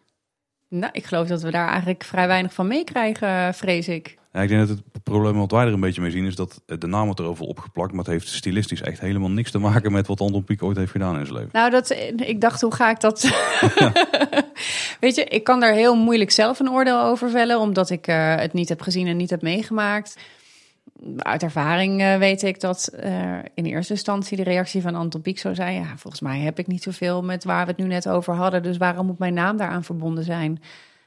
[0.70, 4.18] Nou, ik geloof dat we daar eigenlijk vrij weinig van meekrijgen, vrees ik.
[4.36, 6.62] Ja, ik denk dat het probleem wat wij er een beetje mee zien is dat
[6.66, 7.92] eh, de naam wordt er overal opgeplakt.
[7.92, 10.92] Maar het heeft stilistisch echt helemaal niks te maken met wat Anton Pieck ooit heeft
[10.92, 11.52] gedaan in zijn leven.
[11.54, 13.22] Nou, dat, ik dacht, hoe ga ik dat...
[15.00, 17.60] Weet je, ik kan daar heel moeilijk zelf een oordeel over vellen...
[17.60, 20.18] omdat ik eh, het niet heb gezien en niet heb meegemaakt.
[21.18, 25.40] Uit ervaring eh, weet ik dat eh, in eerste instantie de reactie van Anton Pieck
[25.40, 25.74] zou zijn...
[25.74, 28.64] ja, volgens mij heb ik niet zoveel met waar we het nu net over hadden...
[28.64, 30.62] dus waarom moet mijn naam daaraan verbonden zijn?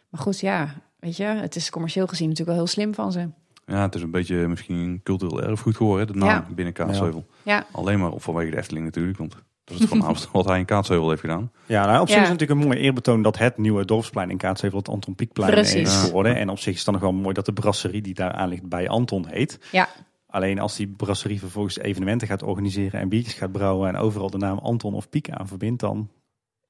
[0.08, 3.28] Maar goed, ja, weet je, het is commercieel gezien natuurlijk wel heel slim van ze.
[3.66, 6.46] Ja, het is een beetje misschien een cultureel erfgoed geworden, de naam Ja.
[6.54, 7.26] binnen Kaatsheuvel.
[7.42, 9.32] Ja, Alleen maar op vanwege de Efteling natuurlijk, want
[9.64, 11.52] dat is het voornaamste wat hij in Kaatsheuvel heeft gedaan.
[11.66, 12.22] Ja, nou, op zich Ja.
[12.22, 15.50] is het natuurlijk een mooi eerbetoon dat het nieuwe dorpsplein in Kaatsheuvel het Anton Pieckplein
[15.50, 15.74] Precies.
[15.74, 16.00] is Ja.
[16.00, 16.36] geworden.
[16.36, 18.48] En op zich is het dan nog wel mooi dat de brasserie die daar aan
[18.48, 19.58] ligt bij Anton heet.
[19.72, 19.88] ja,
[20.30, 24.38] Alleen als die brasserie vervolgens evenementen gaat organiseren en biertjes gaat brouwen en overal de
[24.38, 26.08] naam Anton of Piek aan verbindt, dan...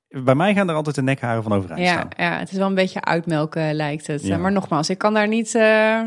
[0.08, 2.08] Bij mij gaan er altijd de nekharen van overeind ja, staan.
[2.16, 4.22] ja, het is wel een beetje uitmelken lijkt het.
[4.22, 4.36] Ja.
[4.36, 6.00] Maar nogmaals, ik kan daar niet, eh,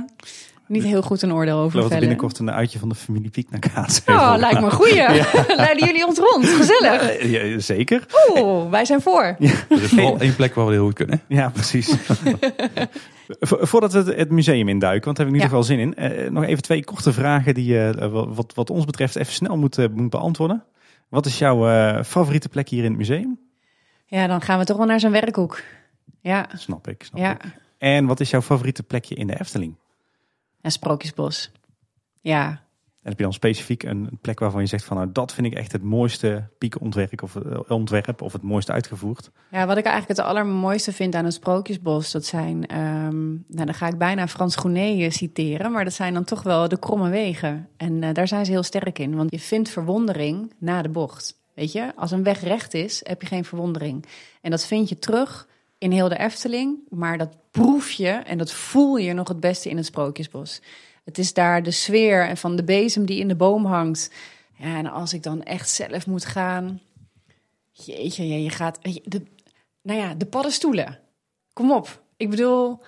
[0.67, 1.99] niet heel goed een oordeel over er vellen.
[1.99, 4.95] binnenkort een uitje van de familie Piek naar Kaatsheuvel Oh, lijkt me een goeie.
[5.55, 6.47] Leiden jullie ons rond?
[6.47, 7.23] Gezellig.
[7.25, 8.05] Ja, zeker.
[8.35, 9.23] Oeh, wij zijn voor.
[9.23, 9.37] Er
[9.69, 11.21] is vooral één plek waar we heel goed kunnen.
[11.27, 11.95] Ja, precies.
[13.39, 15.57] Vo- Voordat we het- het museum induiken, want daar heb ik nu Ja.
[15.57, 15.95] toch wel zin in.
[15.95, 19.57] eh, nog even twee korte vragen die je eh, wat, wat ons betreft even snel
[19.57, 20.63] moet, moet beantwoorden.
[21.09, 23.39] Wat is jouw eh, favoriete plek hier in het museum?
[24.11, 25.61] Ja, dan gaan we toch wel naar zijn werkhoek.
[26.21, 27.03] Ja, Snap ik.
[27.03, 27.33] Snap ja.
[27.33, 27.55] ik.
[27.77, 29.75] En wat is jouw favoriete plekje in de Efteling?
[30.61, 31.51] En Sprookjesbos.
[32.21, 35.47] Ja, En heb je dan specifiek een plek waarvan je zegt van nou dat vind
[35.47, 39.31] ik echt het mooiste piekontwerp of, eh, ontwerp of het mooiste uitgevoerd?
[39.51, 43.73] Ja, wat ik eigenlijk het allermooiste vind aan een sprookjesbos, dat zijn, ehm, nou dan
[43.73, 47.09] ga ik bijna Frans Groenet eh, citeren, maar dat zijn dan toch wel de kromme
[47.09, 47.69] wegen.
[47.77, 51.40] En eh, daar zijn ze heel sterk in, want je vindt verwondering na de bocht.
[51.53, 54.05] Weet je, als een weg recht is, heb je geen verwondering.
[54.41, 55.47] En dat vind je terug
[55.77, 59.69] in heel de Efteling, maar dat proef je en dat voel je nog het beste
[59.69, 60.61] in het sprookjesbos.
[61.03, 64.11] Het is daar de sfeer en van de bezem die in de boom hangt.
[64.57, 66.81] Ja, en als ik dan echt zelf moet gaan,
[67.71, 68.79] Jeetje, je gaat.
[69.81, 70.99] Nou ja, de paddenstoelen.
[71.53, 72.03] Kom op.
[72.17, 72.79] Ik bedoel,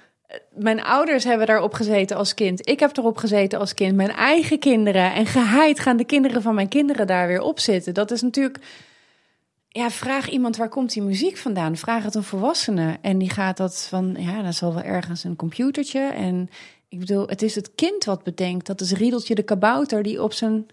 [0.50, 2.70] mijn ouders hebben daarop gezeten als kind.
[2.70, 3.96] Ik heb erop gezeten als kind.
[3.96, 5.14] Mijn eigen kinderen.
[5.14, 7.94] En geheid gaan de kinderen van mijn kinderen daar weer op zitten.
[7.94, 8.60] Dat is natuurlijk.
[9.70, 11.78] Ja, vraag iemand waar komt die muziek vandaan?
[11.78, 12.98] Vraag het een volwassene.
[13.02, 14.16] En die gaat dat van.
[14.20, 16.00] Ja, dat zal wel ergens een computertje.
[16.00, 16.50] En
[16.90, 18.68] ik bedoel, het is het kind wat bedenkt.
[18.68, 20.66] Dat is Riedeltje de kabouter die op zijn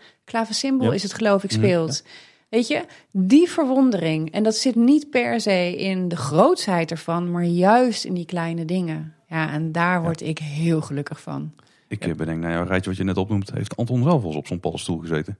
[0.87, 0.93] Ja.
[0.93, 2.03] is het geloof ik Mhm, speelt.
[2.51, 4.33] Weet je, die verwondering.
[4.33, 8.65] En dat zit niet per se in de grootsheid ervan, maar juist in die kleine
[8.65, 9.15] dingen.
[9.29, 11.55] Ja, en daar word ik heel gelukkig van.
[11.89, 14.39] Ik eh, bedenk, nou ja, rijtje wat je net opnoemt, heeft Anton zelf wel eens
[14.39, 15.39] op zo'n paddenstoel gezeten.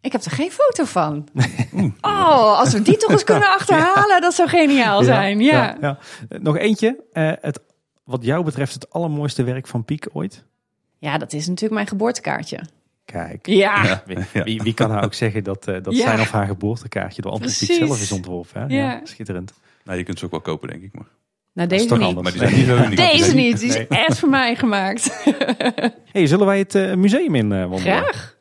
[0.00, 1.28] Ik heb er geen foto van.
[2.00, 5.40] Oh, als we die toch eens kunnen achterhalen, dat zou geniaal zijn.
[5.40, 5.76] Ja.
[5.80, 5.98] ja.
[6.28, 7.04] Nog eentje.
[7.12, 7.60] Eh, het,
[8.04, 10.44] wat jou betreft het allermooiste werk van Piek ooit?
[10.98, 12.60] Ja, dat is natuurlijk mijn geboortekaartje.
[13.12, 13.46] Kijk.
[13.46, 16.00] Ja, Wie, wie, wie kan nou ook zeggen dat, eh, dat Ja.
[16.06, 17.76] zijn of haar geboortekaartje door Precies.
[17.78, 18.60] zelf is ontworpen?
[18.60, 18.66] Hè?
[18.66, 18.90] Ja.
[18.90, 19.00] Ja.
[19.04, 19.52] schitterend.
[19.84, 20.92] Nou, je kunt ze ook wel kopen, denk ik.
[20.92, 21.06] Maar,
[21.52, 22.16] nou Dat is deze toch niet.
[22.16, 22.36] anders.
[22.36, 23.12] maar die zijn niet zo uniek.
[23.12, 23.86] Deze niet, die is Nee.
[23.88, 25.10] echt voor mij gemaakt.
[26.12, 27.80] Hey, zullen wij het eh, museum in eh, wandelen?
[27.82, 28.38] Graag.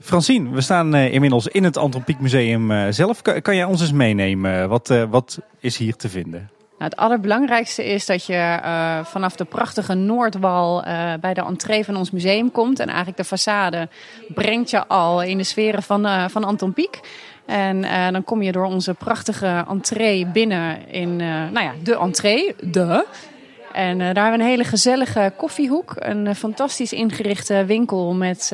[0.00, 3.22] Francine, we staan inmiddels in het Anton Pieck Museum eh, zelf.
[3.22, 4.68] Kan, kan jij ons eens meenemen?
[4.68, 6.50] Wat, eh, wat is hier te vinden?
[6.78, 11.84] Nou, het allerbelangrijkste is dat je eh, vanaf de prachtige Noordwal eh, bij de entree
[11.84, 12.80] van ons museum komt.
[12.80, 13.90] En eigenlijk de façade
[14.34, 17.00] brengt je al in de sferen van, eh, van Anton Pieck.
[17.46, 17.82] En
[18.12, 23.06] dan kom je door onze prachtige entree binnen in nou ja, de entree, de.
[23.72, 25.94] En daar hebben we een hele gezellige koffiehoek.
[25.98, 28.52] Een fantastisch ingerichte winkel met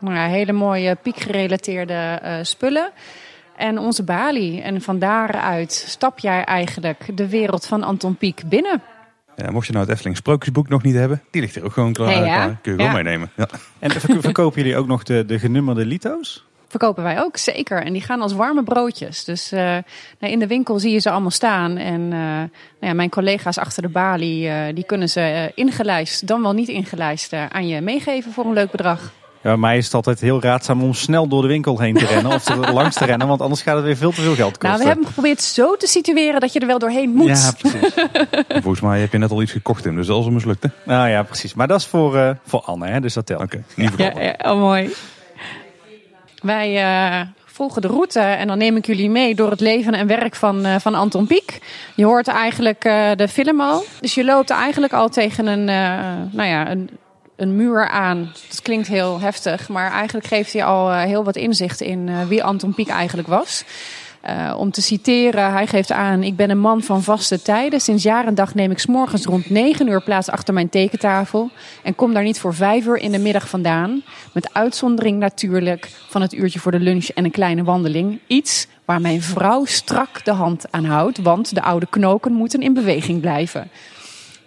[0.00, 2.90] nou hele mooie piekgerelateerde spullen.
[3.56, 4.60] En onze balie.
[4.60, 8.82] En van daaruit stap jij eigenlijk de wereld van Anton Pieck binnen.
[9.36, 11.92] Ja, mocht je nou het Efteling Sprookjesboek nog niet hebben, die ligt hier ook gewoon
[11.92, 12.08] klaar.
[12.08, 12.34] Hey, ja.
[12.34, 12.58] klaar.
[12.62, 13.02] Kun je gewoon Ja.
[13.02, 13.30] meenemen.
[13.36, 13.48] Ja.
[13.78, 16.44] En verko- verkopen jullie ook nog de, de genummerde lito's?
[16.68, 17.82] Verkopen wij ook, zeker.
[17.82, 19.24] En die gaan als warme broodjes.
[19.24, 19.60] Dus eh,
[20.18, 21.76] nou, in de winkel zie je ze allemaal staan.
[21.76, 22.48] En eh, nou
[22.80, 27.32] ja, mijn collega's achter de balie, eh, die kunnen ze ingelijst, dan wel niet ingelijst,
[27.32, 29.12] aan je meegeven voor een leuk bedrag.
[29.44, 32.06] Ja, bij mij is het altijd heel raadzaam om snel door de winkel heen te
[32.06, 32.32] rennen.
[32.32, 34.68] Of er langs te rennen, want anders gaat het weer veel te veel geld kosten.
[34.68, 37.26] Nou, we hebben geprobeerd zo te situeren dat je er wel doorheen moet.
[37.28, 37.94] Ja, precies.
[38.48, 39.96] En Volgens mij heb je net al iets gekocht, Tim.
[39.96, 40.70] Dus dat is een mislukte.
[40.84, 41.54] nou ja, precies.
[41.54, 43.00] Maar dat is voor, eh, voor Anne, hè?
[43.00, 43.42] dus dat telt.
[43.42, 44.94] Oké, niet Ja, ja, oh, mooi.
[46.42, 50.06] Wij eh, volgen de route en dan neem ik jullie mee door het leven en
[50.06, 51.58] werk van, eh, van Anton Pieck.
[51.94, 53.84] Je hoort eigenlijk eh, de film al.
[54.00, 56.90] Dus je loopt eigenlijk al tegen een, eh, nou ja, een,
[57.36, 58.32] een muur aan.
[58.48, 62.22] Dat klinkt heel heftig, maar eigenlijk geeft hij al eh, heel wat inzicht in eh,
[62.28, 63.64] wie Anton Pieck eigenlijk was.
[64.20, 67.80] Eh, om te citeren, hij geeft aan: Ik ben een man van vaste tijden.
[67.80, 71.50] Sinds jaar en dag neem ik 's morgens rond 9 uur plaats achter mijn tekentafel.
[71.82, 74.02] En kom daar niet voor 5 uur in de middag vandaan.
[74.32, 78.18] Met uitzondering natuurlijk van het uurtje voor de lunch en een kleine wandeling.
[78.26, 82.74] Iets waar mijn vrouw strak de hand aan houdt, want de oude knoken moeten in
[82.74, 83.70] beweging blijven.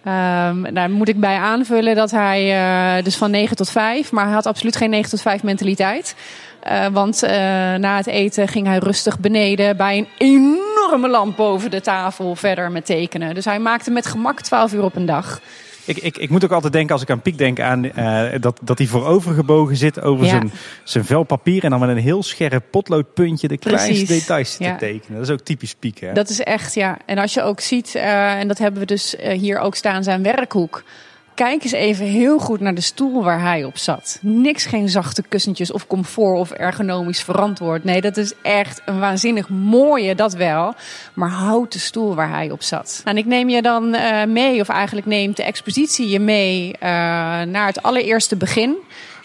[0.07, 4.25] Ehm, daar moet ik bij aanvullen dat hij eh, dus van 9 tot 5, maar
[4.25, 6.15] hij had absoluut geen 9 tot 5 mentaliteit.
[6.59, 7.31] Eh, want eh,
[7.75, 12.71] na het eten ging hij rustig beneden bij een enorme lamp boven de tafel verder
[12.71, 13.35] met tekenen.
[13.35, 15.41] Dus hij maakte met gemak 12 uur op een dag.
[15.88, 18.59] Ik, ik, ik moet ook altijd denken, als ik aan Piek denk, aan eh, dat,
[18.64, 20.30] dat hij voorovergebogen zit over Ja.
[20.31, 20.51] zijn,
[20.84, 21.64] zijn vel papier.
[21.64, 24.07] En dan met een heel scherp potloodpuntje de kleinste Precies.
[24.09, 24.72] details Ja.
[24.72, 25.18] te tekenen.
[25.19, 25.99] Dat is ook typisch Piek.
[25.99, 26.14] Hè?
[26.14, 26.97] Dat is echt, ja.
[27.05, 30.03] En als je ook ziet, eh, en dat hebben we dus eh, hier ook staan,
[30.03, 30.84] zijn werkhoek.
[31.38, 34.19] Kijk eens even heel goed naar de stoel waar hij op zat.
[34.22, 37.84] Niks, geen zachte kussentjes of comfort of ergonomisch verantwoord.
[37.84, 40.73] Nee, dat is echt een waanzinnig mooie, dat wel.
[41.14, 43.01] Maar houten stoel waar hij op zat.
[43.03, 46.73] Nou, en ik neem je dan eh, mee, of eigenlijk neemt de expositie je mee
[46.73, 46.89] eh,
[47.41, 48.76] naar het allereerste begin.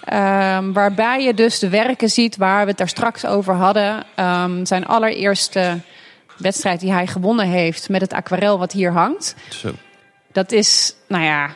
[0.04, 4.04] Ehm, waarbij je dus de werken ziet waar we het daar straks over hadden.
[4.14, 5.80] Ehm, zijn allereerste
[6.38, 9.34] wedstrijd die hij gewonnen heeft met het aquarel wat hier hangt.
[9.48, 9.70] Zo.
[10.32, 11.50] Dat is, nou ja,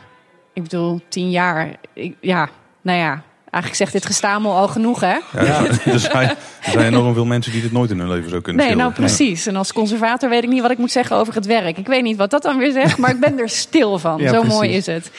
[0.57, 1.71] ik bedoel, tien jaar.
[1.93, 2.49] Ik- ja,
[2.83, 5.17] nou ja, eigenlijk zegt dit gestamel al genoeg, hè?
[5.45, 8.41] Ja, er, zijn, er zijn enorm veel mensen die dit nooit in hun leven zo
[8.41, 9.47] kunnen Nee, nou precies.
[9.47, 11.79] En als conservator weet ik niet wat ik moet zeggen over het werk.
[11.79, 14.21] Ik weet niet wat dat dan weer zegt, maar ik ben er stil van.
[14.23, 14.55] Ja, Zo precies.
[14.59, 15.11] mooi is het.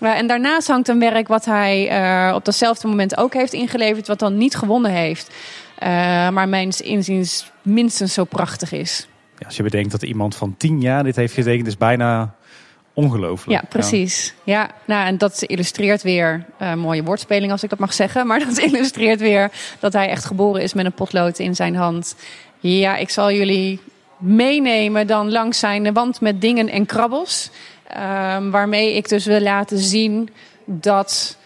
[0.00, 4.18] En daarnaast hangt een werk wat hij uh, op datzelfde moment ook heeft ingeleverd, wat
[4.18, 5.30] dan niet gewonnen heeft.
[5.82, 5.88] Uh,
[6.28, 9.08] maar mijns inziens minstens zo prachtig is.
[9.38, 12.34] Ja, als je bedenkt dat iemand van tien jaar dit heeft getekend, is bijna
[12.96, 13.60] ongelooflijk.
[13.60, 14.34] Ja, precies.
[14.44, 14.60] Ja.
[14.60, 18.38] ja, nou, en dat illustreert weer, uh, mooie woordspeling als ik dat mag zeggen, maar
[18.38, 22.16] dat illustreert weer dat hij echt geboren is met een potlood in zijn hand.
[22.58, 23.80] Ja, ik zal jullie
[24.18, 27.50] meenemen dan langs zijn wand met dingen en krabbels.
[27.96, 30.30] Um, waarmee ik dus wil laten zien
[30.64, 31.36] dat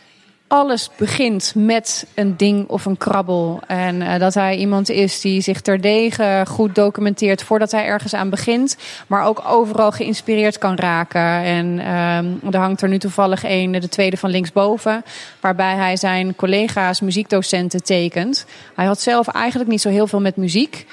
[0.50, 3.60] alles begint met een ding of een krabbel.
[3.66, 8.30] En uh, dat hij iemand is die zich terdege goed documenteert voordat hij ergens aan
[8.30, 8.76] begint.
[9.06, 11.42] Maar ook overal geïnspireerd kan raken.
[11.42, 15.04] En um, er hangt er nu toevallig een, de tweede van linksboven.
[15.40, 18.46] Waarbij hij zijn collega's, muziekdocenten tekent.
[18.74, 20.86] Hij had zelf eigenlijk niet zo heel veel met muziek.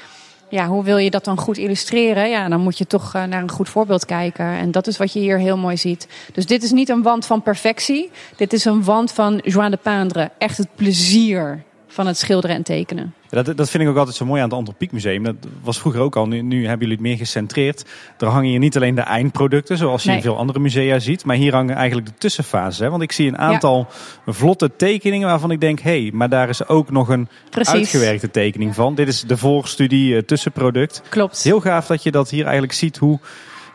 [0.49, 2.29] Ja, hoe wil je dat dan goed illustreren?
[2.29, 4.45] Ja, dan moet je toch uh, naar een goed voorbeeld kijken.
[4.45, 6.07] En dat is wat je hier heel mooi ziet.
[6.33, 8.11] Dus dit is niet een wand van perfectie.
[8.35, 10.31] Dit is een wand van joie de peindre.
[10.37, 13.13] Echt het plezier van het schilderen en tekenen.
[13.29, 15.23] Ja, dat, dat vind ik ook altijd zo mooi aan het Antropiek Museum.
[15.23, 16.27] Dat was vroeger ook al.
[16.27, 17.85] Nu, nu hebben jullie het meer gecentreerd.
[18.17, 20.17] Er hangen hier niet alleen de eindproducten, zoals je Nee.
[20.17, 21.25] in veel andere musea ziet.
[21.25, 22.79] Maar hier hangen eigenlijk de tussenfases.
[22.79, 22.89] Hè?
[22.89, 23.87] Want ik zie een aantal
[24.25, 25.79] vlotte tekeningen waarvan ik denk...
[25.79, 27.73] hé, hey, maar daar is ook nog een Precies.
[27.73, 28.95] uitgewerkte tekening van.
[28.95, 31.01] Dit is de voorstudie, uh, tussenproduct.
[31.09, 31.43] Klopt.
[31.43, 33.19] Heel gaaf dat je dat hier eigenlijk ziet hoe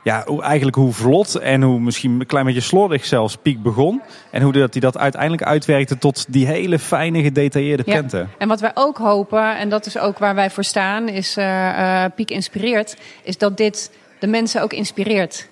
[0.03, 4.03] ja, hoe, eigenlijk hoe vlot en hoe misschien een klein beetje slordig zelfs Piek begon.
[4.31, 7.93] En hoe dat hij dat uiteindelijk uitwerkte tot die hele fijne gedetailleerde Ja.
[7.93, 8.31] prenten.
[8.39, 12.05] En wat wij ook hopen, en dat is ook waar wij voor staan, is eh,
[12.15, 15.51] Piek inspireert, is dat dit de mensen ook inspireert.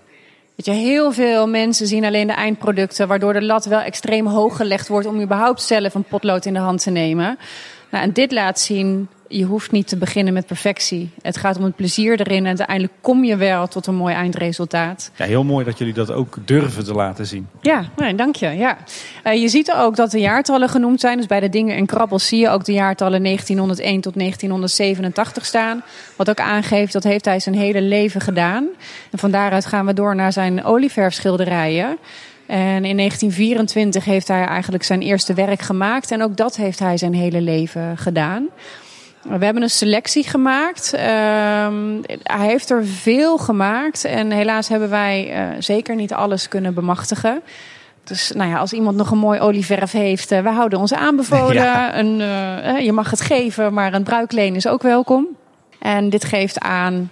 [0.56, 4.56] Weet je, heel veel mensen zien alleen de eindproducten, waardoor de lat wel extreem hoog
[4.56, 7.38] gelegd wordt om überhaupt zelf een potlood in de hand te nemen.
[7.90, 11.10] Nou, en dit laat zien, je hoeft niet te beginnen met perfectie.
[11.22, 15.10] Het gaat om het plezier erin en uiteindelijk kom je wel tot een mooi eindresultaat.
[15.16, 17.48] Ja, heel mooi dat jullie dat ook durven te laten zien.
[17.60, 18.48] Ja, nee, dank je.
[18.48, 18.78] Ja.
[19.22, 21.16] Eh, je ziet ook dat de jaartallen genoemd zijn.
[21.16, 25.82] Dus bij de dingen en krabbels zie je ook de jaartallen 1901 tot 1987 staan.
[26.16, 28.68] Wat ook aangeeft dat heeft hij zijn hele leven gedaan.
[29.10, 31.98] En van daaruit gaan we door naar zijn olieverfschilderijen.
[32.46, 36.10] En in 1924 heeft hij eigenlijk zijn eerste werk gemaakt.
[36.10, 38.48] En ook dat heeft hij zijn hele leven gedaan.
[39.22, 40.92] We hebben een selectie gemaakt.
[40.92, 44.04] Ehm, hij heeft er veel gemaakt.
[44.04, 47.42] En helaas hebben wij eh, zeker niet alles kunnen bemachtigen.
[48.04, 51.54] Dus nou ja, als iemand nog een mooi olieverf heeft, eh, we houden ons aanbevolen.
[51.62, 51.98] Ja.
[51.98, 55.26] Een, eh, je mag het geven, maar een bruikleen is ook welkom.
[55.78, 57.10] En dit geeft aan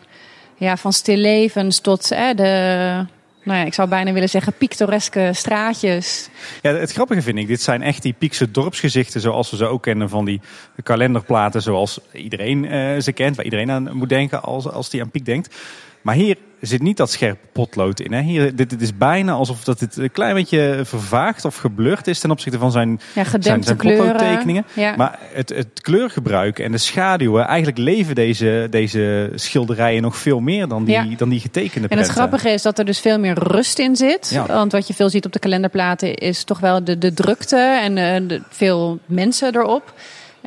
[0.55, 3.05] ja, van stillevens tot de,
[3.49, 6.29] nou ja, ik zou bijna willen zeggen, pittoreske straatjes.
[6.62, 9.83] Ja, het grappige vind ik, dit zijn echt die Piekse dorpsgezichten zoals we ze ook
[9.83, 10.41] kennen van die
[10.83, 15.11] kalenderplaten zoals iedereen eh, ze kent, waar iedereen aan moet denken als, als die aan
[15.11, 15.57] Piek denkt.
[16.03, 18.12] Maar hier zit niet dat scherpe potlood in.
[18.12, 18.20] Hè.
[18.20, 22.20] Hier, dit, dit is bijna alsof dat het een klein beetje vervaagd of geblurred is
[22.20, 24.64] ten opzichte van zijn, Ja, zijn, zijn potloodtekeningen.
[24.72, 24.97] Ja.
[24.97, 30.68] Maar het, het kleurgebruik en de schaduwen, eigenlijk leven deze, deze schilderijen nog veel meer
[30.68, 31.06] dan die, Ja.
[31.16, 32.12] dan die getekende En het prenten.
[32.14, 34.40] grappige is dat er dus veel meer rust in zit.
[34.47, 37.98] Want wat je veel ziet op de kalenderplaten is toch wel de, de drukte en
[37.98, 39.93] eh, de, veel mensen erop.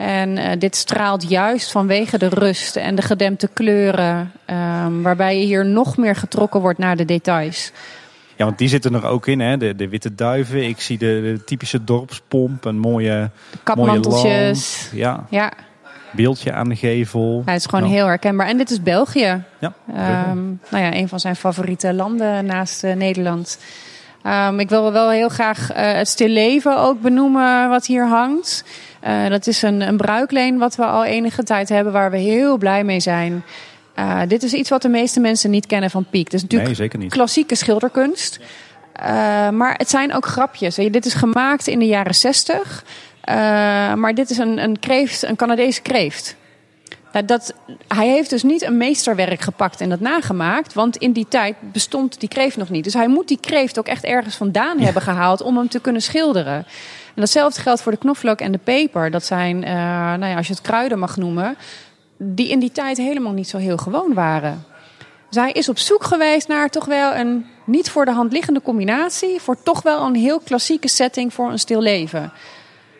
[0.02, 4.32] En eh, dit straalt juist vanwege de rust en de gedempte kleuren.
[4.46, 7.72] ehm, waarbij je hier nog meer getrokken wordt naar de details.
[8.36, 9.58] Ja, want die zitten er ook in, hè?
[9.58, 10.68] De, de witte duiven.
[10.68, 11.06] Ik zie de,
[11.36, 13.30] de typische dorpspomp, een mooie, mooie
[13.64, 14.90] Kapmanteltjes.
[14.94, 15.52] Ja, Ja,
[16.12, 17.42] beeldje aan de gevel.
[17.46, 18.48] hij is gewoon heel herkenbaar.
[18.48, 19.44] En dit is België.
[19.60, 23.60] Ja, Ehm, nou ja, een van zijn favoriete landen naast eh, Nederland.
[24.24, 28.64] Ehm, ik wil wel heel graag eh, het stilleven ook benoemen wat hier hangt.
[29.02, 32.58] Eh, dat is een, een bruikleen wat we al enige tijd hebben waar we heel
[32.58, 33.44] blij mee zijn.
[33.94, 36.34] Eh, dit is iets wat de meeste mensen niet kennen van Piek.
[36.34, 38.40] Is natuurlijk nee, klassieke schilderkunst.
[38.94, 40.76] Eh, maar het zijn ook grapjes.
[40.76, 42.84] Weet je, Dit is gemaakt in de jaren 60.
[43.22, 43.36] Eh,
[43.94, 46.36] maar dit is een, een kreeft, een Canadese kreeft.
[47.12, 47.54] Nou, dat,
[47.88, 50.74] hij heeft dus niet een meesterwerk gepakt en dat nagemaakt.
[50.74, 52.84] Want in die tijd bestond die kreeft nog niet.
[52.84, 56.02] Dus hij moet die kreeft ook echt ergens vandaan hebben gehaald om hem te kunnen
[56.02, 56.66] schilderen.
[57.16, 59.12] En datzelfde geldt voor de knoflook en de peper.
[59.12, 61.56] Dat zijn, eh, nou ja, als je het kruiden mag noemen,
[62.18, 64.66] die in die tijd helemaal niet zo heel gewoon waren.
[65.30, 69.40] Hij is op zoek geweest naar toch wel een niet voor de hand liggende combinatie.
[69.42, 72.32] Voor toch wel een heel klassieke setting voor een stil leven.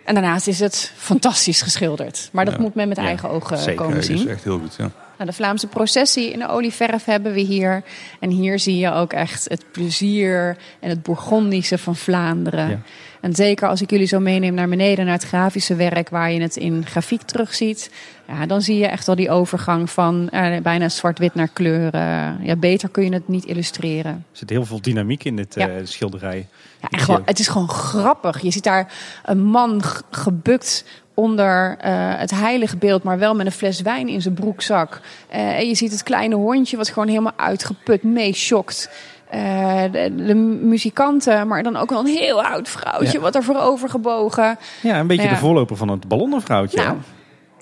[0.06, 2.30] En daarnaast is het fantastisch geschilderd.
[2.32, 2.60] Maar dat Ja.
[2.62, 3.76] moet men met Ja, eigen ogen zeker.
[3.76, 4.28] komen Nee, dat zien.
[4.28, 4.90] is echt heel goed, ja.
[5.22, 7.84] Nou, de Vlaamse processie in de olieverf hebben we hier.
[8.20, 12.70] En hier zie je ook echt het plezier en het Bourgondische van Vlaanderen.
[12.70, 12.80] Ja.
[13.22, 16.42] En zeker als ik jullie zo meeneem naar beneden, naar het grafische werk, waar je
[16.42, 17.92] het in grafiek terugziet.
[18.28, 21.94] Ja, dan zie je echt wel die overgang van eh, bijna zwart-wit naar kleur.
[21.94, 24.12] eh, ja, beter kun je het niet illustreren.
[24.12, 25.68] Er zit heel veel dynamiek in dit Ja.
[25.68, 26.48] eh, schilderij.
[26.90, 28.42] Ja, ook- het is gewoon grappig.
[28.42, 28.94] Je ziet daar
[29.26, 29.82] een man
[30.12, 35.00] gebukt onder eh, het heilige beeld, maar wel met een fles wijn in zijn broekzak.
[35.30, 38.90] Eh, en je ziet het kleine hondje wat gewoon helemaal uitgeput meeschokt.
[39.30, 43.20] Eh de, de muzikanten, maar dan ook wel een heel oud vrouwtje Ja.
[43.24, 44.58] wat er voorover gebogen.
[44.82, 45.30] Ja, een beetje Ja.
[45.30, 46.78] de voorloper van het ballonnenvrouwtje.
[46.78, 46.98] Nou,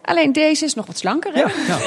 [0.09, 1.33] alleen deze is nog wat slanker.
[1.33, 1.39] Hè?
[1.39, 1.77] Ja, ja.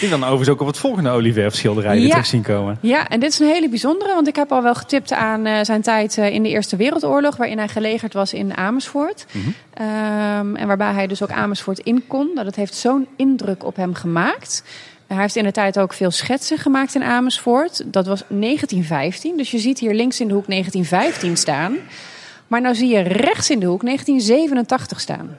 [0.00, 2.08] Die dan overigens ook op het volgende olieverfschilderij Ja.
[2.08, 2.78] terug zien komen.
[2.80, 5.58] Ja, en dit is een hele bijzondere, want ik heb al wel getipt aan eh,
[5.62, 9.26] zijn tijd eh, in de Eerste Wereldoorlog, waarin hij gelegerd was in Amersfoort.
[9.30, 9.48] Mhm.
[9.74, 12.30] Ehm, en waarbij hij dus ook Amersfoort in kon.
[12.34, 14.62] Nou, dat heeft zo'n indruk op hem gemaakt.
[15.06, 17.82] Hij heeft in de tijd ook veel schetsen gemaakt in Amersfoort.
[17.92, 21.76] Dat was 1915, dus je ziet hier links in de hoek 1915 staan.
[22.46, 25.38] Maar nou zie je rechts in de hoek 1987 staan.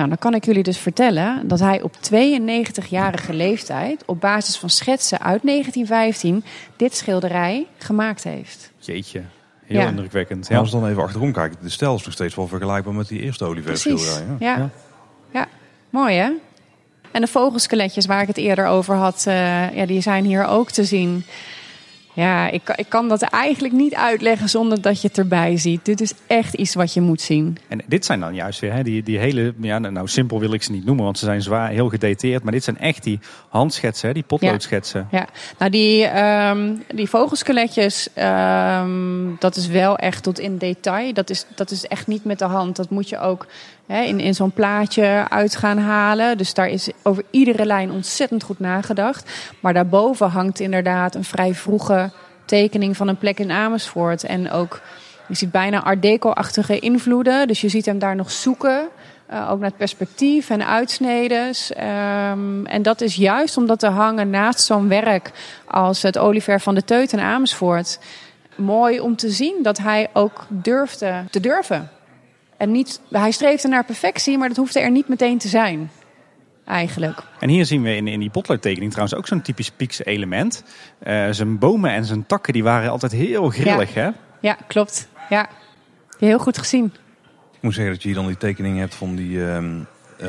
[0.00, 4.70] Nou, dan kan ik jullie dus vertellen dat hij op 92-jarige leeftijd, op basis van
[4.70, 6.44] schetsen uit 1915,
[6.76, 8.70] dit schilderij gemaakt heeft.
[8.78, 9.22] Jeetje,
[9.64, 9.88] heel Ja.
[9.88, 10.48] indrukwekkend.
[10.48, 10.58] Ja.
[10.58, 13.20] als we dan even achterom kijken, de stijl is nog steeds wel vergelijkbaar met die
[13.20, 14.24] eerste Oliver schilderij.
[14.28, 14.36] Ja.
[14.38, 14.56] Ja.
[14.56, 14.68] Ja.
[15.32, 15.46] Ja.
[15.90, 16.30] mooi hè?
[17.10, 20.70] En de vogelskeletjes waar ik het eerder over had, eh, ja, die zijn hier ook
[20.70, 21.24] te zien.
[22.12, 25.84] Ja, ik, kan- ik kan dat eigenlijk niet uitleggen zonder dat je het erbij ziet.
[25.84, 27.58] Dit is echt iets wat je moet zien.
[27.68, 30.62] En dit zijn dan juist weer hè, die, die hele, ja, nou simpel wil ik
[30.62, 32.42] ze niet noemen, want ze zijn zwaar, heel gedetailleerd.
[32.42, 33.18] Maar dit zijn echt die
[33.48, 35.08] handschetsen, hè, die potloodschetsen.
[35.10, 35.26] Ja,
[35.58, 41.12] nou die, ehm, die vogelskeletjes, ehm, dat is wel echt tot in detail.
[41.12, 42.76] Dat is, dat is echt niet met de hand.
[42.76, 43.46] Dat moet je ook
[43.90, 46.38] hè, in, in zo'n plaatje uit gaan halen.
[46.38, 49.30] Dus daar is over iedere lijn ontzettend goed nagedacht.
[49.60, 52.10] Maar daarboven hangt inderdaad een vrij vroege
[52.44, 54.24] tekening van een plek in Amersfoort.
[54.24, 54.80] En ook,
[55.28, 57.48] je ziet bijna art deco-achtige invloeden.
[57.48, 58.88] Dus je ziet hem daar nog zoeken.
[59.32, 61.72] Uh, ook naar het perspectief en uitsnedes.
[61.76, 65.30] Um, en dat is juist omdat te hangen naast zo'n werk
[65.66, 67.98] als het Oliver van de Teut in Amersfoort.
[68.54, 71.90] Mooi om te zien dat hij ook durfde te durven.
[72.60, 75.90] En niet, hij streefde naar perfectie, maar dat hoefde er niet meteen te zijn.
[76.64, 77.22] Eigenlijk.
[77.38, 80.64] En hier zien we in, in die potloodtekening trouwens ook zo'n typisch Piekse element.
[81.06, 84.00] Uh, zijn bomen en zijn takken die waren altijd heel grillig, ja.
[84.02, 84.10] hè?
[84.48, 85.08] Ja, klopt.
[85.28, 85.48] Ja,
[86.18, 86.84] heel goed gezien.
[87.52, 89.78] Ik moet zeggen dat je hier dan die tekening hebt van die uh, uh,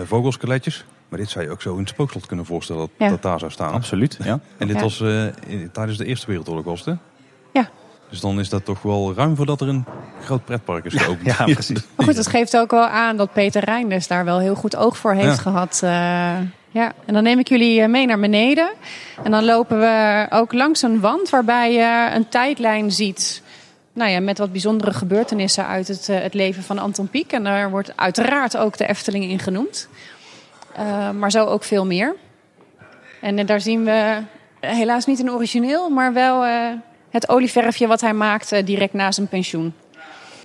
[0.05, 0.85] vogelskeletjes.
[1.09, 3.09] Maar dit zou je ook zo in het spookslot kunnen voorstellen dat Ja.
[3.09, 3.73] dat daar zou staan.
[3.73, 4.39] Absoluut, ja.
[4.57, 4.81] En dit Ja.
[4.81, 6.93] was uh, in- tijdens de Eerste Wereldoorlog was het, hè?
[7.59, 7.69] Ja.
[8.11, 9.85] Dus dan is dat toch wel ruim voordat er een
[10.23, 11.25] groot pretpark is geopend.
[11.37, 11.79] Ja, precies.
[11.95, 14.97] Maar goed, dat geeft ook wel aan dat Peter Reinders daar wel heel goed oog
[14.97, 15.41] voor heeft Ja.
[15.41, 15.79] gehad.
[15.83, 15.89] eh,
[16.73, 18.69] ja, en dan neem ik jullie eh, mee naar beneden.
[19.23, 23.41] En dan lopen we ook langs een wand waarbij je een tijdlijn ziet.
[23.93, 27.31] Nou ja, met wat bijzondere gebeurtenissen uit het, eh, het leven van Anton Pieck.
[27.31, 29.87] En daar wordt uiteraard ook de Efteling in genoemd.
[30.75, 32.15] Eh, maar zo ook veel meer.
[33.21, 34.17] En daar zien we
[34.59, 36.65] helaas niet een origineel, maar wel eh,
[37.11, 39.73] het olieverfje wat hij maakte direct na zijn pensioen.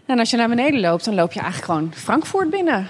[0.07, 2.89] En als je naar beneden loopt, dan loop je eigenlijk gewoon Frankfurt binnen.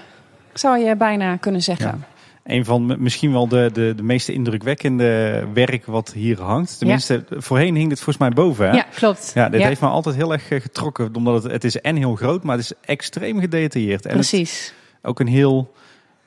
[0.53, 2.05] Zou je bijna kunnen zeggen.
[2.45, 6.79] Een van misschien wel de, de, de meest indrukwekkende werk wat hier hangt.
[6.79, 8.69] Tenminste, voorheen hing dit volgens mij boven.
[8.69, 8.77] Hè?
[8.77, 9.31] Ja, klopt.
[9.35, 11.15] Ja, dit heeft me altijd heel erg eh, getrokken.
[11.15, 14.03] Omdat het, het is en heel groot, maar het is extreem gedetailleerd.
[14.07, 14.73] En het- Precies.
[15.03, 15.73] ook een heel,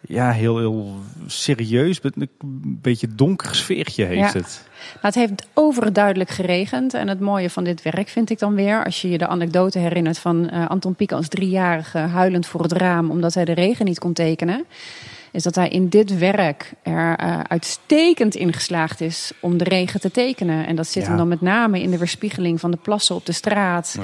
[0.01, 0.95] ja, heel, heel
[1.27, 2.29] serieus, een
[2.81, 4.39] beetje donker sfeertje heeft Ja.
[4.39, 4.67] het.
[4.93, 6.93] Nou, het heeft overduidelijk geregend.
[6.93, 9.79] En het mooie van dit werk vind ik dan weer, als je je de anekdote
[9.79, 13.85] herinnert van eh, Anton Pieck als driejarige huilend voor het raam omdat hij de regen
[13.85, 14.65] niet kon tekenen.
[15.31, 19.99] Is dat hij in dit werk er eh, uitstekend in geslaagd is om de regen
[19.99, 20.65] te tekenen.
[20.67, 21.07] En dat zit Ja.
[21.09, 23.95] hem dan met name in de weerspiegeling van de plassen op de straat.
[23.97, 24.03] Ja.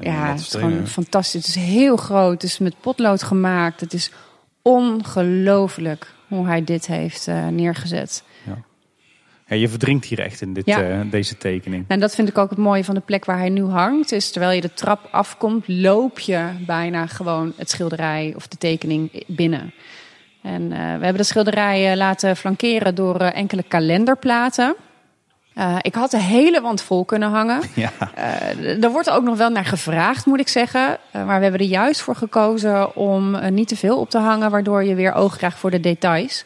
[0.00, 1.46] Ja, het is gewoon fantastisch.
[1.46, 2.32] Het is heel groot.
[2.32, 3.80] Het is met potlood gemaakt.
[3.80, 4.10] Het is
[4.68, 8.22] ongelooflijk hoe hij dit heeft eh, neergezet.
[9.46, 10.82] Ja, je verdrinkt hier echt in dit, Ja.
[10.82, 11.84] eh, deze tekening.
[11.88, 14.12] En dat vind ik ook het mooie van de plek waar hij nu hangt.
[14.12, 19.24] Is terwijl je de trap afkomt, loop je bijna gewoon het schilderij of de tekening
[19.26, 19.72] binnen.
[20.42, 24.74] En eh, we hebben de schilderij laten flankeren door enkele kalenderplaten.
[25.58, 27.60] Eh, ik had de hele wand vol kunnen hangen.
[27.74, 27.92] Ja.
[28.14, 30.98] Eh, er wordt ook nog wel naar gevraagd, moet ik zeggen.
[31.10, 34.50] Eh, maar we hebben er juist voor gekozen om niet te veel op te hangen,
[34.50, 36.44] waardoor je weer oog krijgt voor de details.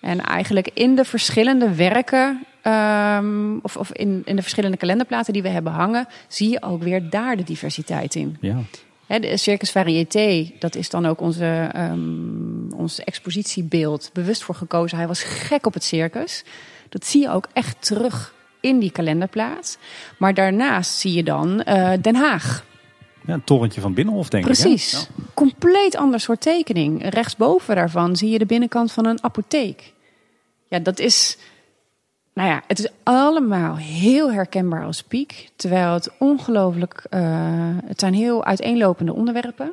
[0.00, 5.42] En eigenlijk in de verschillende werken, ehm, of, of in, in de verschillende kalenderplaten die
[5.42, 8.36] we hebben hangen, zie je ook weer daar de diversiteit in.
[8.40, 8.56] Ja.
[9.06, 14.98] De Circus Variété, dat is dan ook onze, ehm, ons expositiebeeld bewust voor gekozen.
[14.98, 16.44] Hij was gek op het circus.
[16.88, 18.34] Dat zie je ook echt terug
[18.66, 19.78] in die kalenderplaat.
[20.18, 22.64] Maar daarnaast zie je dan eh, Den Haag.
[23.26, 24.52] ja, een torentje van Binnenhof denk ik.
[24.52, 24.92] Precies.
[24.92, 25.22] hè?
[25.34, 27.08] Compleet ander soort tekening.
[27.08, 29.92] Rechtsboven daarvan zie je de binnenkant van een apotheek.
[30.68, 31.38] Ja, dat is.
[32.34, 35.48] Nou ja, het is allemaal heel herkenbaar als piek.
[35.56, 37.06] Terwijl het ongelooflijk.
[37.10, 37.20] eh,
[37.84, 39.72] het zijn heel uiteenlopende onderwerpen.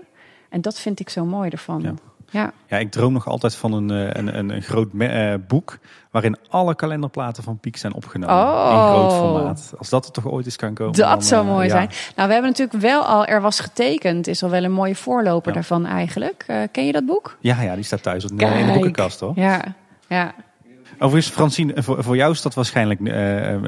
[0.49, 1.81] En dat vind ik zo mooi ervan.
[1.81, 1.93] Ja.
[2.33, 5.33] Ja, Ja, ik droom nog altijd van een, eh, een, een, een groot me- eh,
[5.47, 5.77] boek
[6.11, 8.71] waarin alle kalenderplaten van Piek zijn opgenomen Oh.
[8.73, 9.73] in groot formaat.
[9.77, 10.93] Als dat er toch ooit eens kan komen.
[10.93, 11.71] dan, dat zou eh, mooi ja.
[11.71, 11.89] zijn.
[12.15, 14.27] Nou, we hebben natuurlijk wel al Er was getekend.
[14.27, 15.53] Is al wel een mooie voorloper Ja.
[15.53, 16.45] daarvan eigenlijk.
[16.71, 17.37] Ken je dat boek?
[17.39, 19.31] Ja, ja, die staat thuis in de- in de boekenkast hoor.
[19.35, 19.61] Ja,
[20.07, 20.33] ja.
[20.99, 22.99] Overigens, Francine, voor, voor jou is dat waarschijnlijk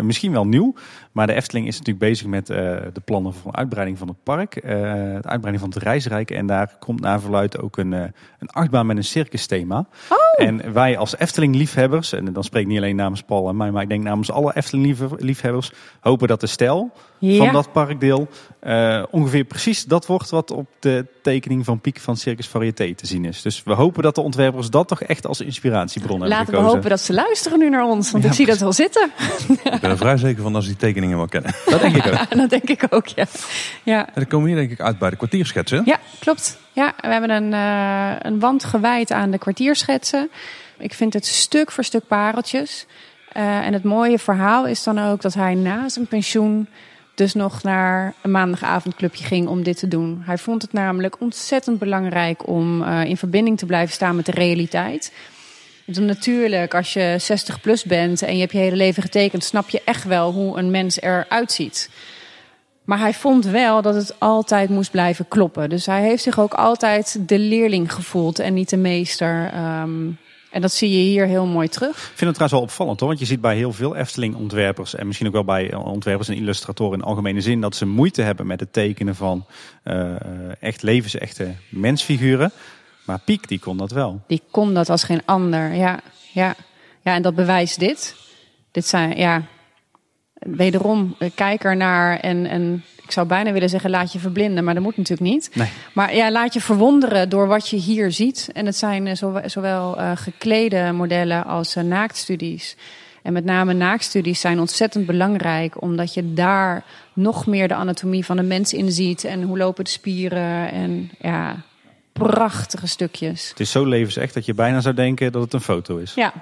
[0.04, 0.74] misschien wel nieuw.
[1.16, 2.58] Maar de Efteling is natuurlijk bezig met eh,
[2.94, 4.56] de plannen voor een uitbreiding van het park.
[4.56, 6.32] eh, de uitbreiding van het reisrijk.
[6.32, 8.02] En daar komt naar verluid ook een, eh,
[8.40, 9.86] een achtbaan met een circus thema.
[10.10, 10.46] Oh.
[10.46, 13.82] En wij als Efteling-liefhebbers, en dan spreek ik niet alleen namens Paul en mij, maar
[13.82, 17.38] ik denk namens alle Efteling-liefhebbers, hopen dat de stijl Ja.
[17.44, 18.28] van dat parkdeel
[18.60, 23.08] eh, ongeveer precies dat wordt wat op de tekening van Piek van Circus Variété te
[23.08, 23.42] zien is.
[23.42, 26.76] Dus we hopen dat de ontwerpers dat toch echt als inspiratiebron hebben Laten we gekozen.
[26.76, 28.12] hopen dat ze luisteren nu naar ons.
[28.12, 29.12] Want Ja, ik zie dat wel zitten.
[29.64, 31.54] Ik ben er vrij zeker van dat ze die tekeningen wel kennen.
[31.66, 32.30] Dat denk ik ook.
[32.42, 33.26] Dat denk ik ook, ja.
[33.84, 35.82] Ja, En dan komen we hier denk ik uit bij de kwartierschetsen.
[35.86, 36.58] ja klopt.
[36.72, 40.30] Ja, we hebben een, eh, een wand gewijd aan de kwartierschetsen.
[40.78, 42.86] Ik vind het stuk voor stuk pareltjes.
[43.32, 46.68] Eh, en het mooie verhaal is dan ook dat hij na zijn pensioen
[47.16, 50.22] dus nog naar een maandagavondclubje ging om dit te doen.
[50.26, 54.32] Hij vond het namelijk ontzettend belangrijk om uh, in verbinding te blijven staan met de
[54.32, 55.12] realiteit.
[55.86, 59.82] Natuurlijk, als je 60 plus bent en je hebt je hele leven getekend, snap je
[59.86, 61.90] echt wel hoe een mens eruit ziet.
[62.84, 65.70] Maar hij vond wel dat het altijd moest blijven kloppen.
[65.70, 69.52] Dus hij heeft zich ook altijd de leerling gevoeld en niet de meester.
[69.82, 70.18] Um,
[70.56, 71.90] en dat zie je hier heel mooi terug.
[71.90, 73.08] Ik vind het trouwens wel opvallend hoor.
[73.08, 74.96] Want je ziet bij heel veel Efteling-ontwerpers.
[74.96, 77.62] En misschien ook wel bij ontwerpers en illustratoren in algemene zin.
[77.62, 79.46] Dat ze moeite hebben met het tekenen van
[79.84, 80.16] uh,
[80.60, 82.52] echt levensechte mensfiguren.
[83.06, 84.22] Maar Piek die kon dat wel.
[84.28, 85.74] Die kon dat als geen ander.
[85.74, 86.00] Ja,
[86.32, 86.56] ja.
[87.02, 88.16] ja en dat bewijst dit.
[88.72, 89.42] Dit zijn, ja,
[90.34, 94.74] wederom, kijk er naar en, en ik zou bijna willen zeggen, laat je verblinden, maar
[94.74, 95.50] dat moet natuurlijk niet.
[95.54, 95.70] Nee.
[95.94, 98.50] Maar ja, laat je verwonderen door wat je hier ziet.
[98.54, 99.16] En het zijn eh,
[99.46, 102.76] zowel uh, geklede modellen als uh, naaktstudies.
[103.22, 106.84] En met name naaktstudies zijn ontzettend belangrijk, omdat je daar
[107.14, 109.24] nog meer de anatomie van de mens in ziet.
[109.24, 111.56] En hoe lopen de spieren en ja,
[112.20, 113.50] prachtige stukjes.
[113.50, 116.14] Het is zo levensecht dat je bijna zou denken dat het een foto is.
[116.14, 116.34] Ja,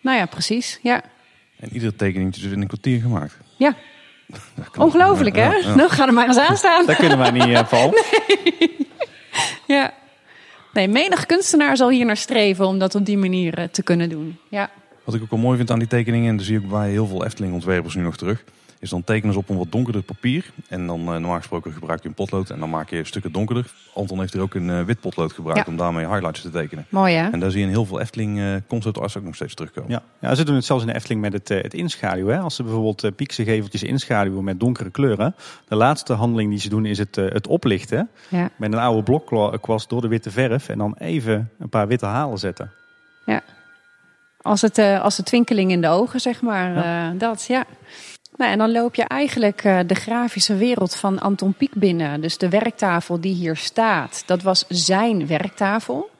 [0.00, 0.78] nou ja, precies.
[0.82, 1.02] Ja.
[1.56, 3.36] En iedere tekening is dus in een kwartier gemaakt.
[3.56, 3.74] Ja.
[4.78, 5.54] Ongelooflijk, hè?
[5.54, 6.86] Ja, Nou, ga er maar eens aan staan.
[6.86, 7.72] Daar kunnen wij niet, uh.
[7.90, 8.86] Nee.
[9.66, 9.94] Ja.
[10.72, 14.08] Nee, menig kunstenaar zal hier naar streven om dat op die manier uh, te kunnen
[14.08, 14.38] doen.
[14.48, 14.70] Ja.
[15.04, 17.06] Wat ik ook wel mooi vind aan die tekeningen, en dat zie ik bij heel
[17.06, 18.44] veel Efteling-ontwerpers nu nog terug,
[18.80, 20.50] is dan tekenen ze op een wat donkerder papier.
[20.68, 23.72] En dan uh, normaal gesproken gebruik je een potlood en dan maak je stukken donkerder.
[23.94, 25.72] Anton heeft hier ook een uh, wit potlood gebruikt Ja.
[25.72, 26.86] om daarmee highlights te tekenen.
[26.88, 27.30] Mooi, hè?
[27.30, 29.90] En daar zie je in heel veel Efteling uh, concept arts ook nog steeds terugkomen.
[29.90, 32.34] Ja, ja ze doen het zelfs in de Efteling met het, eh, het inschaduwen.
[32.36, 32.40] hè.
[32.40, 35.34] Als ze bijvoorbeeld uh, piekse geveltjes inschaduwen met donkere kleuren.
[35.68, 38.08] De laatste handeling die ze doen is het, eh, het oplichten.
[38.28, 38.50] Ja.
[38.56, 40.68] Met een oude blokkwast door de witte verf.
[40.68, 42.70] En dan even een paar witte halen zetten.
[43.26, 43.42] Ja.
[44.42, 46.74] Als het, eh, als de twinkeling in de ogen, zeg maar.
[46.74, 47.10] Ja.
[47.12, 47.64] eh, dat, ja.
[48.40, 52.20] Nou, en dan loop je eigenlijk eh, de grafische wereld van Anton Pieck binnen.
[52.20, 56.10] Dus de werktafel die hier staat, dat was zijn werktafel.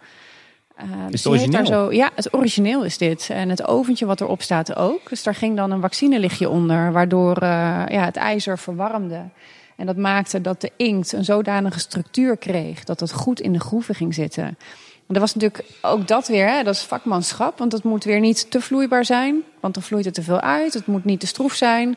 [0.77, 1.67] Eh, dus het daar origineel?
[1.67, 3.31] Zo, ja, het origineel is dit.
[3.31, 5.09] En het oventje wat erop staat ook.
[5.09, 7.49] Dus daar ging dan een vaccinelichtje onder, waardoor eh,
[7.89, 9.23] ja, het ijzer verwarmde.
[9.77, 13.61] En dat maakte dat de inkt een zodanige structuur kreeg dat het goed in de
[13.61, 14.59] groeven ging zitten.
[15.11, 17.59] En dat was natuurlijk ook dat weer, hè, dat is vakmanschap.
[17.59, 20.75] Want het moet weer niet te vloeibaar zijn, want dan vloeit het te veel uit.
[20.75, 21.97] Het moet niet te stroef zijn.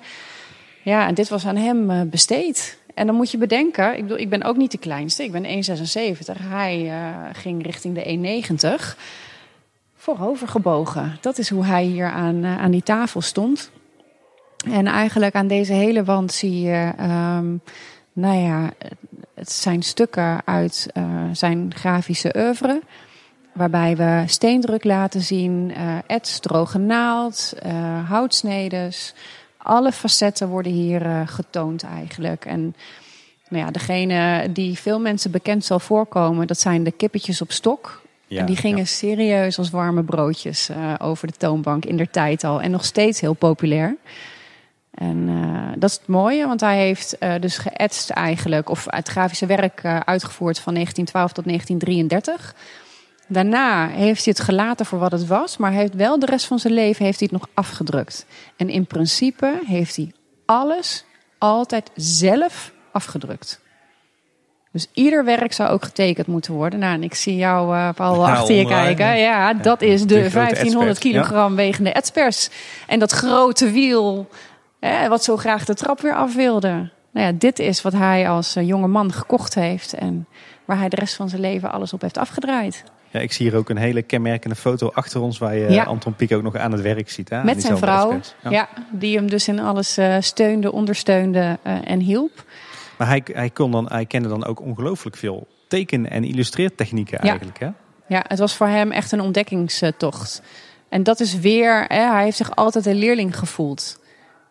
[0.81, 2.77] Ja, en dit was aan hem eh, besteed.
[2.94, 5.44] En dan moet je bedenken, ik, bedoel, ik ben ook niet de kleinste, ik ben
[5.44, 6.41] 1,76.
[6.41, 8.44] Hij eh, ging richting de
[8.81, 8.98] 1,90.
[9.95, 11.18] Voorover gebogen.
[11.22, 13.72] Dat is hoe hij hier aan, eh, aan die tafel stond.
[14.65, 17.56] En eigenlijk aan deze hele wand zie je, ehm,
[18.14, 18.72] nou ja,
[19.34, 22.81] het zijn stukken uit eh, zijn grafische oeuvre.
[23.53, 29.14] Waarbij we steendruk laten zien, eh ets, droge naald, eh, houtsnedes.
[29.57, 32.45] Alle facetten worden hier getoond eigenlijk.
[32.45, 32.76] En
[33.49, 38.01] nou ja, degene die veel mensen bekend zal voorkomen, dat zijn de kippetjes op stok.
[38.27, 38.85] Ja, en die gingen ja.
[38.85, 42.61] serieus als warme broodjes over de toonbank in der tijd al.
[42.61, 43.95] En nog steeds heel populair.
[44.93, 49.07] En eh, dat is het mooie, want hij heeft eh, dus geëtst eigenlijk, of het
[49.07, 52.55] grafische werk eh, uitgevoerd van 1912 tot 1933.
[53.27, 56.59] Daarna heeft hij het gelaten voor wat het was, maar heeft wel de rest van
[56.59, 58.25] zijn leven heeft hij het nog afgedrukt.
[58.57, 60.11] En in principe heeft hij
[60.45, 61.05] alles
[61.37, 63.61] altijd zelf afgedrukt.
[64.71, 66.79] Dus ieder werk zou ook getekend moeten worden.
[66.79, 69.17] Nou, en ik zie jou, eh Paul, achter je kijken.
[69.17, 72.49] Ja, dat is de, de grote 1500 etspers, kilogram wegende etspers.
[72.87, 74.27] En dat grote wiel,
[74.88, 76.89] hè, wat zo graag de trap weer af wilde.
[77.11, 79.93] Nou ja, dit is wat hij als eh, jonge man gekocht heeft.
[79.93, 80.27] En
[80.65, 82.84] waar hij de rest van zijn leven alles op heeft afgedraaid.
[83.10, 85.38] Ja, ik zie hier ook een hele kenmerkende foto achter ons.
[85.38, 85.84] Waar je Ja.
[85.84, 87.30] Anton Pieck ook nog aan het werk ziet.
[87.30, 87.43] Hè?
[87.43, 88.19] Met zijn vrouw,
[88.49, 88.69] ja.
[88.91, 92.45] die hem dus in alles eh, steunde, ondersteunde eh, en hielp.
[92.97, 97.30] Maar hij, hij, kon dan, hij kende dan ook ongelooflijk veel teken- en illustreertechnieken Ja.
[97.30, 97.60] eigenlijk.
[97.60, 97.69] Hè?
[98.07, 100.41] Ja, het was voor hem echt een ontdekkingstocht.
[100.89, 103.99] En dat is weer, hè, hij heeft zich altijd een leerling gevoeld.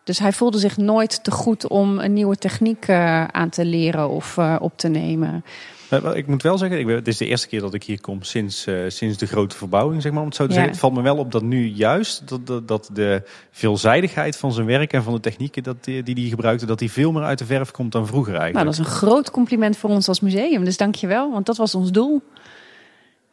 [0.03, 4.09] Dus hij voelde zich nooit te goed om een nieuwe techniek eh, aan te leren
[4.09, 5.43] of eh, op te nemen.
[5.89, 8.01] Eh, Ik moet wel zeggen, ik ben, het is de eerste keer dat ik hier
[8.01, 10.55] kom sinds, sinds de grote verbouwing, zeg maar, om het zo te Ja.
[10.55, 10.71] zeggen.
[10.71, 13.21] Het valt me wel op dat nu juist dat, dat, dat de
[13.51, 16.91] veelzijdigheid van zijn werk en van de technieken dat, die die hij gebruikte, dat die
[16.91, 18.75] veel meer uit de verf komt dan vroeger Nou, eigenlijk.
[18.77, 20.63] dat is een groot compliment voor ons als museum.
[20.65, 22.21] Dus dank je wel, want dat was ons doel.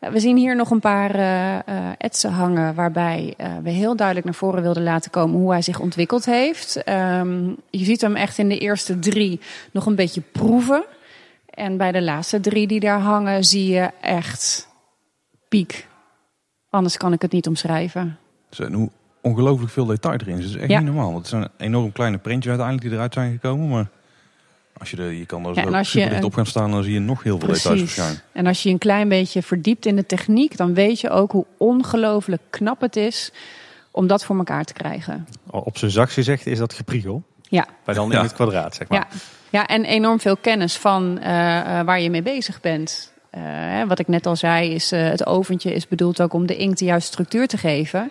[0.01, 4.37] We zien hier nog een paar eh, etsen hangen waarbij eh, we heel duidelijk naar
[4.37, 6.85] voren wilden laten komen hoe hij zich ontwikkeld heeft.
[6.85, 9.41] Ehm, je ziet hem echt in de eerste drie
[9.73, 10.85] nog een beetje proeven.
[11.51, 14.69] En bij de laatste drie die daar hangen zie je echt
[15.49, 15.87] piek.
[16.71, 18.19] Anders kan ik het niet omschrijven.
[18.59, 18.91] En hoe,
[19.21, 20.45] ongelooflijk veel detail erin zit.
[20.45, 20.79] Het is echt Ja.
[20.79, 21.15] niet normaal.
[21.15, 23.69] Het zijn enorm kleine printjes uiteindelijk die eruit zijn gekomen.
[23.69, 23.89] Maar
[24.81, 26.71] als je, er, je kan er Ja, en zo als je een- op gaan staan,
[26.71, 27.93] dan zie je nog heel veel details Precies.
[27.93, 28.23] verschijnen.
[28.33, 31.33] En als je je een klein beetje verdiept in de techniek, dan weet je ook
[31.33, 33.33] hoe ongelooflijk knap het is
[33.91, 35.27] om dat voor elkaar te krijgen.
[35.51, 37.23] Op zijn zacht gezegd is dat gepriegel.
[37.49, 38.17] Ja, Maar dan Ja.
[38.17, 38.99] in het kwadraat, zeg maar.
[39.11, 39.17] ja.
[39.51, 43.13] ja en enorm veel kennis van eh, eh, waar je mee bezig bent.
[43.31, 46.47] Eh, hè, wat ik net al zei, is eh, het oventje is bedoeld ook om
[46.47, 48.11] de inkt de juiste structuur te geven.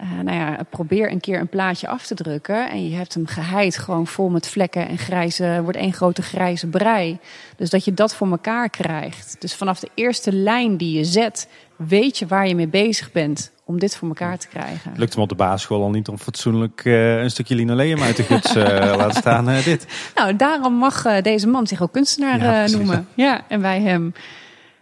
[0.00, 3.26] Eh, nou ja, probeer een keer een plaatje af te drukken en je hebt hem
[3.26, 7.18] geheid gewoon vol met vlekken en grijze, wordt één grote grijze brei.
[7.56, 9.36] Dus dat je dat voor elkaar krijgt.
[9.38, 13.50] Dus vanaf de eerste lijn die je zet, weet je waar je mee bezig bent
[13.64, 14.92] om dit voor elkaar te krijgen.
[14.96, 18.22] Lukt hem op de basisschool al niet om fatsoenlijk eh, een stukje linoleum uit de
[18.22, 18.64] guts eh
[18.96, 19.44] laten staan.
[19.44, 19.86] dit.
[20.14, 23.08] Nou, daarom mag deze man zich ook kunstenaar Ja, noemen.
[23.14, 24.12] Ja, en wij hem.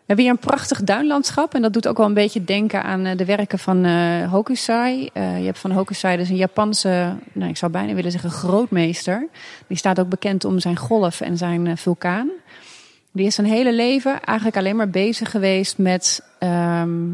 [0.09, 1.55] We hebben hier een prachtig duinlandschap.
[1.55, 5.11] En dat doet ook wel een beetje denken aan eh, de werken van eh, Hokusai.
[5.13, 9.29] Eh, je hebt van Hokusai dus een Japanse, nou, ik zou bijna willen zeggen grootmeester.
[9.67, 12.31] Die staat ook bekend om zijn golf en zijn vulkaan.
[13.13, 17.09] Die is zijn hele leven eigenlijk alleen maar bezig geweest met ehm,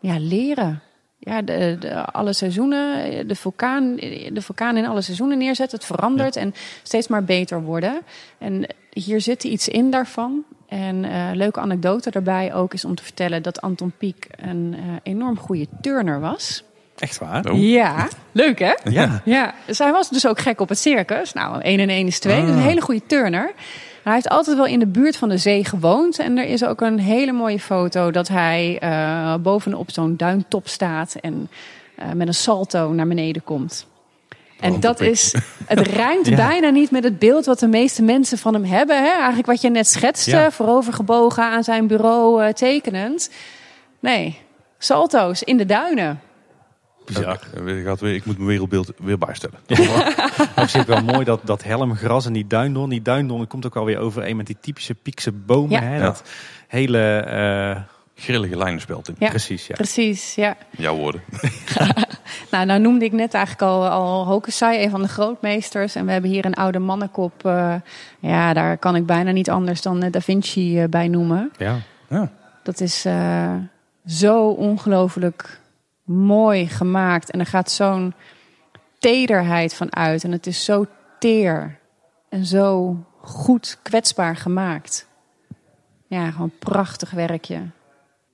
[0.00, 0.82] ja, leren.
[1.18, 3.96] Ja, de, de, alle seizoenen, de vulkaan,
[4.32, 5.78] de vulkaan in alle seizoenen neerzetten.
[5.78, 8.00] Het verandert en steeds maar beter worden.
[8.38, 10.44] En hier zit iets in daarvan.
[10.68, 14.80] En eh leuke anekdote daarbij ook is om te vertellen dat Anton Pieck een eh,
[15.02, 16.62] enorm goede turner was.
[16.98, 17.50] Echt waar?
[17.50, 17.58] Oh.
[17.62, 18.72] Ja, leuk hè?
[18.84, 19.22] Ja.
[19.24, 21.32] Ja, dus hij was dus ook gek op het circus.
[21.32, 22.40] Nou, 1 en 1 is 2.
[22.40, 23.52] Dus een hele goede turner.
[24.08, 26.18] Hij heeft altijd wel in de buurt van de zee gewoond.
[26.18, 31.14] En er is ook een hele mooie foto dat hij eh, bovenop zo'n duintop staat
[31.20, 31.48] en
[31.94, 33.86] eh, met een salto naar beneden komt.
[34.60, 35.34] En Oh, dat is,
[35.66, 36.36] het rijmt Ja.
[36.36, 38.96] bijna niet met het beeld wat de meeste mensen van hem hebben.
[38.96, 39.10] Hè?
[39.10, 40.50] Eigenlijk wat je net schetste, Ja.
[40.50, 43.30] voorovergebogen aan zijn bureau eh, tekenend.
[44.00, 44.38] Nee,
[44.78, 46.20] salto's in de duinen.
[47.08, 47.40] Bizar.
[47.64, 49.58] Ja, ik, gaat weer, ik moet mijn wereldbeeld weer bijstellen.
[50.56, 52.88] Op zich wel mooi dat, dat helmgras en die duindon.
[52.88, 55.70] Die duindon komt ook alweer overeen met die typische piekse bomen.
[55.70, 55.80] Ja.
[55.80, 55.96] Hè?
[55.96, 56.02] Ja.
[56.02, 56.22] Dat
[56.66, 56.98] hele...
[57.18, 57.80] eh,
[58.20, 59.14] Grillige lijnenspeld in.
[59.18, 59.28] Ja.
[59.28, 59.74] Precies, ja.
[59.74, 60.56] Precies, ja.
[60.70, 61.20] Jouw woorden.
[62.50, 65.94] Nou, nou noemde ik net eigenlijk al, al Hokusai, een van de grootmeesters.
[65.94, 67.44] En we hebben hier een oude mannenkop.
[67.46, 67.74] eh,
[68.18, 71.50] ja, daar kan ik bijna niet anders dan eh, Da Vinci bij noemen.
[71.56, 71.76] ja.
[72.08, 72.30] Ja.
[72.62, 73.52] Dat is eh,
[74.06, 75.60] zo ongelooflijk
[76.08, 77.30] mooi gemaakt.
[77.30, 78.14] En er gaat zo'n
[78.98, 80.24] tederheid van uit.
[80.24, 80.86] En het is zo
[81.18, 81.78] teer.
[82.28, 85.06] En zo goed kwetsbaar gemaakt.
[86.06, 87.60] Ja, gewoon een prachtig werkje.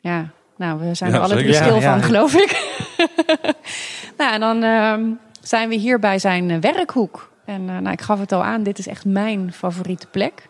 [0.01, 1.92] Ja, nou, we zijn Ja, er alle drie stil Ja, ja.
[1.92, 2.80] van, geloof ik.
[4.18, 5.05] nou, en dan ehm,
[5.40, 7.32] zijn we hier bij zijn eh, werkhoek.
[7.44, 10.48] En eh, nou, ik gaf het al aan, dit is echt mijn favoriete plek.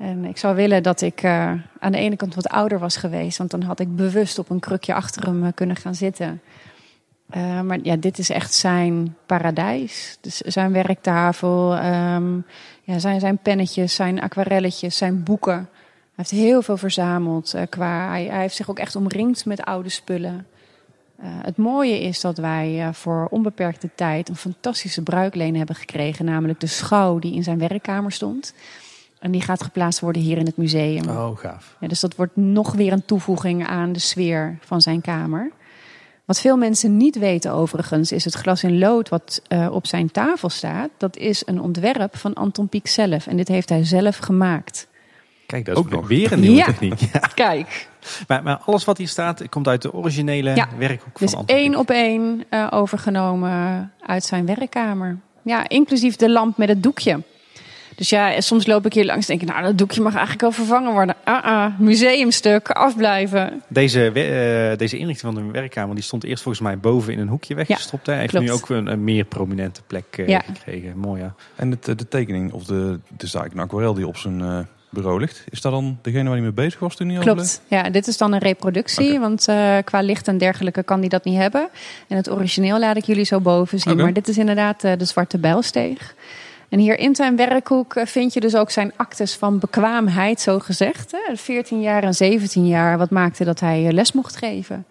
[0.00, 3.38] En ik zou willen dat ik eh, aan de ene kant wat ouder was geweest.
[3.38, 6.40] Want dan had ik bewust op een krukje achter hem eh, kunnen gaan zitten.
[7.30, 10.18] Eh, maar ja, dit is echt zijn paradijs.
[10.20, 12.36] Dus zijn werktafel, ehm,
[12.82, 15.54] ja, zijn, zijn pennetjes, zijn aquarelletjes, zijn boeken.
[15.54, 17.54] Hij heeft heel veel verzameld.
[17.68, 20.46] qua, hij, heeft zich ook echt omringd met oude spullen.
[21.22, 26.24] Het mooie is dat wij voor onbeperkte tijd een fantastische bruikleen hebben gekregen.
[26.24, 28.54] Namelijk de schouw die in zijn werkkamer stond.
[29.20, 31.08] En die gaat geplaatst worden hier in het museum.
[31.08, 31.76] Oh, gaaf.
[31.80, 35.50] Ja, dus dat wordt nog weer een toevoeging aan de sfeer van zijn kamer.
[36.24, 40.10] Wat veel mensen niet weten overigens, is het glas in lood wat eh, op zijn
[40.10, 40.88] tafel staat.
[40.96, 43.26] Dat is een ontwerp van Anton Pieck zelf.
[43.26, 44.88] En dit heeft hij zelf gemaakt.
[45.46, 46.08] Kijk, dat is Ook nog.
[46.08, 46.64] weer een nieuwe Ja.
[46.64, 47.00] techniek.
[47.12, 47.18] Ja.
[47.34, 47.88] Kijk,
[48.28, 50.68] Maar, maar alles wat hier staat komt uit de originele Ja.
[50.78, 55.18] werkhoek van dus Anton één op één eh, overgenomen uit zijn werkkamer.
[55.42, 57.22] Ja, inclusief de lamp met het doekje.
[58.00, 60.40] Dus ja, soms loop ik hier langs en denk ik, nou, dat doekje mag eigenlijk
[60.40, 61.14] wel vervangen worden.
[61.24, 63.62] Ah, ah, museumstuk, afblijven.
[63.68, 67.28] Deze, eh, deze inrichting van de werkkamer die stond eerst volgens mij boven in een
[67.28, 68.06] hoekje weggestopt.
[68.06, 68.12] hè.
[68.12, 68.46] Hij heeft klopt.
[68.46, 70.42] nu ook een, een meer prominente plek eh, Ja.
[70.52, 70.98] gekregen.
[70.98, 71.34] Mooi ja.
[71.56, 74.58] En het, eh, de tekening, of de, is eigenlijk een aquarel die op zijn eh,
[74.90, 75.44] bureau ligt.
[75.50, 77.36] Is dat dan degene waar hij mee bezig was toen hij overleed?
[77.36, 77.62] Klopt.
[77.68, 81.24] Ja, dit is dan een reproductie, want eh, qua licht en dergelijke kan die dat
[81.24, 81.68] niet hebben.
[82.08, 83.96] En het origineel laat ik jullie zo boven zien.
[83.96, 86.14] Maar dit is inderdaad de Zwarte Bijlsteeg.
[86.70, 90.58] En hier in zijn werkhoek eh, vind je dus ook zijn actes van bekwaamheid, zo
[90.58, 91.12] gezegd.
[91.12, 91.36] Hè?
[91.36, 94.84] 14 jaar en 17 jaar, wat maakte dat hij eh, les mocht geven.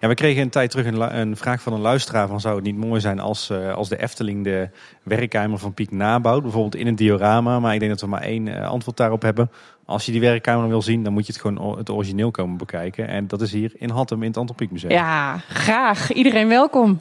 [0.00, 2.76] Ja, we kregen een tijd terug een, vraag van een luisteraar van zou het niet
[2.76, 4.68] mooi zijn als, eh, als de Efteling de
[5.02, 7.60] werkkamer van Piek nabouwt, bijvoorbeeld in een diorama.
[7.60, 9.50] Maar ik denk dat we maar één antwoord daarop hebben.
[9.84, 13.08] Als je die werkkamer wil zien, dan moet je het gewoon het origineel komen bekijken.
[13.08, 14.92] En dat is hier in Hattem in het Anton Pieck Museum.
[14.92, 16.12] Ja, graag.
[16.12, 17.00] Iedereen welkom.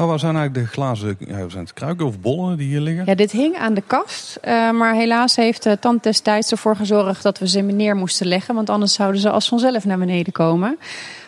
[0.00, 3.04] Maar waar zijn eigenlijk de glazen ja, zijn het kruiken of bollen die hier liggen?
[3.06, 4.36] Ja, dit hing aan de kast.
[4.36, 8.54] eh, maar helaas heeft de tand destijds ervoor gezorgd dat we ze neer moesten leggen.
[8.54, 10.78] Want anders zouden ze als vanzelf naar beneden komen.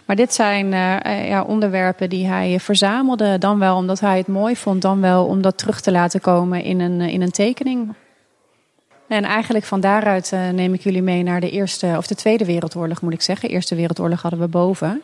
[0.04, 3.38] Maar dit zijn uh, ja, onderwerpen die hij verzamelde.
[3.38, 6.62] Dan wel omdat hij het mooi vond, dan wel om dat terug te laten komen
[6.62, 7.94] in een, in een tekening.
[9.08, 13.02] En eigenlijk van daaruit neem ik jullie mee naar de Eerste of de Tweede Wereldoorlog,
[13.02, 13.48] moet ik zeggen.
[13.48, 15.02] Eerste Wereldoorlog hadden we boven.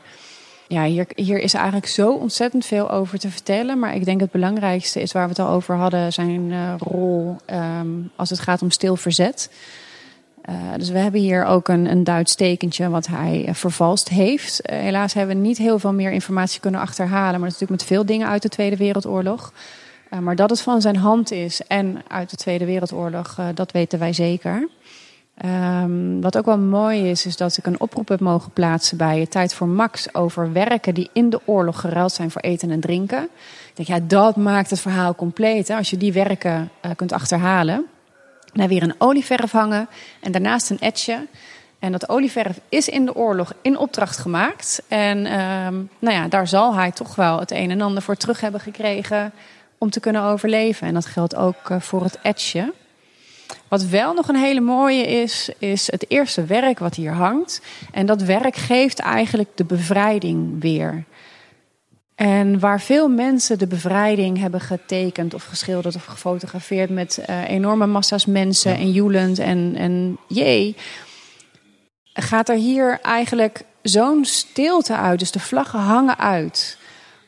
[0.69, 3.79] Ja, hier, hier is eigenlijk zo ontzettend veel over te vertellen.
[3.79, 7.37] Maar ik denk het belangrijkste is waar we het al over hadden, zijn uh, rol
[7.51, 9.51] um, als het gaat om stil verzet.
[10.49, 14.61] Uh, dus we hebben hier ook een, een Duits tekentje wat hij uh, vervalst heeft.
[14.63, 17.41] Helaas hebben we niet heel veel meer informatie kunnen achterhalen.
[17.41, 19.53] Maar dat is natuurlijk met veel dingen uit de Tweede Wereldoorlog.
[20.21, 24.13] maar dat het van zijn hand is en uit de Tweede Wereldoorlog, dat weten wij
[24.13, 24.69] zeker.
[25.45, 29.27] Um, wat ook wel mooi is, is dat ik een oproep heb mogen plaatsen bij
[29.27, 33.23] Tijd voor Max over werken die in de oorlog geruild zijn voor eten en drinken.
[33.69, 35.69] Ik denk, ja, dat maakt het verhaal compleet.
[35.69, 35.77] Hè?
[35.77, 37.87] Als je die werken kunt achterhalen.
[38.53, 39.89] Dan weer een olieverf hangen
[40.21, 41.27] en daarnaast een etje.
[41.79, 44.83] En dat olieverf is in de oorlog in opdracht gemaakt.
[44.89, 48.41] En um, nou ja, daar zal hij toch wel het een en ander voor terug
[48.41, 49.33] hebben gekregen
[49.79, 50.87] om te kunnen overleven.
[50.87, 52.73] En dat geldt ook uh, voor het etje.
[53.69, 57.61] Wat wel nog een hele mooie is, is het eerste werk wat hier hangt.
[57.93, 61.05] En dat werk geeft eigenlijk de bevrijding weer.
[62.15, 67.87] En waar veel mensen de bevrijding hebben getekend of geschilderd of gefotografeerd met uh, enorme
[67.87, 70.77] massa's mensen en joelend en, en jee,
[72.13, 75.19] gaat er hier eigenlijk zo'n stilte uit.
[75.19, 76.79] Dus de vlaggen hangen uit.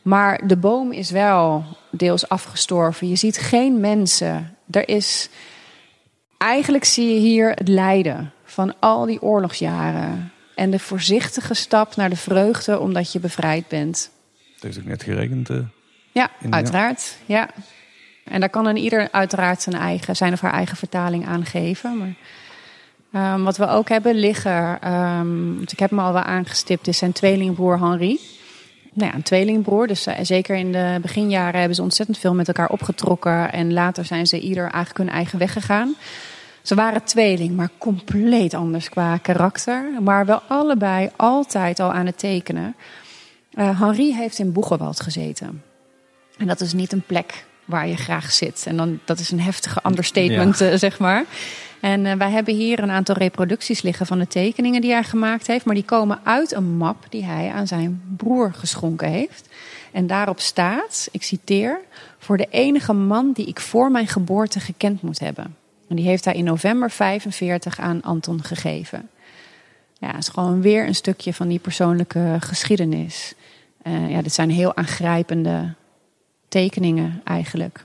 [0.02, 3.08] Maar de boom is wel deels afgestorven.
[3.08, 4.56] Je ziet geen mensen.
[4.70, 5.28] Er is.
[6.42, 10.32] Eigenlijk zie je hier het lijden van al die oorlogsjaren.
[10.54, 14.10] En de voorzichtige stap naar de vreugde omdat je bevrijd bent.
[14.54, 15.50] Het heeft ook net geregend.
[15.50, 15.58] Uh,
[16.12, 17.16] ja, uiteraard.
[17.26, 17.48] Ja.
[18.24, 22.14] En daar kan een ieder uiteraard zijn, eigen, zijn of haar eigen vertaling aan geven.
[23.10, 26.98] Maar, um, wat we ook hebben liggen, um, ik heb me al wel aangestipt, is
[26.98, 28.20] zijn tweelingbroer Henri.
[28.92, 29.86] Nou ja, een tweelingbroer.
[29.86, 33.52] Dus uh, zeker in de beginjaren hebben ze ontzettend veel met elkaar opgetrokken.
[33.52, 35.96] En later zijn ze ieder eigenlijk hun eigen weg gegaan.
[36.70, 39.84] Ze waren tweeling, maar compleet anders qua karakter.
[40.00, 42.74] Maar wel allebei altijd al aan het tekenen.
[43.54, 45.62] Uh, Henri heeft in Boegenwald gezeten.
[46.38, 48.64] En dat is niet een plek waar je graag zit.
[48.66, 50.70] En dan, dat is een heftige understatement, ja.
[50.70, 51.24] uh, zeg maar.
[51.80, 55.46] En uh, wij hebben hier een aantal reproducties liggen van de tekeningen die hij gemaakt
[55.46, 55.64] heeft.
[55.64, 59.48] Maar die komen uit een map die hij aan zijn broer geschonken heeft.
[59.92, 61.80] En daarop staat, ik citeer,
[62.18, 65.58] voor de enige man die ik voor mijn geboorte gekend moet hebben.
[65.90, 69.10] En die heeft hij in november 45 aan Anton gegeven.
[69.98, 73.34] Ja, het is gewoon weer een stukje van die persoonlijke geschiedenis.
[73.82, 75.74] Uh, ja, dit zijn heel aangrijpende
[76.48, 77.84] tekeningen eigenlijk.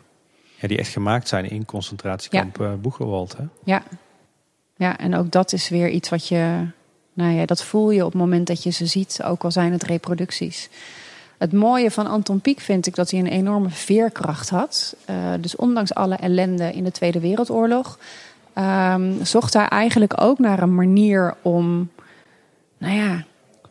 [0.56, 2.76] Ja, die echt gemaakt zijn in concentratiekamp ja.
[2.76, 3.38] Boegenwald.
[3.38, 3.44] Hè?
[3.64, 3.84] Ja.
[4.76, 6.68] ja, en ook dat is weer iets wat je...
[7.14, 9.72] Nou ja, dat voel je op het moment dat je ze ziet, ook al zijn
[9.72, 10.70] het reproducties.
[11.38, 14.96] Het mooie van Anton Pieck vind ik dat hij een enorme veerkracht had.
[15.10, 17.98] Uh, dus ondanks alle ellende in de Tweede Wereldoorlog...
[18.58, 21.90] Um, zocht hij eigenlijk ook naar een manier om...
[22.78, 23.24] Nou ja,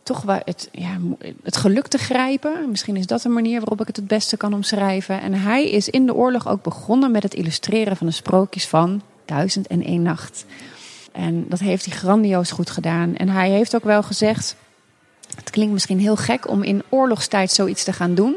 [0.02, 0.98] toch wel het, ja,
[1.42, 2.70] het geluk te grijpen.
[2.70, 5.20] Misschien is dat een manier waarop ik het het beste kan omschrijven.
[5.20, 9.02] En hij is in de oorlog ook begonnen met het illustreren van de sprookjes van
[9.24, 10.44] Duizend en één Nacht.
[11.12, 13.16] En dat heeft hij grandioos goed gedaan.
[13.16, 14.56] En hij heeft ook wel gezegd:
[15.36, 18.36] Het klinkt misschien heel gek om in oorlogstijd zoiets te gaan doen.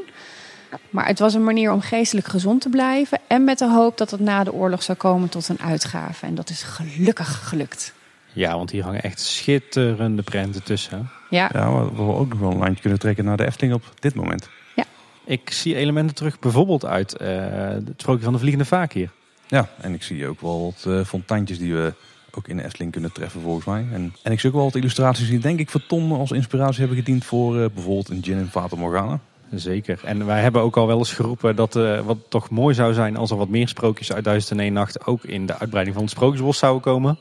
[0.89, 3.19] Maar het was een manier om geestelijk gezond te blijven.
[3.27, 6.25] En met de hoop dat het na de oorlog zou komen tot een uitgave.
[6.25, 7.93] En dat is gelukkig gelukt.
[8.33, 11.09] Ja, want hier hangen echt schitterende prenten tussen.
[11.29, 11.49] Ja.
[11.53, 14.49] ja, we ook nog wel een lijntje kunnen trekken naar de Efteling op dit moment.
[14.75, 14.83] Ja.
[15.25, 17.27] Ik zie elementen terug bijvoorbeeld uit uh,
[17.69, 19.09] het sprookje van de Vliegende Vaak hier.
[19.47, 21.93] Ja, en ik zie ook wel wat uh, fonteintjes die we
[22.37, 23.85] ook in de Efteling kunnen treffen volgens mij.
[23.93, 26.79] En, en ik zie ook wel wat illustraties die denk ik voor Tom als inspiratie
[26.79, 29.19] hebben gediend voor uh, bijvoorbeeld een Gin en Fata Morgana.
[29.51, 29.99] Zeker.
[30.03, 33.17] En wij hebben ook al wel eens geroepen dat uh, wat toch mooi zou zijn
[33.17, 36.57] als er wat meer sprookjes uit 1001 Nacht ook in de uitbreiding van het Sprookjesbos
[36.57, 37.19] zouden komen.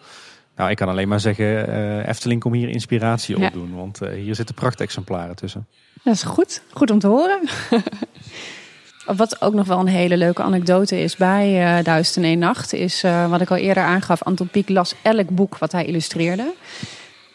[0.56, 3.46] Nou, ik kan alleen maar zeggen, uh, Efteling, kom hier inspiratie Ja.
[3.46, 3.74] op doen.
[3.74, 5.66] Want uh, hier zitten prachtexemplaren tussen.
[6.02, 6.62] Dat is goed.
[6.72, 7.40] Goed om te horen.
[9.06, 12.72] Wat ook nog wel een hele leuke anekdote is bij uh, Duizend en één Nacht...
[12.72, 14.22] is uh, wat ik al eerder aangaf.
[14.22, 16.54] Anton Pieck las elk boek wat hij illustreerde.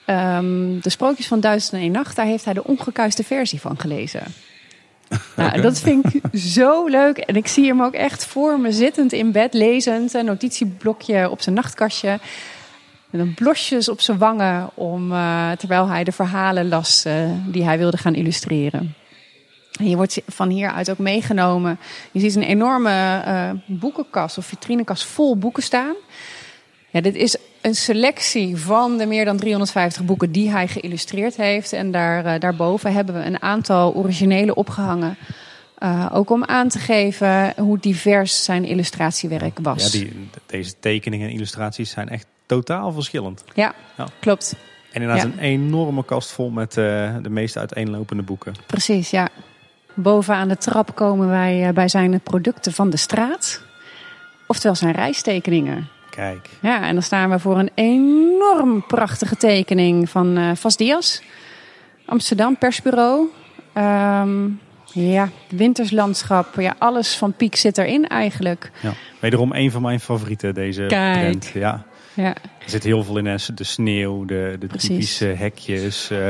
[0.06, 2.16] Um, de sprookjes van Duizend en Nacht...
[2.16, 4.24] daar heeft hij de ongekuiste versie van gelezen.
[5.36, 7.18] Nou, dat vind ik zo leuk.
[7.18, 10.14] En ik zie hem ook echt voor me zittend in bed lezend.
[10.14, 12.20] Een notitieblokje op zijn nachtkastje
[13.10, 17.14] met een blosjes op zijn wangen om, uh, terwijl hij de verhalen las uh,
[17.46, 18.96] die hij wilde gaan illustreren.
[19.82, 21.80] En je wordt van hieruit ook meegenomen.
[22.12, 25.96] Je ziet een enorme uh, boekenkast of vitrinekast vol boeken staan.
[26.90, 31.74] Ja, dit is een selectie van de meer dan 350 boeken die hij geïllustreerd heeft.
[31.74, 35.18] En daar, uh, daarboven hebben we een aantal originele opgehangen.
[35.80, 39.84] Uh, ook om aan te geven hoe divers zijn illustratiewerk was.
[39.84, 43.44] Ja, die, deze tekeningen en illustraties zijn echt totaal verschillend.
[43.54, 44.08] Ja, ja.
[44.20, 44.56] klopt.
[44.92, 45.32] En inderdaad ja.
[45.32, 48.54] een enorme kast vol met uh, de meest uiteenlopende boeken.
[48.68, 49.30] Precies, ja.
[49.94, 53.62] Boven aan de trap komen wij uh, bij zijn producten van de straat.
[54.48, 55.88] Oftewel zijn reistekeningen.
[56.10, 56.50] Kijk.
[56.62, 61.22] Ja, en dan staan we voor een enorm prachtige tekening van uh, Vas Diaz.
[62.06, 63.28] Amsterdam Persbureau.
[63.78, 64.60] Um,
[64.94, 66.56] ja, winterslandschap.
[66.56, 68.72] Ja, alles van Piek zit erin eigenlijk.
[68.82, 71.20] Ja, wederom een van mijn favorieten, deze Kijk.
[71.20, 71.52] print.
[71.54, 71.86] Ja.
[72.14, 72.36] Ja.
[72.36, 76.30] Er zit heel veel in, de sneeuw, de, de typische hekjes, uh,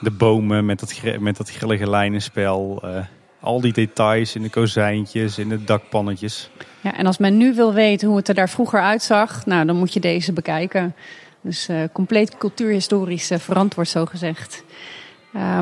[0.00, 2.82] de bomen met dat, met dat grillige lijnenspel.
[2.84, 2.98] Uh,
[3.40, 6.50] al die details in de kozijntjes, in de dakpannetjes.
[6.80, 9.76] Ja, en als men nu wil weten hoe het er daar vroeger uitzag, nou, dan
[9.76, 10.94] moet je deze bekijken.
[11.40, 14.64] Dus uh, compleet cultuurhistorisch verantwoord, zo gezegd.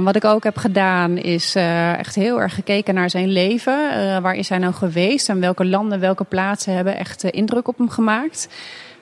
[0.02, 1.54] Wat ik ook heb gedaan is
[1.96, 3.92] echt heel erg gekeken naar zijn leven.
[4.22, 7.88] Waar is hij nou geweest en welke landen, welke plaatsen hebben echt indruk op hem
[7.90, 8.48] gemaakt.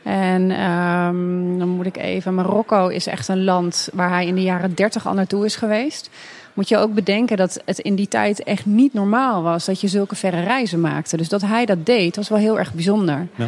[0.05, 2.35] En um, dan moet ik even.
[2.35, 6.10] Marokko is echt een land waar hij in de jaren 30 al naartoe is geweest.
[6.55, 9.89] Moet je ook bedenken dat het in die tijd echt niet normaal was dat je
[9.89, 11.16] zulke verre reizen maakte.
[11.16, 13.26] Dus dat hij dat deed, was wel heel erg bijzonder.
[13.35, 13.47] Ja.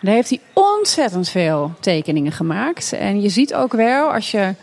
[0.00, 2.92] Daar heeft hij ontzettend veel tekeningen gemaakt.
[2.92, 4.54] En je ziet ook wel als je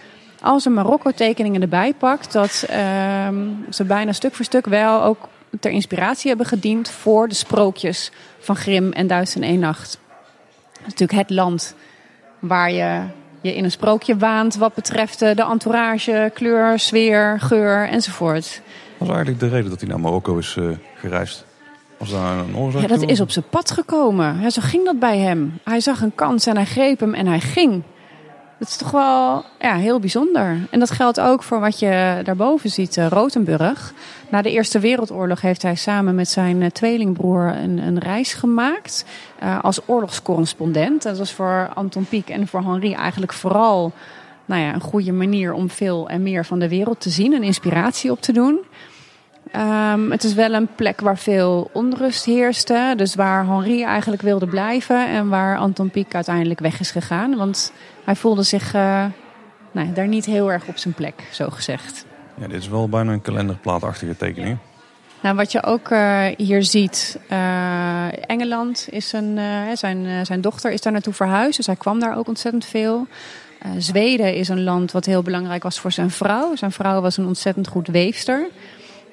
[0.41, 2.68] als ze Marokko-tekeningen erbij pakt, dat
[3.27, 5.18] um, ze bijna stuk voor stuk wel ook
[5.60, 9.99] ter inspiratie hebben gediend voor de sprookjes van Grim en Duits in één nacht.
[10.86, 11.76] Is natuurlijk het land
[12.40, 13.02] waar je
[13.41, 18.62] je in een sprookje waant wat betreft de entourage, kleur, sfeer, geur enzovoort.
[18.98, 21.45] Wat was eigenlijk de reden dat hij naar Marokko is uh, gereisd?
[21.98, 24.41] Was daar een oorzaak Ja, dat is op zijn pad gekomen.
[24.41, 25.60] Ja, zo ging dat bij hem.
[25.64, 27.84] Hij zag een kans en hij greep hem en hij ging.
[28.60, 30.57] Dat is toch wel ja, heel bijzonder.
[30.69, 33.94] En dat geldt ook voor wat je daarboven ziet, uh, Rotenburg.
[34.30, 39.06] Na de Eerste Wereldoorlog heeft hij samen met zijn uh, tweelingbroer een, een reis gemaakt
[39.44, 41.03] uh, als oorlogscorrespondent.
[41.03, 43.91] Dat was voor Anton Pieck en voor Henri eigenlijk vooral
[44.45, 47.44] nou ja, een goede manier om veel en meer van de wereld te zien en
[47.44, 48.60] inspiratie op te doen.
[49.56, 52.94] Um, het is wel een plek waar veel onrust heerste.
[52.98, 57.36] Dus waar Henri eigenlijk wilde blijven en waar Anton Pieck uiteindelijk weg is gegaan.
[57.36, 57.72] Want
[58.06, 59.06] hij voelde zich uh,
[59.72, 62.06] nou, daar niet heel erg op zijn plek, zo gezegd.
[62.38, 64.57] Ja, dit is wel bijna een kalenderplaatachtige tekening.
[65.22, 69.40] Nou, wat je ook uh, hier ziet, uh, Engeland is een,
[69.73, 71.57] zijn, zijn dochter is daar naartoe verhuisd.
[71.57, 73.07] Dus hij kwam daar ook ontzettend veel.
[73.77, 76.56] Zweden is een land wat heel belangrijk was voor zijn vrouw.
[76.56, 78.48] Zijn vrouw was een ontzettend goed weefster.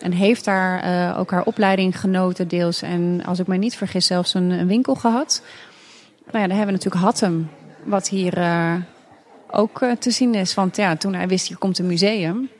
[0.01, 2.83] En heeft daar ook haar opleiding genoten deels.
[2.83, 5.43] En als ik mij niet vergis zelfs een, een winkel gehad.
[6.27, 7.51] Nou ja, dan hebben we natuurlijk Hattem.
[7.83, 8.75] Wat hier uh,
[9.51, 10.55] ook uh, te zien is.
[10.55, 12.51] Want ja, toen hij wist hier komt een museum.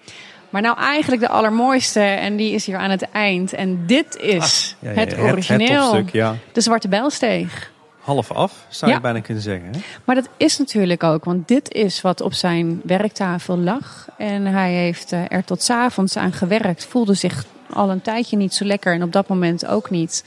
[0.51, 2.01] Maar nou eigenlijk de allermooiste.
[2.01, 3.53] En die is hier aan het eind.
[3.53, 5.95] En dit is ja, ja, het origineel.
[5.95, 6.37] Het, het ja.
[6.53, 7.71] De Zwarte Bijlsteeg.
[8.03, 9.69] Half af, zou je bijna kunnen zeggen.
[9.73, 9.81] Hè?
[10.05, 14.09] Maar dat is natuurlijk ook, want dit is wat op zijn werktafel lag.
[14.19, 16.87] En hij heeft er tot 's avonds aan gewerkt.
[16.87, 20.25] Voelde zich al een tijdje niet zo lekker en op dat moment ook niet.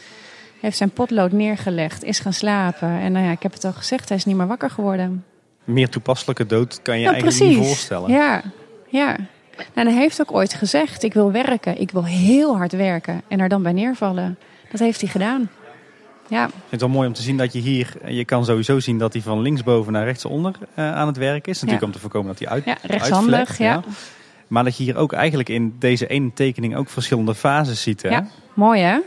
[0.66, 2.90] Heeft zijn potlood neergelegd, is gaan slapen.
[2.90, 5.26] En nou ja, ik heb het al gezegd, hij is niet meer wakker geworden.
[5.64, 7.58] Meer toepasselijke dood kan je nou, eigenlijk precies.
[7.58, 8.12] niet voorstellen.
[8.12, 8.42] Ja,
[8.90, 9.16] ja.
[9.74, 13.22] En hij heeft ook ooit gezegd, ik wil werken, ik wil heel hard werken.
[13.28, 14.38] En er dan bij neervallen.
[14.72, 15.50] Dat heeft hij gedaan.
[16.28, 16.46] Ja.
[16.46, 18.98] Ik vind het wel mooi om te zien dat je hier, je kan sowieso zien
[18.98, 21.62] dat hij van linksboven naar rechtsonder uh, aan het werk is.
[21.62, 21.88] Natuurlijk ja.
[21.88, 23.66] om te voorkomen dat hij uit, ja, rechtshandig, ja.
[23.66, 23.84] ja.
[24.48, 28.02] Maar dat je hier ook eigenlijk in deze ene tekening ook verschillende fases ziet.
[28.02, 28.10] Hè?
[28.10, 29.00] Ja, mooi hè?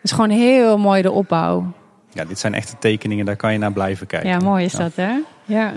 [0.00, 1.72] Het is gewoon heel mooi de opbouw.
[2.12, 4.28] Ja, dit zijn echte tekeningen, daar kan je naar blijven kijken.
[4.28, 5.12] Ja, mooi is dat hè?
[5.44, 5.72] Ja.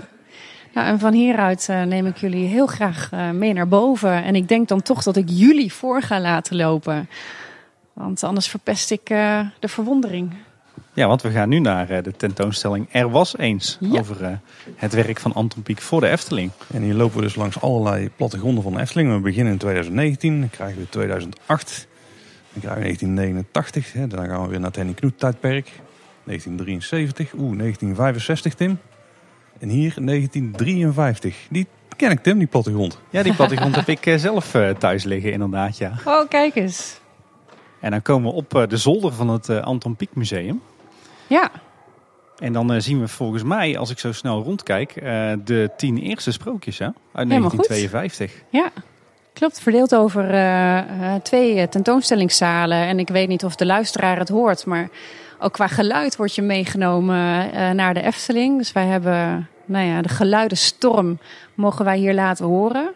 [0.74, 4.24] Nou, en van hieruit uh, neem ik jullie heel graag uh, mee naar boven.
[4.24, 7.08] En ik denk dan toch dat ik jullie voor ga laten lopen.
[7.92, 10.34] Want anders verpest ik uh, de verwondering.
[10.92, 13.76] Ja, want we gaan nu naar uh, de tentoonstelling Er was eens.
[13.80, 13.98] Ja.
[13.98, 14.28] Over uh,
[14.76, 16.50] het werk van Anton Pieck voor de Efteling.
[16.72, 19.14] En hier lopen we dus langs allerlei plattegronden van de Efteling.
[19.14, 21.86] We beginnen in 2019, dan krijgen we 2008.
[22.54, 25.72] Dan krijgen we 1989, hè, dan gaan we weer naar het Henny Knoet tijdperk.
[26.24, 28.78] 1973, oeh, 1965 Tim.
[29.58, 31.46] En hier 1953.
[31.50, 31.66] Die
[31.96, 33.00] ken ik Tim, die plattegrond.
[33.10, 35.92] Ja, die plattegrond heb ik zelf thuis liggen inderdaad, ja.
[36.04, 37.00] Oh, kijk eens.
[37.80, 40.62] En dan komen we op de zolder van het Anton Pieck Museum.
[41.26, 41.50] Ja.
[42.38, 45.98] En dan uh, zien we volgens mij, als ik zo snel rondkijk, uh, de tien
[45.98, 46.84] eerste sprookjes hè?
[46.84, 48.32] uit Helemaal 1952.
[48.32, 48.42] Goed.
[48.50, 48.70] Ja,
[49.34, 49.60] klopt.
[49.60, 52.78] Verdeeld over uh, twee tentoonstellingszalen.
[52.78, 54.88] En ik weet niet of de luisteraar het hoort, maar
[55.38, 58.58] ook qua geluid word je meegenomen eh, naar de Efteling.
[58.58, 61.18] Dus wij hebben, nou ja, de geluidenstorm
[61.54, 62.90] mogen wij hier laten horen.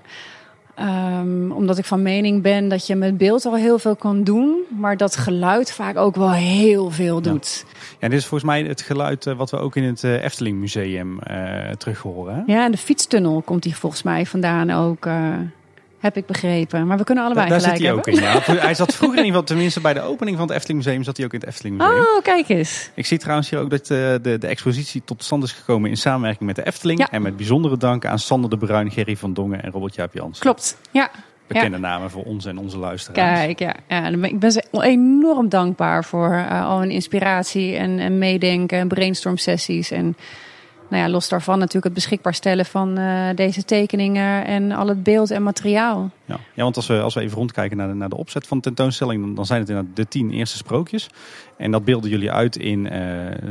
[0.78, 4.56] Ehm, omdat ik van mening ben dat je met beeld al heel veel kan doen,
[4.68, 7.64] maar dat geluid vaak ook wel heel veel doet.
[8.00, 10.58] Ja, dit is volgens mij het geluid eh, wat we ook in het eh, Efteling
[10.58, 12.34] Museum eh terug horen.
[12.34, 12.52] hè?
[12.52, 15.34] Ja, en de fietstunnel komt hier volgens mij vandaan ook, eh,
[15.98, 16.86] heb ik begrepen.
[16.86, 18.22] Maar we kunnen allebei Daar zit gelijk hij ook in.
[18.22, 18.60] Ja.
[18.66, 21.16] Hij zat vroeger in ieder geval, tenminste bij de opening van het Efteling Museum, zat
[21.16, 21.98] hij ook in het Efteling Museum.
[21.98, 22.90] Oh, kijk eens.
[22.94, 25.96] Ik zie trouwens hier ook dat eh, de, de expositie tot stand is gekomen in
[25.96, 26.98] samenwerking met de Efteling.
[26.98, 27.10] Ja.
[27.10, 30.38] En met bijzondere dank aan Sander de Bruin, Gerry van Dongen en Robert Jaap Jans.
[30.38, 30.76] Klopt.
[30.90, 31.10] Ja.
[31.46, 33.40] Bekende namen voor ons en onze luisteraars.
[33.40, 34.08] Kijk, ja, ja.
[34.08, 39.36] Ik ben ze enorm dankbaar voor eh, al hun inspiratie en, en meedenken en brainstorm
[39.36, 39.90] sessies.
[39.90, 40.16] En
[40.88, 45.02] nou ja, los daarvan natuurlijk het beschikbaar stellen van eh, deze tekeningen en al het
[45.02, 46.10] beeld en materiaal.
[46.24, 46.38] Ja.
[46.54, 48.62] ja, want als we, als we even rondkijken naar de, naar de opzet van de
[48.62, 51.08] tentoonstelling, dan, dan zijn het inderdaad de tien eerste sprookjes.
[51.58, 53.00] En dat beelden jullie uit in eh,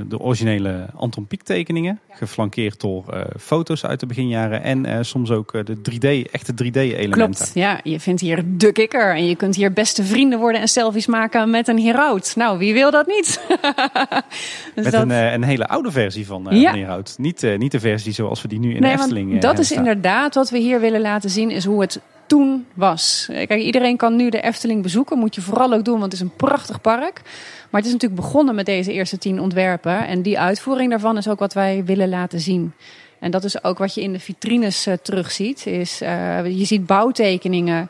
[0.08, 2.00] de originele Anton Pieck tekeningen.
[2.10, 7.10] Geflankeerd door eh, foto's uit de beginjaren en eh, soms ook de 3D, echte 3D-elementen.
[7.10, 7.80] Klopt, ja.
[7.84, 11.50] Je vindt hier de kikker en je kunt hier beste vrienden worden en selfies maken
[11.50, 12.36] met een heraut.
[12.36, 13.42] Nou, wie wil dat niet?
[14.76, 17.02] dus Met dat- een, een hele oude versie van, eh Ja.
[17.18, 19.72] Niet, niet de versie zoals we die nu in de Nee, Efteling eh, dat is
[19.72, 23.28] inderdaad wat we hier willen laten zien, is hoe het toen was.
[23.32, 25.18] Kijk, iedereen kan nu de Efteling bezoeken.
[25.18, 27.22] Moet je vooral ook doen, want het is een prachtig park.
[27.70, 30.08] Maar het is natuurlijk begonnen met deze eerste tien ontwerpen.
[30.08, 32.74] En die uitvoering daarvan is ook wat wij willen laten zien.
[33.20, 35.66] En dat is ook wat je in de vitrines eh, terugziet.
[35.66, 37.90] Is, eh, je ziet bouwtekeningen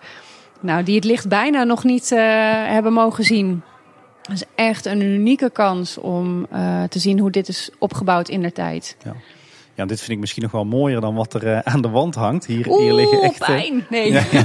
[0.60, 2.20] nou, die het licht bijna nog niet eh,
[2.66, 3.64] hebben mogen zien.
[4.22, 6.48] Dat is echt een unieke kans om
[6.90, 8.98] te zien hoe dit is opgebouwd in der tijd.
[9.04, 9.16] Ja,
[9.86, 12.46] dit vind ik misschien nog wel mooier dan wat er eh, aan de wand hangt.
[12.46, 13.42] Hier, hier liggen echt.
[13.42, 13.86] eh, pijn!
[13.90, 14.12] Nee.
[14.12, 14.24] Ja.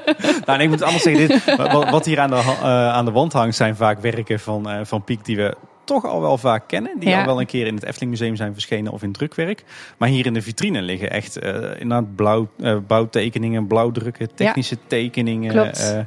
[0.46, 3.10] nou, nee, ik moet anders zeggen, dit, wat, wat hier aan de, eh, aan de
[3.10, 6.68] wand hangt zijn vaak werken van, eh, van Piek die we toch al wel vaak
[6.68, 6.98] kennen.
[6.98, 7.20] Die Ja.
[7.20, 9.64] al wel een keer in het Efteling Museum zijn verschenen of in drukwerk.
[9.98, 15.50] Maar hier in de vitrine liggen echt eh inderdaad blauw, eh, bouwtekeningen, blauwdrukken, technische tekeningen.
[15.52, 15.92] Klopt.
[15.92, 16.00] eh,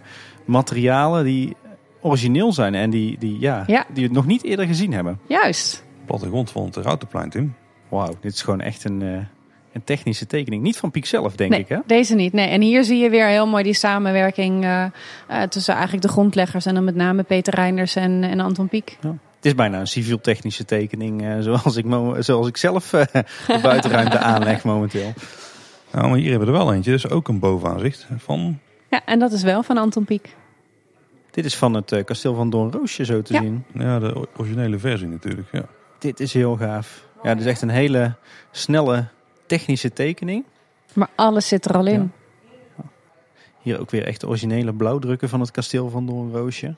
[0.46, 1.56] materialen die
[2.02, 3.86] origineel zijn en die, die, ja, Ja.
[3.94, 5.20] die we nog niet eerder gezien hebben.
[5.28, 5.84] Juist.
[6.06, 7.56] Plattegrond van het Routenplein, Tim.
[7.90, 9.08] Wauw, dit is gewoon echt een, eh,
[9.74, 10.62] een technische tekening.
[10.64, 11.78] Niet van Piek zelf, denk nee, ik hè?
[11.86, 12.34] deze niet.
[12.34, 12.48] Nee.
[12.48, 14.84] En hier zie je weer heel mooi die samenwerking eh,
[15.28, 18.98] eh, tussen eigenlijk de grondleggers en dan met name Peter Reinders en, en Anton Pieck.
[19.02, 21.86] Het is bijna een civiel-technische tekening, eh, zoals, ik
[22.20, 23.06] zoals ik zelf eh,
[23.48, 25.14] de buitenruimte aanleg momenteel.
[25.92, 26.92] Nou, maar hier hebben we er wel eentje.
[26.92, 28.60] Dus ook een bovenaanzicht van...
[28.90, 30.36] Ja, en dat is wel van Anton Pieck.
[31.32, 33.40] Dit is van het eh, kasteel van Doornroosje zo te Ja.
[33.42, 33.64] zien.
[33.74, 35.48] Ja, de originele versie natuurlijk.
[35.52, 35.66] Ja.
[36.00, 37.06] Dit is heel gaaf.
[37.24, 38.14] Ja, dit is echt een hele
[38.52, 39.06] snelle
[39.46, 40.46] technische tekening.
[40.94, 42.12] Maar alles zit er al in.
[43.62, 46.76] Hier ook weer echt de originele blauwdrukken van het kasteel van Doornroosje.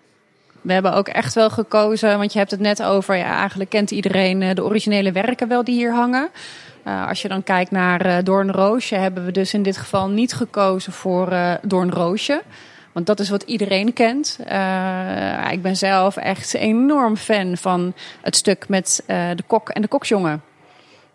[0.61, 3.91] We hebben ook echt wel gekozen, want je hebt het net over, ja, eigenlijk kent
[3.91, 6.29] iedereen eh, de originele werken wel die hier hangen.
[6.83, 10.33] Eh, als je dan kijkt naar eh Doornroosje, hebben we dus in dit geval niet
[10.33, 12.41] gekozen voor eh Doornroosje.
[12.91, 14.39] Want dat is wat iedereen kent.
[14.45, 19.81] Eh, ik ben zelf echt enorm fan van het stuk met eh, de kok en
[19.81, 20.43] de koksjongen.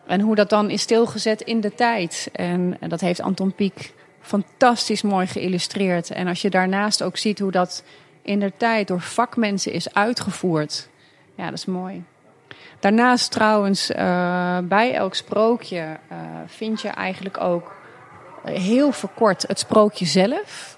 [0.07, 2.29] En hoe dat dan is stilgezet in de tijd.
[2.33, 6.11] En dat heeft Anton Pieck fantastisch mooi geïllustreerd.
[6.11, 7.85] En als je daarnaast ook ziet hoe dat
[8.23, 10.89] in de tijd door vakmensen is uitgevoerd.
[11.35, 12.05] Ja, dat is mooi.
[12.81, 15.99] Daarnaast trouwens, eh, bij elk sprookje
[16.47, 17.75] vind je eigenlijk ook
[18.45, 20.76] heel verkort het sprookje zelf.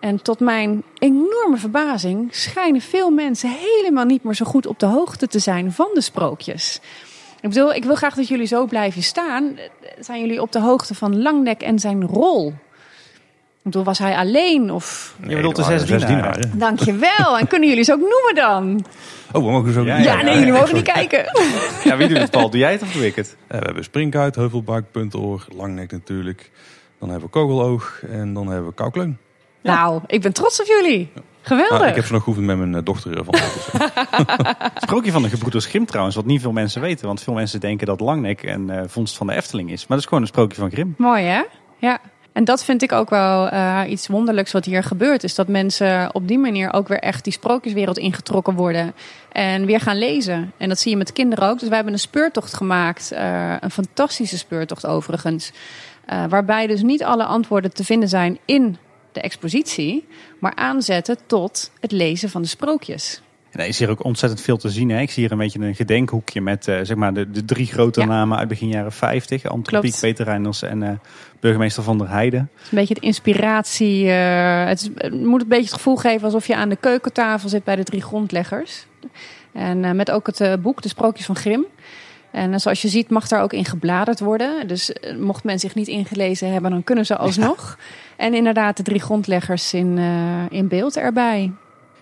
[0.00, 4.86] En tot mijn enorme verbazing schijnen veel mensen helemaal niet meer zo goed op de
[4.86, 6.80] hoogte te zijn van de sprookjes.
[7.40, 9.58] Ik bedoel, ik wil graag dat jullie zo blijven staan.
[10.00, 12.48] Zijn jullie op de hoogte van Langnek en zijn rol?
[13.66, 15.16] Ik bedoel, was hij alleen of...
[15.26, 16.58] Je bedoelt de zes zes dienaren.
[16.58, 17.38] Dankjewel.
[17.38, 18.84] En kunnen jullie ze ook noemen dan?
[19.32, 21.24] Oh, we mogen zo Ja, Ja, ja, nee, jullie mogen niet kijken.
[21.84, 22.50] Ja, wie doet het Paul?
[22.50, 23.36] Doe jij het of doe ik het?
[23.46, 24.36] Eh, we hebben Springkuit,
[24.92, 26.50] Puntoor, Langnek natuurlijk.
[26.98, 29.18] Dan hebben we Kogeloog en dan hebben we Koukleun.
[29.66, 31.12] Nou, ik ben trots op jullie.
[31.40, 31.80] Geweldig.
[31.80, 33.34] Ah, ik heb ze nog geoefend met mijn eh, dochter van.
[34.72, 37.06] Het sprookje van de gebroeders Grimm trouwens, wat niet veel mensen weten.
[37.06, 39.78] Want veel mensen denken dat Langnek een eh, vondst van de Efteling is.
[39.78, 40.94] Maar dat is gewoon een sprookje van Grimm.
[40.98, 41.42] Mooi hè?
[41.78, 41.98] Ja.
[42.32, 45.24] En dat vind ik ook wel eh, iets wonderlijks wat hier gebeurt.
[45.24, 48.94] Is dat mensen op die manier ook weer echt die sprookjeswereld ingetrokken worden.
[49.32, 50.52] En weer gaan lezen.
[50.56, 51.58] En dat zie je met kinderen ook.
[51.58, 53.12] Dus wij hebben een speurtocht gemaakt.
[53.12, 55.52] eh, een fantastische speurtocht overigens.
[56.06, 58.76] eh, waarbij dus niet alle antwoorden te vinden zijn in
[59.16, 60.06] de expositie.
[60.40, 63.20] Maar aanzetten tot het lezen van de sprookjes.
[63.50, 64.88] En er is hier ook ontzettend veel te zien.
[64.90, 65.00] Hè?
[65.00, 68.00] Ik zie hier een beetje een gedenkhoekje met eh, zeg maar de, de drie grote
[68.00, 68.06] Ja.
[68.06, 69.44] namen uit begin jaren 50.
[69.44, 69.84] Anton Klopt.
[69.84, 70.90] Pieck, Peter Reinders en eh,
[71.40, 72.50] burgemeester Van der Heijden.
[72.54, 74.08] Het is een beetje de inspiratie.
[74.10, 77.48] eh, het, is- het moet een beetje het gevoel geven alsof je aan de keukentafel
[77.48, 78.86] zit bij de drie grondleggers.
[79.52, 81.66] En met ook het boek De Sprookjes van Grim.
[82.30, 84.68] En eh, zoals je ziet mag daar ook in gebladerd worden.
[84.68, 87.78] Dus eh, mocht men zich niet ingelezen hebben, dan kunnen ze alsnog.
[88.16, 91.52] En inderdaad de drie grondleggers in, eh, in beeld erbij.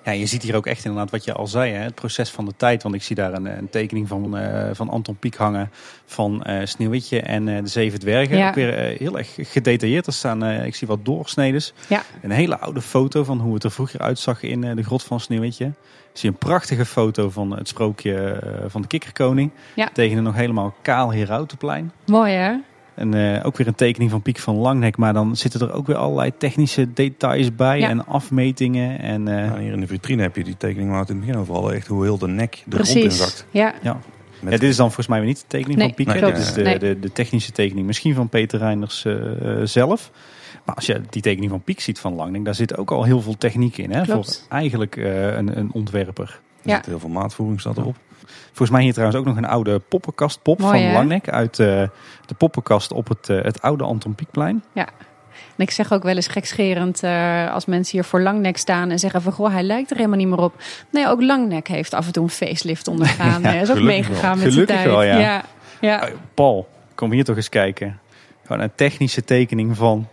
[0.05, 2.45] Ja, je ziet hier ook echt inderdaad wat je al zei, hè, het proces van
[2.45, 2.83] de tijd.
[2.83, 4.39] Want ik zie daar een, een tekening van,
[4.73, 5.71] van Anton Pieck hangen
[6.05, 8.37] van eh Sneeuwwitje en de Zeven Dwergen.
[8.37, 8.49] Ja.
[8.49, 10.07] Ook weer heel erg gedetailleerd.
[10.07, 11.73] Er staan, ik zie wat doorsnedes.
[11.89, 12.03] Ja.
[12.23, 15.73] Een hele oude foto van hoe het er vroeger uitzag in de grot van Sneeuwwitje.
[16.15, 19.51] Zie een prachtige foto van het sprookje eh, van de kikkerkoning.
[19.75, 19.89] Ja.
[19.93, 21.93] Tegen een nog helemaal kaal Herautenplein.
[22.07, 22.55] Mooi hè?
[22.95, 24.97] En eh, ook weer een tekening van Piek van Langnek.
[24.97, 27.79] Maar dan zitten er ook weer allerlei technische details bij.
[27.79, 27.89] Ja.
[27.89, 28.99] En afmetingen.
[28.99, 31.25] En, eh, Ja, hier in de vitrine heb je die tekening waar het in het
[31.25, 31.73] begin over hadden.
[31.75, 33.19] Echt hoe heel de nek de grond in Precies.
[33.19, 33.47] zakt.
[33.51, 33.75] Ja.
[33.83, 33.99] ja.
[34.41, 36.07] Met- Ja, dit is dan volgens mij weer niet de tekening Nee, van Piek.
[36.07, 36.33] nee.
[36.33, 36.79] Dit is de, Nee.
[36.79, 37.87] de, de technische tekening.
[37.87, 39.07] Misschien van Peter Reinders
[39.65, 40.11] zelf.
[40.65, 42.45] Maar als je die tekening van Piek ziet van Langnek.
[42.45, 43.91] Daar zit ook al heel veel techniek in.
[43.93, 44.03] Hè?
[44.03, 44.45] Klopt.
[44.49, 46.41] Voor eigenlijk eh, een, een ontwerper.
[46.63, 46.77] Er Ja.
[46.77, 47.97] zit heel veel maatvoering staat erop.
[48.47, 50.93] Volgens mij hier trouwens ook nog een oude poppenkastpop Mooi, van?
[50.93, 51.29] Langnek.
[51.29, 51.67] Uit eh,
[52.27, 54.63] de poppenkast op het, eh, het oude Anton Pieckplein.
[55.57, 58.99] En ik zeg ook wel eens gekscherend eh, als mensen hier voor Langnek staan en
[58.99, 60.55] zeggen van goh, hij lijkt er helemaal niet meer op.
[60.91, 63.43] Nee, ook Langnek heeft af en toe een facelift ondergaan.
[63.43, 64.31] Ja, is ook meegegaan wel.
[64.31, 64.87] met zijn Gelukkig tijd.
[64.89, 65.19] wel, ja.
[65.19, 65.45] ja.
[65.81, 66.09] ja.
[66.35, 67.99] Paul, kom hier toch eens kijken.
[68.47, 70.09] Gewoon een technische tekening van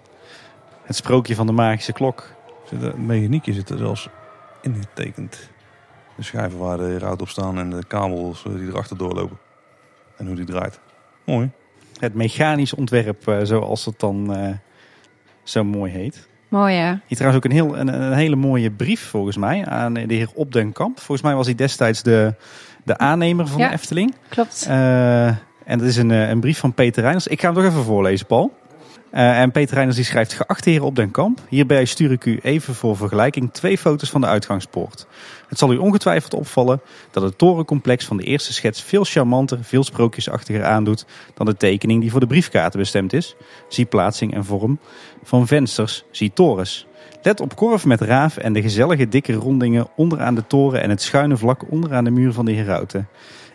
[0.92, 2.24] het sprookje van de magische klok.
[2.70, 4.10] Zit er- Het mechaniekje zit er zelfs
[4.62, 5.50] ingetekend.
[6.16, 9.38] De schijven waar de ruit op staan en de kabels eh, die erachter doorlopen.
[10.18, 10.80] En hoe die draait.
[11.26, 11.50] Mooi.
[12.00, 14.50] Het mechanisch ontwerp, eh, zoals het dan eh,
[15.44, 16.28] zo mooi heet.
[16.48, 16.88] Mooi hè?
[16.90, 20.30] Hier trouwens ook een, heel, een, een hele mooie brief volgens mij aan de heer
[20.34, 20.98] Opdenkamp.
[21.00, 22.34] Volgens mij was hij destijds de,
[22.84, 23.68] de aannemer van Ja.
[23.68, 24.16] de Efteling.
[24.30, 24.66] Klopt.
[24.68, 25.28] Eh,
[25.66, 27.28] en dat is een, een brief van Peter Reiners.
[27.28, 28.54] Ik ga hem toch even voorlezen, Paul.
[29.12, 30.34] Eh, en Peter Reiners die schrijft...
[30.34, 34.22] Geachte heer Op den Kamp, hierbij stuur ik u even voor vergelijking twee foto's van
[34.22, 35.08] de uitgangspoort.
[35.48, 36.82] Het zal u ongetwijfeld opvallen
[37.12, 42.02] dat het torencomplex van de eerste schets veel charmanter, veel sprookjesachtiger aandoet dan de tekening
[42.02, 43.36] die voor de briefkaarten bestemd is.
[43.70, 44.80] Zie plaatsing en vorm
[45.24, 46.86] van vensters, zie torens.
[47.22, 51.02] Let op korf met raaf en de gezellige dikke rondingen onderaan de toren en het
[51.02, 53.08] schuine vlak onderaan de muur van de herauten.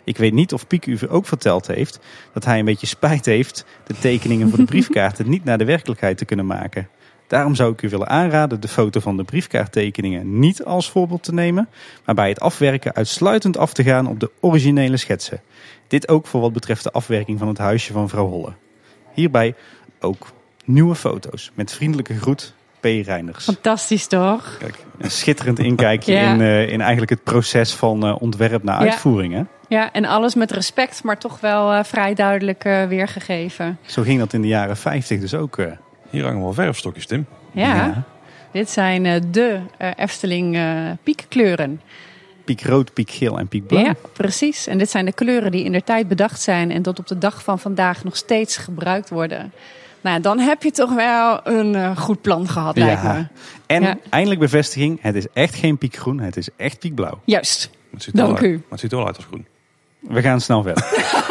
[0.07, 1.99] Ik weet niet of Piek u ook verteld heeft
[2.33, 6.17] dat hij een beetje spijt heeft de tekeningen voor de briefkaarten niet naar de werkelijkheid
[6.17, 6.87] te kunnen maken.
[7.27, 11.33] Daarom zou ik u willen aanraden de foto van de briefkaarttekeningen niet als voorbeeld te
[11.33, 11.69] nemen,
[12.05, 15.41] maar bij het afwerken uitsluitend af te gaan op de originele schetsen.
[15.87, 18.53] Dit ook voor wat betreft de afwerking van het huisje van vrouw Holle.
[19.13, 19.55] Hierbij
[19.99, 20.27] ook
[20.65, 22.83] nieuwe foto's met vriendelijke groet P.
[22.83, 23.43] Reinders.
[23.43, 24.55] Fantastisch toch?
[24.59, 26.33] Kijk, Een schitterend inkijkje Ja.
[26.33, 28.89] in, eh, in eigenlijk het proces van eh, ontwerp naar Ja.
[28.91, 29.33] uitvoering.
[29.33, 29.41] Hè?
[29.69, 33.77] Ja, en alles met respect, maar toch wel eh, vrij duidelijk eh, weergegeven.
[33.85, 35.57] Zo ging dat in de jaren 50 dus ook.
[35.57, 35.65] eh.
[36.09, 37.25] hier hangen wel verfstokjes, Tim.
[37.51, 38.03] Ja,
[38.51, 41.81] dit zijn eh, de eh, Efteling eh, piekkleuren.
[42.45, 43.83] Piek rood, piek geel en piek blauw.
[43.83, 44.67] Ja, precies.
[44.67, 47.17] En dit zijn de kleuren die in der tijd bedacht zijn en tot op de
[47.17, 49.51] dag van vandaag nog steeds gebruikt worden.
[50.01, 53.25] Nou, dan heb je toch wel een eh, goed plan gehad, lijkt me.
[53.65, 53.97] En Ja.
[54.09, 57.19] eindelijk bevestiging, het is echt geen piekgroen, het is echt piekblauw.
[57.25, 57.69] Juist.
[57.71, 58.53] Maar Het ziet wel Dank uit- u.
[58.53, 59.45] Maar het ziet er wel uit als groen.
[60.07, 60.85] We gaan snel verder.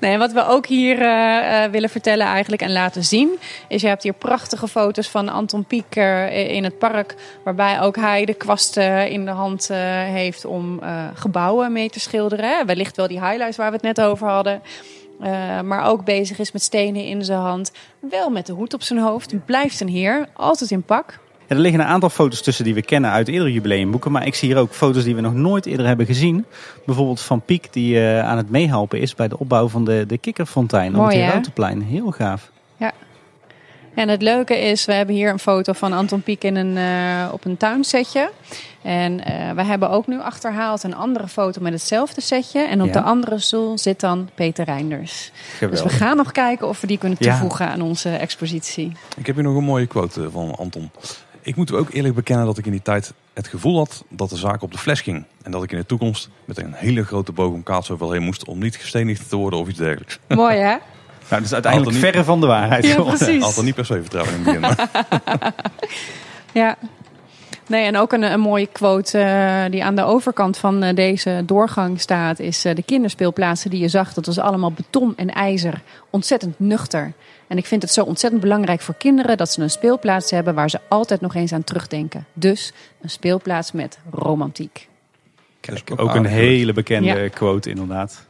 [0.00, 3.38] Nee, wat we ook hier eh, eh, willen vertellen eigenlijk en laten zien...
[3.68, 7.14] is je hebt hier prachtige foto's van Anton Pieck eh, in het park...
[7.44, 11.90] waarbij ook hij de kwast eh, in de hand eh, heeft om eh, gebouwen mee
[11.90, 12.44] te schilderen.
[12.44, 12.64] Hè.
[12.64, 14.62] Wellicht wel die highlights waar we het net over hadden...
[15.20, 17.72] Eh, maar ook bezig is met stenen in zijn hand.
[17.98, 19.44] Wel met de hoed op zijn hoofd.
[19.44, 20.28] Blijft een heer.
[20.32, 21.18] Altijd in pak.
[21.48, 24.12] Ja, er liggen een aantal foto's tussen die we kennen uit eerdere jubileumboeken.
[24.12, 26.44] Maar ik zie hier ook foto's die we nog nooit eerder hebben gezien.
[26.86, 30.18] Bijvoorbeeld van Piek die eh, aan het meehelpen is bij de opbouw van de, de
[30.18, 31.14] kikkerfontein op het?
[31.14, 31.82] Herautenplein.
[31.82, 32.50] Heel gaaf.
[33.94, 37.32] En het leuke is, we hebben hier een foto van Anton Pieck in een, eh,
[37.32, 38.30] op een tuinsetje.
[38.82, 42.60] En eh, we hebben ook nu achterhaald een andere foto met hetzelfde setje.
[42.60, 42.92] En op Ja.
[42.92, 45.30] de andere stoel zit dan Peter Reinders.
[45.54, 45.82] Geweldig.
[45.82, 47.30] Dus we gaan nog kijken of we die kunnen Ja.
[47.30, 48.92] toevoegen aan onze expositie.
[49.16, 50.90] Ik heb hier nog een mooie quote van Anton.
[51.46, 54.36] Ik moet ook eerlijk bekennen dat ik in die tijd het gevoel had dat de
[54.36, 55.24] zaak op de fles ging.
[55.42, 58.44] En dat ik in de toekomst met een hele grote boog om kaats overheen moest
[58.44, 60.18] om niet gestenigd te worden of iets dergelijks.
[60.28, 60.74] Mooi hè?
[61.28, 62.84] Nou, dat is uiteindelijk niet- verre van de waarheid.
[62.86, 63.42] Ja, precies.
[63.42, 64.60] Altijd niet per se vertrouwen in het begin.
[64.60, 65.54] maar-
[66.52, 66.76] Ja.
[67.66, 71.42] Nee, en ook een, een mooie quote eh, die aan de overkant van eh, deze
[71.46, 75.82] doorgang staat, is eh, de kinderspeelplaatsen die je zag, dat was allemaal beton en ijzer.
[76.10, 77.12] Ontzettend nuchter.
[77.46, 80.70] En ik vind het zo ontzettend belangrijk voor kinderen dat ze een speelplaats hebben waar
[80.70, 82.26] ze altijd nog eens aan terugdenken.
[82.32, 84.88] Dus een speelplaats met romantiek.
[85.60, 87.28] Kijk, ook een hele bekende Ja.
[87.28, 88.26] quote inderdaad.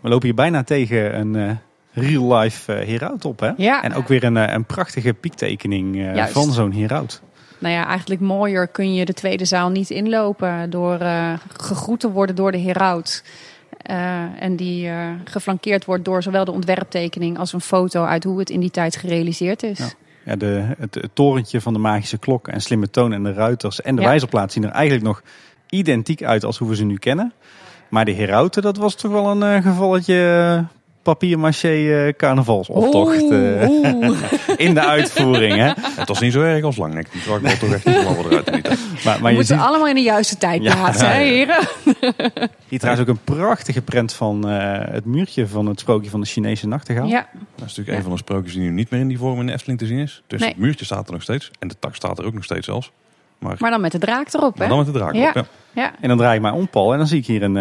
[0.00, 1.50] We lopen hier bijna tegen een eh,
[1.92, 3.40] real-life eh heraut op.
[3.40, 3.50] Hè?
[3.56, 3.82] Ja.
[3.82, 7.22] En ook weer een, eh, een prachtige piektekening eh, van zo'n heraut.
[7.58, 12.10] Nou ja, eigenlijk mooier kun je de tweede zaal niet inlopen door uh, gegroet te
[12.10, 13.24] worden door de heraut.
[13.90, 18.38] Uh, en die uh, geflankeerd wordt door zowel de ontwerptekening als een foto uit hoe
[18.38, 19.78] het in die tijd gerealiseerd is.
[19.78, 19.88] Ja.
[20.24, 23.82] Ja, de, het, het, torentje van de magische klok en slimme toon en de ruiters
[23.82, 24.08] en de ja.
[24.08, 25.22] wijzerplaat zien er eigenlijk nog
[25.68, 27.32] identiek uit als hoe we ze nu kennen.
[27.88, 30.64] Maar de herauten, dat was toch wel een uh, gevalletje
[31.08, 33.62] papier-maché uh, carnavalsoptocht uh,
[34.66, 35.54] in de uitvoering.
[35.54, 35.72] Hè?
[35.76, 36.76] Het was niet zo erg als.
[36.76, 38.50] Die trok wel toch echt niet eruit.
[38.50, 39.66] Niet, maar, maar we moeten ziet...
[39.66, 41.68] allemaal in de juiste tijd plaatsen, ja, hè, heren?
[42.68, 46.26] Hier trouwens ook een prachtige prent van uh, het muurtje van het sprookje van de
[46.26, 47.06] Chinese nachtegaal.
[47.06, 47.26] Ja.
[47.32, 49.46] Dat is natuurlijk een van de sprookjes die nu niet meer in die vorm in
[49.46, 50.22] de Efteling te zien is.
[50.26, 50.48] Dus nee.
[50.48, 51.50] het muurtje staat er nog steeds.
[51.58, 52.90] En de tak staat er ook nog steeds zelfs.
[53.38, 54.68] Maar, maar dan met de draak erop, hè?
[54.68, 55.44] Dan met de draak erop, ja.
[55.72, 55.92] ja.
[56.00, 56.92] En dan draai ik mij om, Paul.
[56.92, 57.54] En dan zie ik hier een,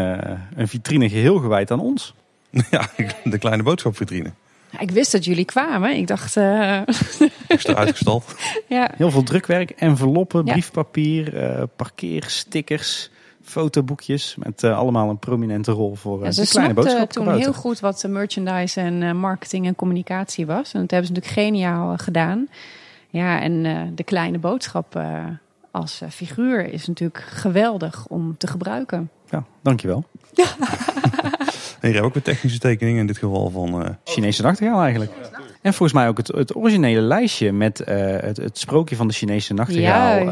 [0.55, 2.13] een vitrine geheel gewijd aan ons.
[2.71, 2.87] Ja,
[3.23, 4.31] de kleine boodschapvitrine.
[4.69, 5.95] Ja, ik wist dat jullie kwamen.
[5.95, 6.35] Ik dacht...
[6.47, 6.81] Uh...
[7.47, 8.35] Extra uitgestald.
[8.67, 8.91] ja.
[8.95, 10.51] Heel veel drukwerk, enveloppen, ja.
[10.51, 13.09] briefpapier, uh, parkeerstickers,
[13.43, 14.35] fotoboekjes.
[14.39, 17.11] Met uh, allemaal een prominente rol voor ja, de kleine boodschap.
[17.11, 20.73] toen heel goed wat merchandise en marketing en communicatie was.
[20.73, 22.47] En dat hebben ze natuurlijk geniaal gedaan.
[23.09, 23.63] Ja, en
[23.95, 25.01] de kleine boodschap
[25.71, 29.09] als figuur is natuurlijk geweldig om te gebruiken.
[29.29, 30.03] Ja, dankjewel.
[31.79, 33.81] En je hebt ook een technische tekening in dit geval van...
[33.81, 33.89] Uh...
[34.03, 35.11] Chinese nachtegaal eigenlijk.
[35.61, 37.87] En volgens mij ook het, het originele lijstje met uh,
[38.19, 40.27] het, het, sprookje van de Chinese nachtegaal.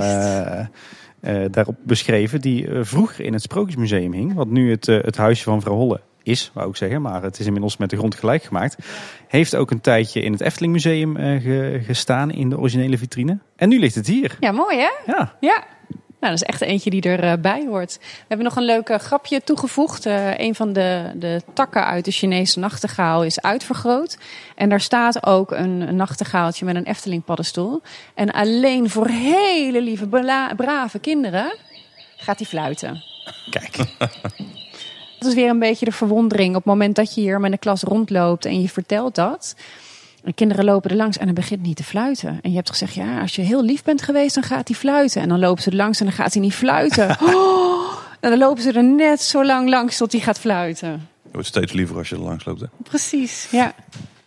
[1.22, 4.34] Uh, daarop beschreven, die vroeger in het Sprookjesmuseum hing.
[4.34, 7.02] Wat nu het, het huisje van vrouw Holle is, wou ik zeggen.
[7.02, 8.78] Maar het is inmiddels met de grond gelijk gemaakt.
[9.28, 13.38] Heeft ook een tijdje in het Efteling Museum ge, gestaan in de originele vitrine.
[13.56, 14.38] En nu ligt het hier.
[14.40, 14.90] Ja, mooi hè?
[15.06, 15.34] Ja.
[15.40, 15.64] Ja,
[16.20, 17.98] nou, dat is echt eentje die erbij uh, hoort.
[18.00, 20.06] We hebben nog een leuk uh, grapje toegevoegd.
[20.06, 24.18] Uh, een van de, de takken uit de Chinese nachtegaal is uitvergroot.
[24.56, 27.82] En daar staat ook een, een nachtegaaltje met een Efteling paddenstoel.
[28.14, 30.08] En alleen voor hele lieve,
[30.56, 31.54] brave kinderen
[32.18, 33.04] gaat hij fluiten.
[33.50, 33.78] Kijk.
[35.20, 37.60] Dat is weer een beetje de verwondering op het moment dat je hier met een
[37.60, 39.56] klas rondloopt en je vertelt dat.
[40.26, 42.39] De kinderen lopen er langs en dan begint niet te fluiten.
[42.41, 45.22] En je hebt gezegd, ja, als je heel lief bent geweest, dan gaat hij fluiten.
[45.22, 47.18] En dan lopen ze er langs en dan gaat hij niet fluiten.
[47.26, 50.89] Oh, en dan lopen ze er net zo lang langs tot hij gaat fluiten.
[51.23, 52.61] Je wordt steeds liever als je er langs loopt.
[52.61, 52.68] Hè?
[52.84, 53.73] Precies, ja.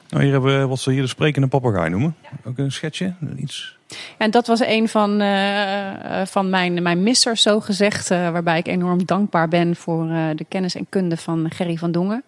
[0.09, 2.17] Nou, hier hebben we wat ze hier de sprekende papegaai noemen.
[2.45, 3.77] Ook een schetsje, iets...
[4.19, 8.11] En dat was een van, uh, van mijn, mijn missers, zo gezegd.
[8.11, 10.07] Uh, waarbij ik enorm dankbaar ben voor
[10.37, 12.25] de kennis en kunde van Gerry van Dongen.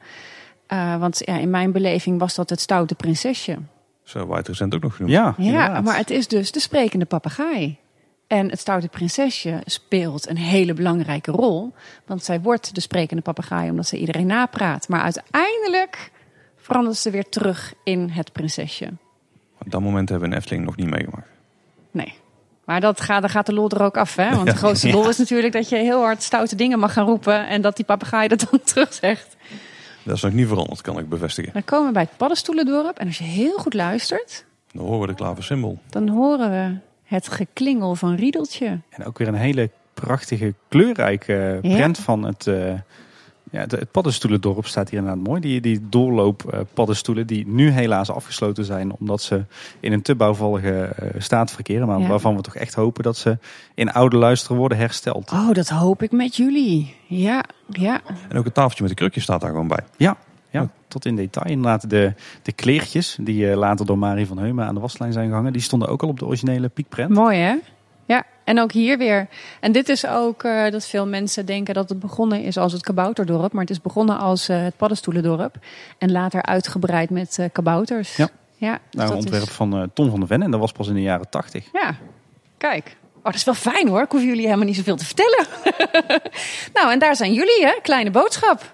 [0.72, 3.58] Uh, want ja, in mijn beleving was dat het stoute prinsesje.
[4.02, 5.14] Zo, waar het recent ook nog genoemd.
[5.14, 7.78] Ja, ja maar het is dus de sprekende papegaai.
[8.26, 11.72] En het stoute prinsesje speelt een hele belangrijke rol.
[12.06, 14.88] Want zij wordt de sprekende papegaai omdat ze iedereen napraat.
[14.88, 16.10] Maar uiteindelijk
[16.56, 18.90] verandert ze weer terug in het prinsesje.
[19.58, 21.28] Op dat moment hebben we een Efteling nog niet meegemaakt.
[21.90, 22.14] Nee.
[22.64, 24.16] Maar dat gaat, dan gaat de lol er ook af.
[24.16, 24.30] Hè?
[24.30, 24.94] Want de grootste ja.
[24.94, 27.46] lol is natuurlijk dat je heel hard stoute dingen mag gaan roepen.
[27.48, 29.36] En dat die papegaai dat dan terug zegt.
[30.10, 31.52] Dat is nog niet veranderd, kan ik bevestigen.
[31.52, 32.98] Dan komen we bij het paddenstoelendorp.
[32.98, 34.44] En als je heel goed luistert...
[34.72, 35.78] Dan horen we de klaversymbool.
[35.90, 38.80] Dan horen we het geklingel van Riedeltje.
[38.90, 42.02] En ook weer een hele prachtige, kleurrijke prent ja.
[42.02, 42.46] van het...
[42.46, 42.72] Uh,
[43.50, 45.40] ja, het, het paddenstoelendorp staat hier inderdaad mooi.
[45.40, 48.92] Die, die doorloop uh, paddenstoelen die nu helaas afgesloten zijn.
[48.92, 49.44] Omdat ze
[49.80, 51.86] in een te bouwvallige uh, staat verkeren.
[51.86, 52.06] Maar ja.
[52.06, 53.38] waarvan we toch echt hopen dat ze
[53.74, 55.32] in oude luisteren worden hersteld.
[55.32, 56.94] Oh, dat hoop ik met jullie.
[57.06, 58.00] Ja, ja.
[58.28, 59.84] En ook het tafeltje met de krukjes staat daar gewoon bij.
[59.96, 60.16] Ja,
[60.50, 61.50] ja, tot in detail.
[61.50, 65.28] Inderdaad, de, de kleertjes die uh, later door Marie van Heumen aan de waslijn zijn
[65.28, 65.52] gehangen.
[65.52, 67.10] Die stonden ook al op de originele piekprent.
[67.10, 67.56] Mooi hè?
[68.50, 69.28] En ook hier weer.
[69.60, 72.82] En dit is ook uh, dat veel mensen denken dat het begonnen is als het
[72.82, 73.52] kabouterdorp.
[73.52, 75.56] Maar het is begonnen als uh, het paddenstoelendorp.
[75.98, 78.16] En later uitgebreid met uh, kabouters.
[78.16, 79.50] Ja, ja dus nou, een ontwerp is...
[79.50, 80.42] van Tom van der Ven.
[80.42, 81.68] En dat was pas in de jaren tachtig.
[81.72, 81.94] Ja,
[82.58, 82.96] kijk.
[83.16, 84.02] Oh, dat is wel fijn hoor.
[84.02, 85.46] Ik hoef jullie helemaal niet zoveel te vertellen.
[86.74, 87.78] nou, en daar zijn jullie hè.
[87.82, 88.72] Kleine boodschap.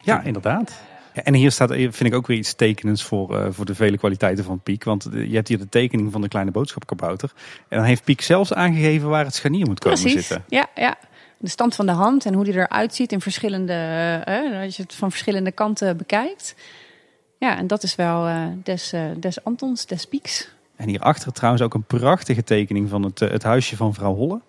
[0.00, 0.72] Ja, inderdaad.
[1.14, 4.44] En hier staat, vind ik ook weer iets tekenends voor, uh, voor de vele kwaliteiten
[4.44, 4.84] van Piek.
[4.84, 7.32] Want je hebt hier de tekening van de kleine boodschapkabouter.
[7.68, 10.26] En dan heeft Piek zelfs aangegeven waar het scharnier moet komen Precies.
[10.26, 10.44] zitten.
[10.48, 10.96] Ja, ja.
[11.38, 13.72] De stand van de hand en hoe die eruit ziet in verschillende,
[14.28, 16.54] uh, als je het van verschillende kanten bekijkt.
[17.38, 20.48] Ja, en dat is wel uh, des, des Antons, des Pieks.
[20.76, 24.40] En hierachter trouwens ook een prachtige tekening van het, het huisje van vrouw Holle.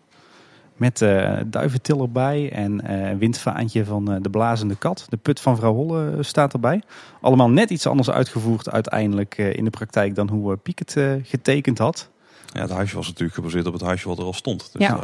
[0.78, 5.06] Met uh, duiventiller bij en uh, een windvaantje van uh, de blazende kat.
[5.10, 6.82] De put van vrouw Holle staat erbij.
[7.22, 12.10] Allemaal net iets anders uitgevoerd uiteindelijk in de praktijk dan hoe Piek het getekend had.
[12.54, 14.70] Ja, het huisje was natuurlijk gebaseerd op het huisje wat er al stond.
[14.74, 15.00] Dus ja.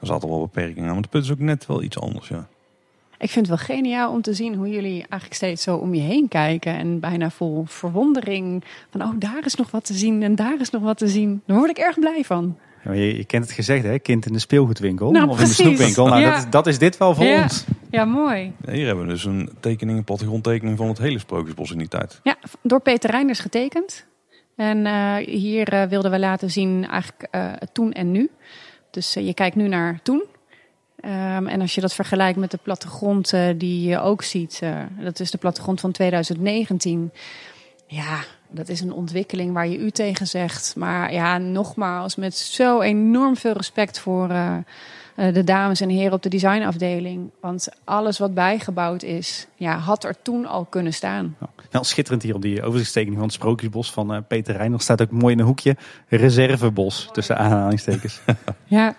[0.00, 0.92] er zaten wel beperkingen aan.
[0.94, 2.46] Maar de put is ook net wel iets anders, ja.
[3.18, 6.00] Ik vind het wel geniaal om te zien hoe jullie eigenlijk steeds zo om je
[6.00, 6.76] heen kijken.
[6.76, 8.64] En bijna vol verwondering.
[8.90, 11.42] Van, oh, daar is nog wat te zien en daar is nog wat te zien.
[11.46, 12.56] Daar word ik erg blij van.
[12.84, 13.98] Ja, Je, je kent het gezegd, hè?
[13.98, 16.06] Kind in de speelgoedwinkel Nou, of in de snoepwinkel.
[16.06, 16.30] Nou, Ja.
[16.30, 17.42] dat, is- dat is dit wel voor Ja.
[17.42, 17.64] ons.
[17.90, 18.52] Ja, mooi.
[18.66, 21.88] Ja, hier hebben we dus een tekening, een plattegrondtekening van het hele Sprookjesbos in die
[21.88, 22.20] tijd.
[22.22, 24.06] Ja, door Peter Reinders getekend.
[24.56, 28.30] En eh, hier eh, wilden we laten zien eigenlijk eh, toen en nu.
[28.90, 30.24] Dus je kijkt nu naar toen.
[31.00, 35.20] Ehm, en als je dat vergelijkt met de plattegrond die je ook ziet, eh, dat
[35.20, 37.10] is de plattegrond van 2019.
[37.86, 38.18] Ja,
[38.50, 40.74] dat is een ontwikkeling waar je u tegen zegt.
[40.76, 44.56] Maar ja, nogmaals, met zo enorm veel respect voor eh,
[45.14, 47.30] eh, de dames en heren op de designafdeling.
[47.40, 51.36] Want alles wat bijgebouwd is, ja, had er toen al kunnen staan.
[51.70, 54.80] Wel schitterend hier op die overzichtstekening van het Sprookjesbos van eh, Peter Reiner.
[54.80, 55.76] staat ook mooi in een hoekje
[56.08, 58.20] reservebos tussen aanhalingstekens.
[58.64, 58.94] Ja.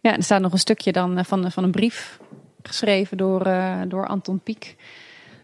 [0.00, 2.20] ja, er staat nog een stukje dan van, van een brief
[2.62, 3.48] geschreven door,
[3.88, 4.76] door Anton Pieck.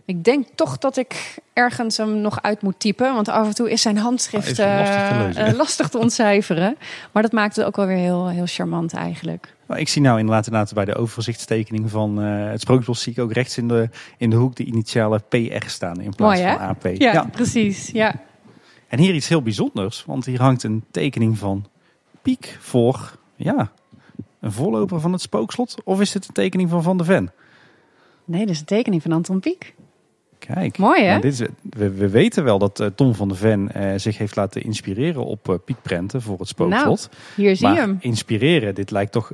[0.05, 3.15] Ik denk toch dat ik ergens hem nog uit moet typen.
[3.15, 5.57] Want af en toe is zijn handschrift is lastig te eh, eh, ja.
[5.57, 6.77] lastig te ontcijferen.
[7.13, 9.55] Maar dat maakt het ook wel weer heel, heel charmant eigenlijk.
[9.67, 13.03] Maar ik zie nou inderdaad, inderdaad bij de overzichtstekening van eh, het Sprookjesbos...
[13.03, 16.41] zie ik ook rechts in de, in de hoek de initialen PR staan in plaats
[16.41, 16.87] Mooi, van AP.
[16.87, 17.91] Ja, precies.
[17.91, 18.15] Ja.
[18.89, 21.67] En hier iets heel bijzonders, want hier hangt een tekening van
[22.23, 23.73] Piek voor, ja,
[24.41, 25.77] een voorloper van het spookslot.
[25.85, 27.33] Of is dit een tekening van Van de Ven?
[28.25, 29.75] Nee, dat is een tekening van Anton Pieck.
[30.47, 30.79] Kijk.
[30.79, 31.09] Mooi, hè?
[31.09, 34.19] Nou, dit is, we, we weten wel dat eh, Tom van de Ven eh, zich
[34.19, 37.09] heeft laten inspireren op eh piekprenten voor het spookslot.
[37.37, 37.97] Hier zie je hem.
[38.01, 39.31] inspireren, dit lijkt toch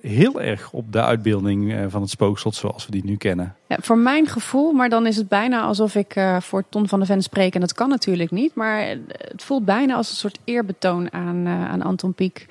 [0.00, 3.54] heel erg op de uitbeelding van het spookslot zoals we die nu kennen.
[3.66, 7.06] Ja, voor mijn gevoel, maar dan is het bijna alsof ik voor Ton van de
[7.06, 7.54] Ven spreek.
[7.54, 8.54] En dat kan natuurlijk niet.
[8.54, 12.46] Maar het voelt bijna als een soort eerbetoon aan, aan Anton Pieck.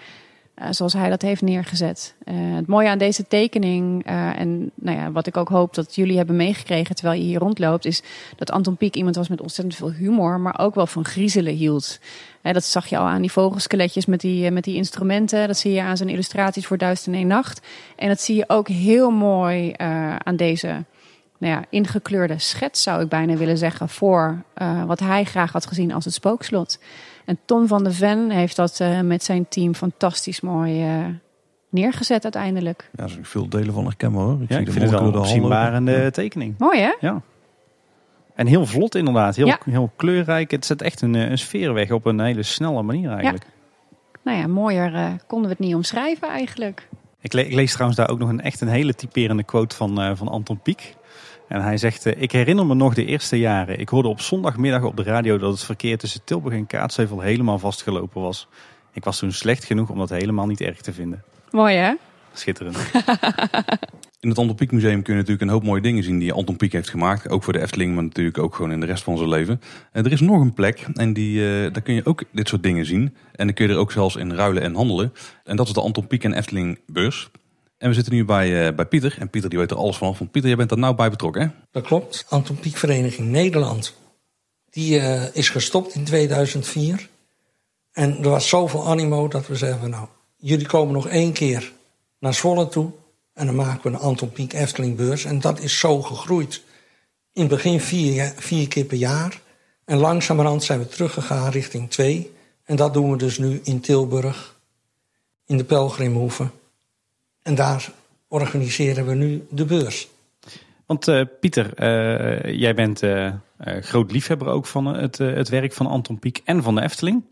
[0.61, 2.13] Eh, zoals hij dat heeft neergezet.
[2.23, 5.95] Eh, het mooie aan deze tekening, eh, en nou ja, wat ik ook hoop dat
[5.95, 8.01] jullie hebben meegekregen terwijl je hier rondloopt, is
[8.35, 11.99] dat Anton Pieck iemand was met ontzettend veel humor, maar ook wel van griezelen hield.
[12.41, 15.47] Dat zag je al aan die vogelskeletjes met die, met die instrumenten.
[15.47, 17.61] Dat zie je aan zijn illustraties voor Duizend en één Nacht.
[17.95, 19.73] En dat zie je ook heel mooi
[20.17, 20.83] aan deze
[21.37, 24.43] nou ja, ingekleurde schets, zou ik bijna willen zeggen, voor
[24.85, 26.79] wat hij graag had gezien als het spookslot.
[27.25, 31.05] En Tom van de Ven heeft dat eh, met zijn team fantastisch mooi eh,
[31.69, 32.89] neergezet uiteindelijk.
[32.95, 34.37] Ja, er zijn veel delen van herkenbaar hoor.
[34.39, 36.55] Ja, zie ik de vind het wel een opzienbarende tekening.
[36.57, 36.93] Mooi hè?
[36.99, 37.21] Ja.
[38.35, 39.57] En heel vlot inderdaad, heel, Ja.
[39.65, 40.51] heel kleurrijk.
[40.51, 43.45] Het zet echt een, eh, een sfeer weg op een hele snelle manier eigenlijk.
[44.23, 46.87] Nou ja, mooier konden we het niet omschrijven eigenlijk.
[47.21, 50.01] Ik, le- ik lees trouwens daar ook nog een echt een hele typerende quote van,
[50.01, 50.95] eh, van Anton Pieck.
[51.51, 53.79] En hij zegt, eh, ik herinner me nog de eerste jaren.
[53.79, 57.59] Ik hoorde op zondagmiddag op de radio dat het verkeer tussen Tilburg en Kaatsheuvel helemaal
[57.59, 58.47] vastgelopen was.
[58.93, 61.23] Ik was toen slecht genoeg om dat helemaal niet erg te vinden.
[61.49, 61.93] Mooi hè?
[62.33, 62.77] Schitterend.
[64.19, 66.57] In het Anton Pieck Museum kun je natuurlijk een hoop mooie dingen zien die Anton
[66.57, 67.29] Pieck heeft gemaakt.
[67.29, 69.61] Ook voor de Efteling, maar natuurlijk ook gewoon in de rest van zijn leven.
[69.91, 72.63] En er is nog een plek en die, eh, daar kun je ook dit soort
[72.63, 73.15] dingen zien.
[73.35, 75.13] En dan kun je er ook zelfs in ruilen en handelen.
[75.43, 77.29] En dat is de Anton Pieck en Efteling beurs.
[77.81, 79.15] En we zitten nu bij, eh, bij Pieter.
[79.19, 79.99] En Pieter die weet er alles.
[79.99, 81.47] Want Pieter, jij bent er nou bij betrokken hè?
[81.71, 82.25] Dat klopt.
[82.29, 83.93] Anton Vereniging Nederland.
[84.69, 87.09] Die eh, is gestopt in 2004.
[87.91, 91.71] En er was zoveel animo dat we zeggen: Nou, jullie komen nog één keer
[92.19, 92.91] naar Zwolle toe.
[93.33, 95.25] En dan maken we een Anton Pieck Efteling beurs.
[95.25, 96.61] En dat is zo gegroeid.
[97.33, 99.41] In het begin vier, vier keer per jaar.
[99.85, 102.31] En langzamerhand zijn we teruggegaan richting twee.
[102.63, 104.59] En dat doen we dus nu in Tilburg,
[105.45, 106.49] in de Pelgrimhoeve.
[107.41, 107.91] En daar
[108.27, 110.09] organiseren we nu de beurs.
[110.85, 113.33] Want eh, Pieter, eh, jij bent eh, eh,
[113.81, 117.23] groot liefhebber ook van het, het werk van Anton Pieck en van de Efteling.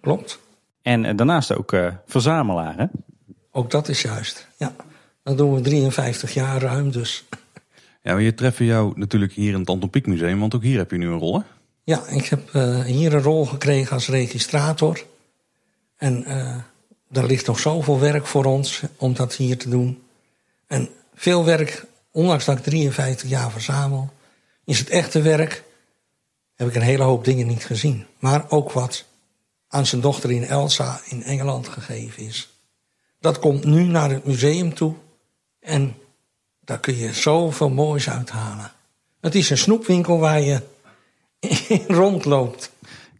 [0.00, 0.40] Klopt?
[0.82, 2.86] En daarnaast ook eh, verzamelaar hè?
[3.50, 4.48] Ook dat is juist.
[4.56, 4.74] Ja,
[5.22, 7.24] dat doen we 53 jaar ruim dus.
[8.02, 10.40] Ja, maar je treffen jou natuurlijk hier in het Anton Pieck Museum.
[10.40, 11.44] Want ook hier heb je nu een rol hè?
[11.84, 15.04] Ja, ik heb eh, hier een rol gekregen als registrator.
[15.96, 16.56] En eh
[17.12, 20.02] er ligt nog zoveel werk voor ons om dat hier te doen.
[20.66, 24.10] En veel werk, ondanks dat ik 53 jaar verzamel,
[24.64, 25.64] is het echte werk,
[26.54, 28.06] heb ik een hele hoop dingen niet gezien.
[28.18, 29.04] Maar ook wat
[29.68, 32.50] aan zijn dochter in Elsa in Engeland gegeven is.
[33.20, 34.94] Dat komt nu naar het museum toe
[35.60, 35.96] en
[36.60, 38.72] daar kun je zoveel moois uithalen.
[39.20, 40.60] Het is een snoepwinkel waar je
[42.02, 42.70] rondloopt.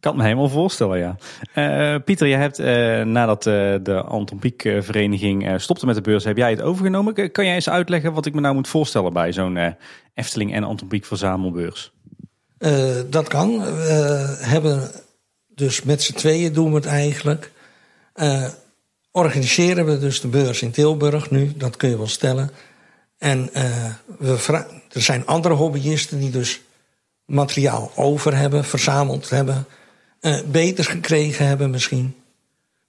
[0.03, 1.17] Kan me helemaal voorstellen, ja.
[1.55, 6.37] Eh, Pieter, jij hebt eh, nadat eh, de Anton vereniging stopte met de beurs, heb
[6.37, 7.33] jij het overgenomen.
[7.33, 9.77] Kan jij eens uitleggen wat ik me nou moet voorstellen bij zo'n
[10.15, 11.93] Efteling en Anton verzamelbeurs?
[13.11, 13.59] Dat kan.
[13.59, 14.91] We hebben
[15.55, 17.53] dus met z'n tweeën doen we het eigenlijk.
[19.11, 22.51] Organiseren we dus de beurs in Tilburg nu, dat kun je wel stellen.
[23.19, 23.51] En
[24.19, 26.61] we er zijn andere hobbyisten die dus
[27.25, 29.67] materiaal over hebben, verzameld hebben,
[30.23, 32.17] eh, beter gekregen hebben misschien.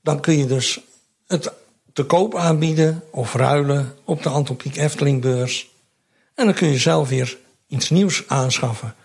[0.01, 0.79] Dan kun je dus
[1.27, 1.51] het
[1.93, 5.69] te koop aanbieden of ruilen op de Anton Pieck Eftelingbeurs.
[6.35, 7.37] En dan kun je zelf weer
[7.67, 8.95] iets nieuws aanschaffen.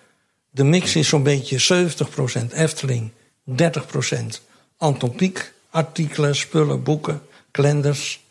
[0.51, 3.11] De mix is zo'n beetje 70% Efteling,
[3.45, 4.41] 30%
[4.77, 8.25] Anton Pieck artikelen, spullen, boeken, kalenders,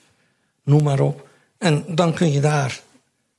[0.63, 1.27] noem maar op.
[1.57, 2.81] En dan kun je daar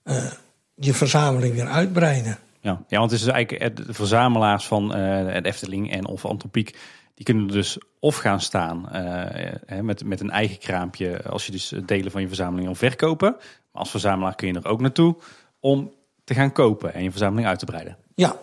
[0.04, 0.32] uh,
[0.74, 2.38] je verzameling weer uitbreiden.
[2.68, 6.24] Ja, ja want het is dus eigenlijk de verzamelaars van uh, het Efteling en of
[6.24, 6.78] Anton Pieck,
[7.14, 11.74] die kunnen dus of gaan staan uh, met, met een eigen kraampje, als je dus
[11.86, 13.30] delen van je verzameling wil verkopen.
[13.72, 15.16] Maar als verzamelaar kun je er ook naartoe
[15.60, 15.92] om
[16.24, 17.96] te gaan kopen en je verzameling uit te breiden.
[18.14, 18.36] Ja,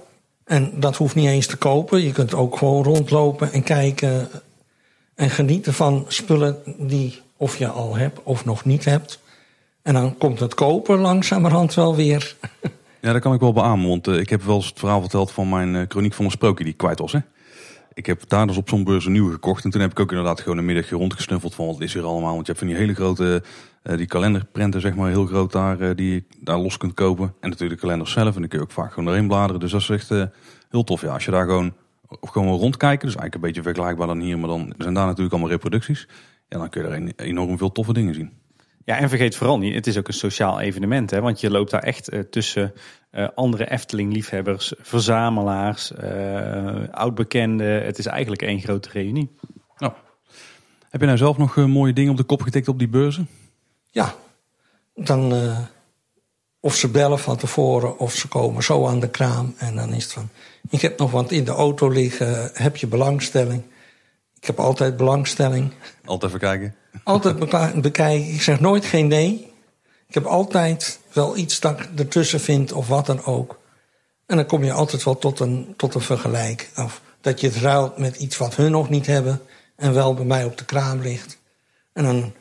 [0.44, 2.02] en dat hoeft niet eens te kopen.
[2.02, 4.30] Je kunt ook gewoon rondlopen en kijken
[5.16, 9.20] en genieten van spullen die of je al hebt of nog niet hebt.
[9.82, 12.36] En dan komt het kopen langzamerhand wel weer.
[13.06, 13.88] Ja, dat kan ik wel beamen.
[13.88, 16.64] Want uh, ik heb wel eens het verhaal verteld van mijn chroniek van een sprookje
[16.64, 17.12] die kwijt was.
[17.12, 17.20] Hè?
[17.94, 19.64] Ik heb daar dus op zo'n beurs een nieuwe gekocht.
[19.64, 22.34] En toen heb ik ook inderdaad gewoon een middagje rondgesnuffeld van wat is hier allemaal.
[22.34, 23.44] Want je hebt van die hele grote,
[23.84, 27.34] uh, die kalenderprenten zeg maar, heel groot daar, die je daar los kunt kopen.
[27.40, 28.36] En natuurlijk de kalender zelf.
[28.36, 29.60] En dan kun je ook vaak gewoon erin bladeren.
[29.60, 30.10] Dus dat is echt
[30.70, 31.02] heel tof.
[31.02, 31.74] Ja, als je daar gewoon,
[32.20, 33.08] of gewoon rondkijken.
[33.08, 34.40] Dus eigenlijk een beetje vergelijkbaar dan hier.
[34.40, 36.08] Maar dan zijn daar natuurlijk allemaal reproducties.
[36.48, 38.32] Ja, dan kun je er enorm veel toffe dingen zien.
[38.86, 41.12] Ja, en vergeet vooral niet, het is ook een sociaal evenement.
[41.12, 41.22] Hè?
[41.22, 42.74] Want je loopt daar echt uh, tussen
[43.12, 47.84] uh, andere Efteling-liefhebbers, verzamelaars, uh, oudbekenden.
[47.84, 49.36] Het is eigenlijk één grote reunie.
[49.78, 49.94] Oh.
[50.90, 53.28] Heb je nou zelf nog mooie dingen op de kop getikt op die beurzen?
[53.92, 54.16] Ja,
[54.94, 55.34] dan
[56.60, 59.54] of ze bellen van tevoren of ze komen zo aan de kraam.
[59.58, 60.30] En dan is het van,
[60.70, 63.64] ik heb nog wat in de auto liggen, heb je belangstelling?
[64.46, 65.74] Ik heb altijd belangstelling.
[66.06, 66.76] Altijd even kijken.
[67.04, 67.40] Altijd
[67.82, 68.34] bekijken.
[68.34, 69.54] Ik zeg nooit geen nee.
[70.08, 73.60] Ik heb altijd wel iets dat ik ertussen vind of wat dan ook.
[74.26, 76.70] En dan kom je altijd wel tot een, tot een vergelijk.
[76.76, 79.42] Of dat je het ruilt met iets wat hun nog niet hebben
[79.76, 81.38] en wel bij mij op de kraam ligt.
[81.94, 82.34] En een,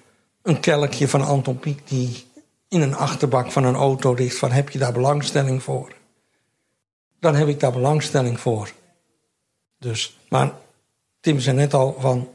[0.43, 2.25] een kelkje van Anton Pieck die
[2.69, 4.39] in een achterbak van een auto ligt.
[4.39, 5.93] Van heb je daar belangstelling voor?
[7.21, 8.73] Dan heb ik daar belangstelling voor.
[9.79, 10.53] Dus, maar
[11.25, 12.29] Tim zei net al van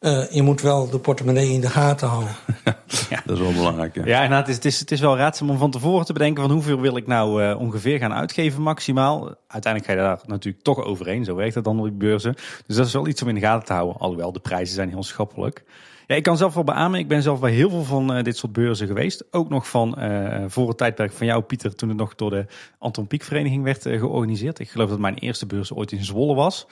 [0.00, 2.36] uh, je moet wel de portemonnee in de gaten houden.
[3.10, 3.22] ja.
[3.24, 3.94] Dat is wel belangrijk.
[3.94, 6.12] Ja, ja en het, is, het, is, het is wel raadzaam om van tevoren te
[6.12, 9.34] bedenken van hoeveel wil ik nou uh, ongeveer gaan uitgeven maximaal.
[9.46, 11.24] Uiteindelijk ga je daar natuurlijk toch overheen.
[11.24, 12.34] Zo werkt het dan op die beurzen.
[12.66, 13.96] Dus dat is wel iets om in de gaten te houden.
[13.96, 15.64] Alhoewel de prijzen zijn heel schappelijk.
[16.06, 16.98] Ja, ik kan zelf wel beamen.
[16.98, 19.24] Ik ben zelf bij heel veel van uh, dit soort beurzen geweest.
[19.30, 19.98] Ook nog van
[20.46, 22.46] voor het tijdperk van jou, Pieter, toen het nog door de
[22.78, 24.58] Anton Pieck Vereniging werd georganiseerd.
[24.58, 26.66] Ik geloof dat mijn eerste beurs ooit in Zwolle was.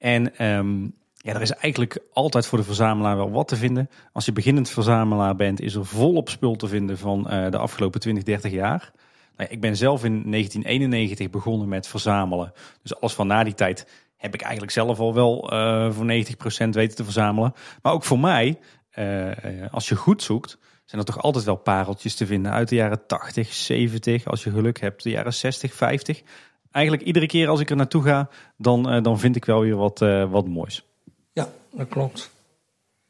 [0.00, 3.90] En um, ja, er is eigenlijk altijd voor de verzamelaar wel wat te vinden.
[4.12, 8.00] Als je beginnend verzamelaar bent, is er volop spul te vinden van uh, de afgelopen
[8.00, 8.92] 20, 30 jaar.
[9.36, 12.52] Nou, ik ben zelf in 1991 begonnen met verzamelen.
[12.82, 13.86] Dus alles van na die tijd
[14.16, 17.54] heb ik eigenlijk zelf al wel uh, voor 90% weten te verzamelen.
[17.82, 18.58] Maar ook voor mij,
[18.98, 19.30] uh,
[19.70, 23.06] als je goed zoekt, zijn er toch altijd wel pareltjes te vinden uit de jaren
[23.06, 24.26] 80, 70.
[24.26, 26.22] Als je geluk hebt, de jaren 60, 50.
[26.70, 29.98] Eigenlijk iedere keer als ik er naartoe ga, dan, dan vind ik wel weer wat,
[30.30, 30.84] wat moois.
[31.32, 32.30] Ja, dat klopt.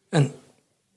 [0.09, 0.32] En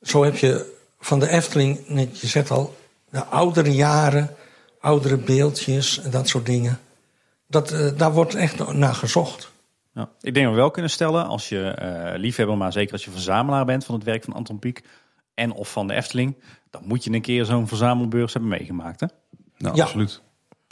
[0.01, 2.75] zo heb je van de Efteling, net je zegt al,
[3.09, 4.35] de oudere jaren,
[4.79, 6.79] oudere beeldjes en dat soort dingen.
[7.47, 9.51] Dat, uh, daar wordt echt naar gezocht.
[9.93, 13.05] Ja, ik denk dat we wel kunnen stellen, als je uh, liefhebber, maar zeker als
[13.05, 14.83] je verzamelaar bent van het werk van Anton Pieck
[15.33, 16.35] en of van de Efteling,
[16.69, 18.99] dan moet je een keer zo'n verzamelbeurs hebben meegemaakt.
[18.99, 19.07] Hè?
[19.57, 20.21] Nou, ja, absoluut.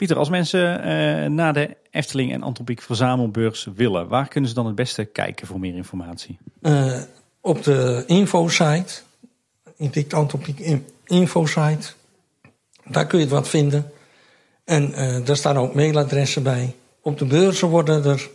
[0.02, 4.54] Pieter, als mensen uh, naar de Efteling en Anton Pieck verzamelbeurs willen, waar kunnen ze
[4.54, 6.38] dan het beste kijken voor meer informatie?
[6.62, 7.00] Uh,
[7.40, 9.02] op de infosite,
[10.10, 11.92] Anton Pieck infosite,
[12.84, 13.92] daar kun je het wat vinden.
[14.64, 16.74] En uh, daar staan ook mailadressen bij.
[17.02, 18.30] Op de beurzen worden er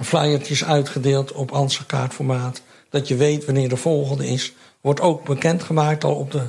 [0.00, 2.62] flyertjes uitgedeeld op Anse-kaartformaat.
[2.88, 4.52] Dat je weet wanneer de volgende is.
[4.80, 6.46] Wordt ook bekendgemaakt al op de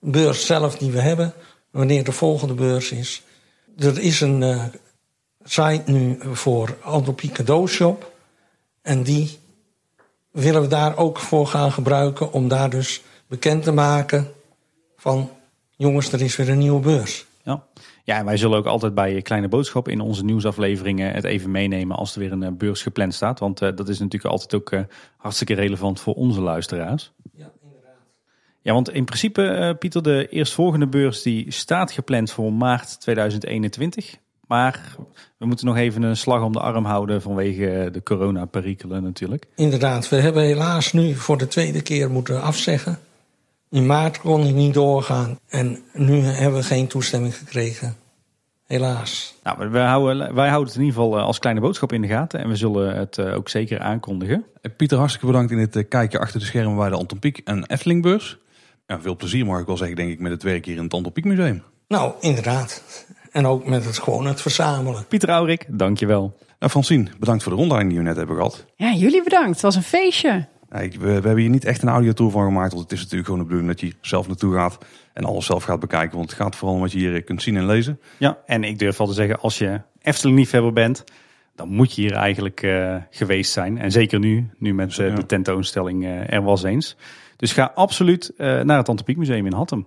[0.00, 1.32] beurs zelf die we hebben.
[1.70, 3.22] Wanneer de volgende beurs is
[3.78, 4.64] er is een uh,
[5.44, 8.12] site nu voor Antropie cadeaushop.
[8.82, 9.38] En die
[10.30, 14.32] willen we daar ook voor gaan gebruiken om daar dus bekend te maken
[14.96, 15.30] van
[15.76, 17.26] jongens, er is weer een nieuwe beurs.
[17.42, 17.64] Ja.
[18.04, 21.96] ja, en wij zullen ook altijd bij Kleine Boodschap in onze nieuwsafleveringen het even meenemen
[21.96, 23.38] als er weer een eh, beurs gepland staat.
[23.38, 24.80] Want uh, dat is natuurlijk altijd ook uh,
[25.16, 27.12] hartstikke relevant voor onze luisteraars.
[27.32, 27.50] Ja,
[28.64, 34.16] ja, want in principe, uh, Pieter, de eerstvolgende beurs die staat gepland voor maart 2021.
[34.46, 34.96] Maar
[35.38, 39.46] we moeten nog even een slag om de arm houden vanwege de coronaperikelen natuurlijk.
[39.56, 42.98] Inderdaad, we hebben helaas nu voor de tweede keer moeten afzeggen.
[43.70, 47.96] In maart kon ik niet doorgaan en nu hebben we geen toestemming gekregen
[48.66, 49.34] helaas.
[49.42, 52.08] Nou, wij houden, wij houden het in ieder geval eh, als kleine boodschap in de
[52.08, 52.40] gaten.
[52.40, 54.44] En we zullen het eh, ook zeker aankondigen.
[54.60, 57.40] Eh, Pieter, hartstikke bedankt in het eh, kijken achter de schermen bij de Anton Pieck
[57.44, 58.38] en Eftelingbeurs.
[58.86, 60.94] Ja, veel plezier mag ik wel zeggen, denk ik, met het werk hier in het
[60.94, 61.62] Anton Pieck Museum.
[61.88, 62.82] Nou, inderdaad.
[63.30, 65.06] En ook met het gewoon het verzamelen.
[65.06, 66.36] Pieter Aurik, dankjewel.
[66.58, 68.64] Nou, Francine, bedankt voor de rondleiding die we net hebben gehad.
[68.76, 69.50] Ja, jullie bedankt.
[69.50, 70.46] Het was een feestje.
[70.68, 73.40] We, we hebben hier niet echt een audiotour van gemaakt, want het is natuurlijk gewoon
[73.40, 74.78] de bedoeling dat je zelf naartoe gaat
[75.12, 76.16] en alles zelf gaat bekijken.
[76.16, 78.00] Want het gaat vooral om wat je hier kunt zien en lezen.
[78.18, 81.04] Ja, en ik durf wel te zeggen, als je Efteling-liefhebber bent,
[81.54, 83.78] dan moet je hier eigenlijk eh, geweest zijn.
[83.78, 86.96] En zeker nu, nu met eh, de tentoonstelling eh, er was eens.
[87.44, 89.86] Dus ga absoluut eh, naar het Antropiek Museum in Hattem.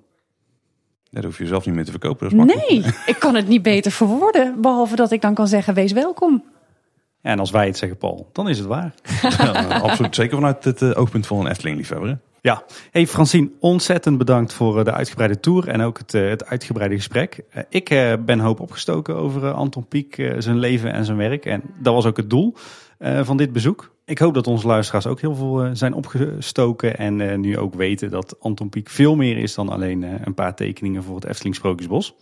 [1.04, 2.38] Ja, dat hoef je zelf niet meer te verkopen.
[2.38, 2.56] Dat is.
[2.56, 4.62] Nee, ik kan het niet beter verwoorden.
[4.62, 6.44] Behalve dat ik dan kan zeggen, wees welkom.
[7.22, 8.94] Ja, en als wij het zeggen, Paul, dan is het waar.
[9.38, 10.16] Ja, absoluut.
[10.16, 12.20] Zeker vanuit het eh, oogpunt van een Efteling-liefhebber.
[12.42, 16.46] Ja, hey Francine, ontzettend bedankt voor eh, de uitgebreide tour en ook het, eh, het
[16.46, 17.44] uitgebreide gesprek.
[17.70, 17.90] Ik
[18.26, 21.46] ben hoop opgestoken over Anton Pieck, zijn leven en zijn werk.
[21.46, 22.56] En dat was ook het doel
[22.98, 23.96] eh, van dit bezoek.
[24.08, 27.74] Ik hoop dat onze luisteraars ook heel veel eh, zijn opgestoken en eh, nu ook
[27.74, 31.26] weten dat Anton Pieck veel meer is dan alleen eh, een paar tekeningen voor het
[31.26, 32.16] Efteling Sprookjesbos.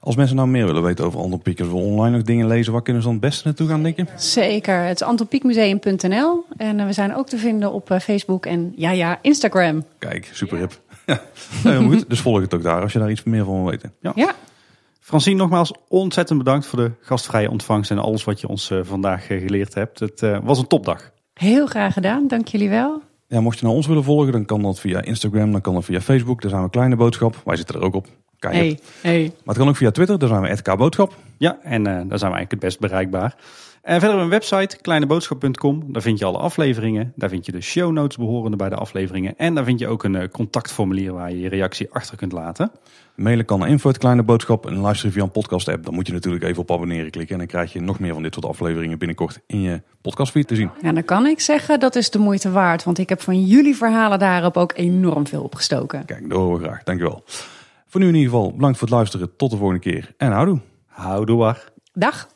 [0.00, 2.72] Als mensen nou meer willen weten over Anton Pieck, als we online nog dingen lezen,
[2.72, 4.06] waar kunnen ze dan het beste naartoe gaan, denk je?
[4.16, 6.44] Zeker, het is antonpiekmuseum.nl.
[6.56, 9.84] En we zijn ook te vinden op eh, Facebook en ja, ja, Instagram.
[9.98, 10.80] Kijk, super hip.
[11.06, 11.20] Ja,
[11.70, 12.08] heel goed.
[12.08, 13.92] Dus volg het ook daar als je daar iets meer van wil weten.
[14.00, 14.34] Ja,
[15.04, 19.28] Francine, nogmaals ontzettend bedankt voor de gastvrije ontvangst en alles wat je ons eh, vandaag
[19.28, 19.98] eh, geleerd hebt.
[19.98, 21.10] Het eh, was een topdag.
[21.34, 22.28] heel graag gedaan.
[22.28, 23.02] Dank jullie wel.
[23.28, 25.84] Ja, mocht je naar ons willen volgen, dan kan dat via Instagram, dan kan dat
[25.84, 26.40] via Facebook.
[26.42, 27.40] Daar zijn we Kleine Boodschap.
[27.44, 28.06] Wij zitten er ook op.
[28.38, 28.54] Kijk.
[28.54, 29.22] Hey, hey.
[29.22, 31.16] Maar het kan ook via Twitter, daar zijn we @kboodschap.
[31.38, 33.36] Ja, en eh, daar zijn we eigenlijk het best bereikbaar.
[33.84, 35.92] En verder een website, kleineboodschap.com.
[35.92, 37.12] Daar vind je alle afleveringen.
[37.16, 39.34] Daar vind je de show notes behorende bij de afleveringen.
[39.36, 42.70] En daar vind je ook een eh, contactformulier waar je je reactie achter kunt laten.
[43.14, 45.84] Mailen kan naar info Kleine Boodschap en luisteren via een podcast app.
[45.84, 47.32] Dan moet je natuurlijk even op abonneren klikken.
[47.32, 50.54] En dan krijg je nog meer van dit soort afleveringen binnenkort in je podcastfeed te
[50.54, 50.70] zien.
[50.80, 52.84] Ja, dan kan ik zeggen, dat is de moeite waard.
[52.84, 56.04] Want ik heb van jullie verhalen daarop ook enorm veel opgestoken.
[56.04, 56.82] Kijk, dat horen we graag.
[56.82, 57.24] Dankjewel.
[57.86, 59.36] Voor nu in ieder geval bedankt voor het luisteren.
[59.36, 60.14] Tot de volgende keer.
[60.16, 60.60] En houdoe.
[60.86, 61.72] Houdoe waar.
[61.92, 62.28] Dag.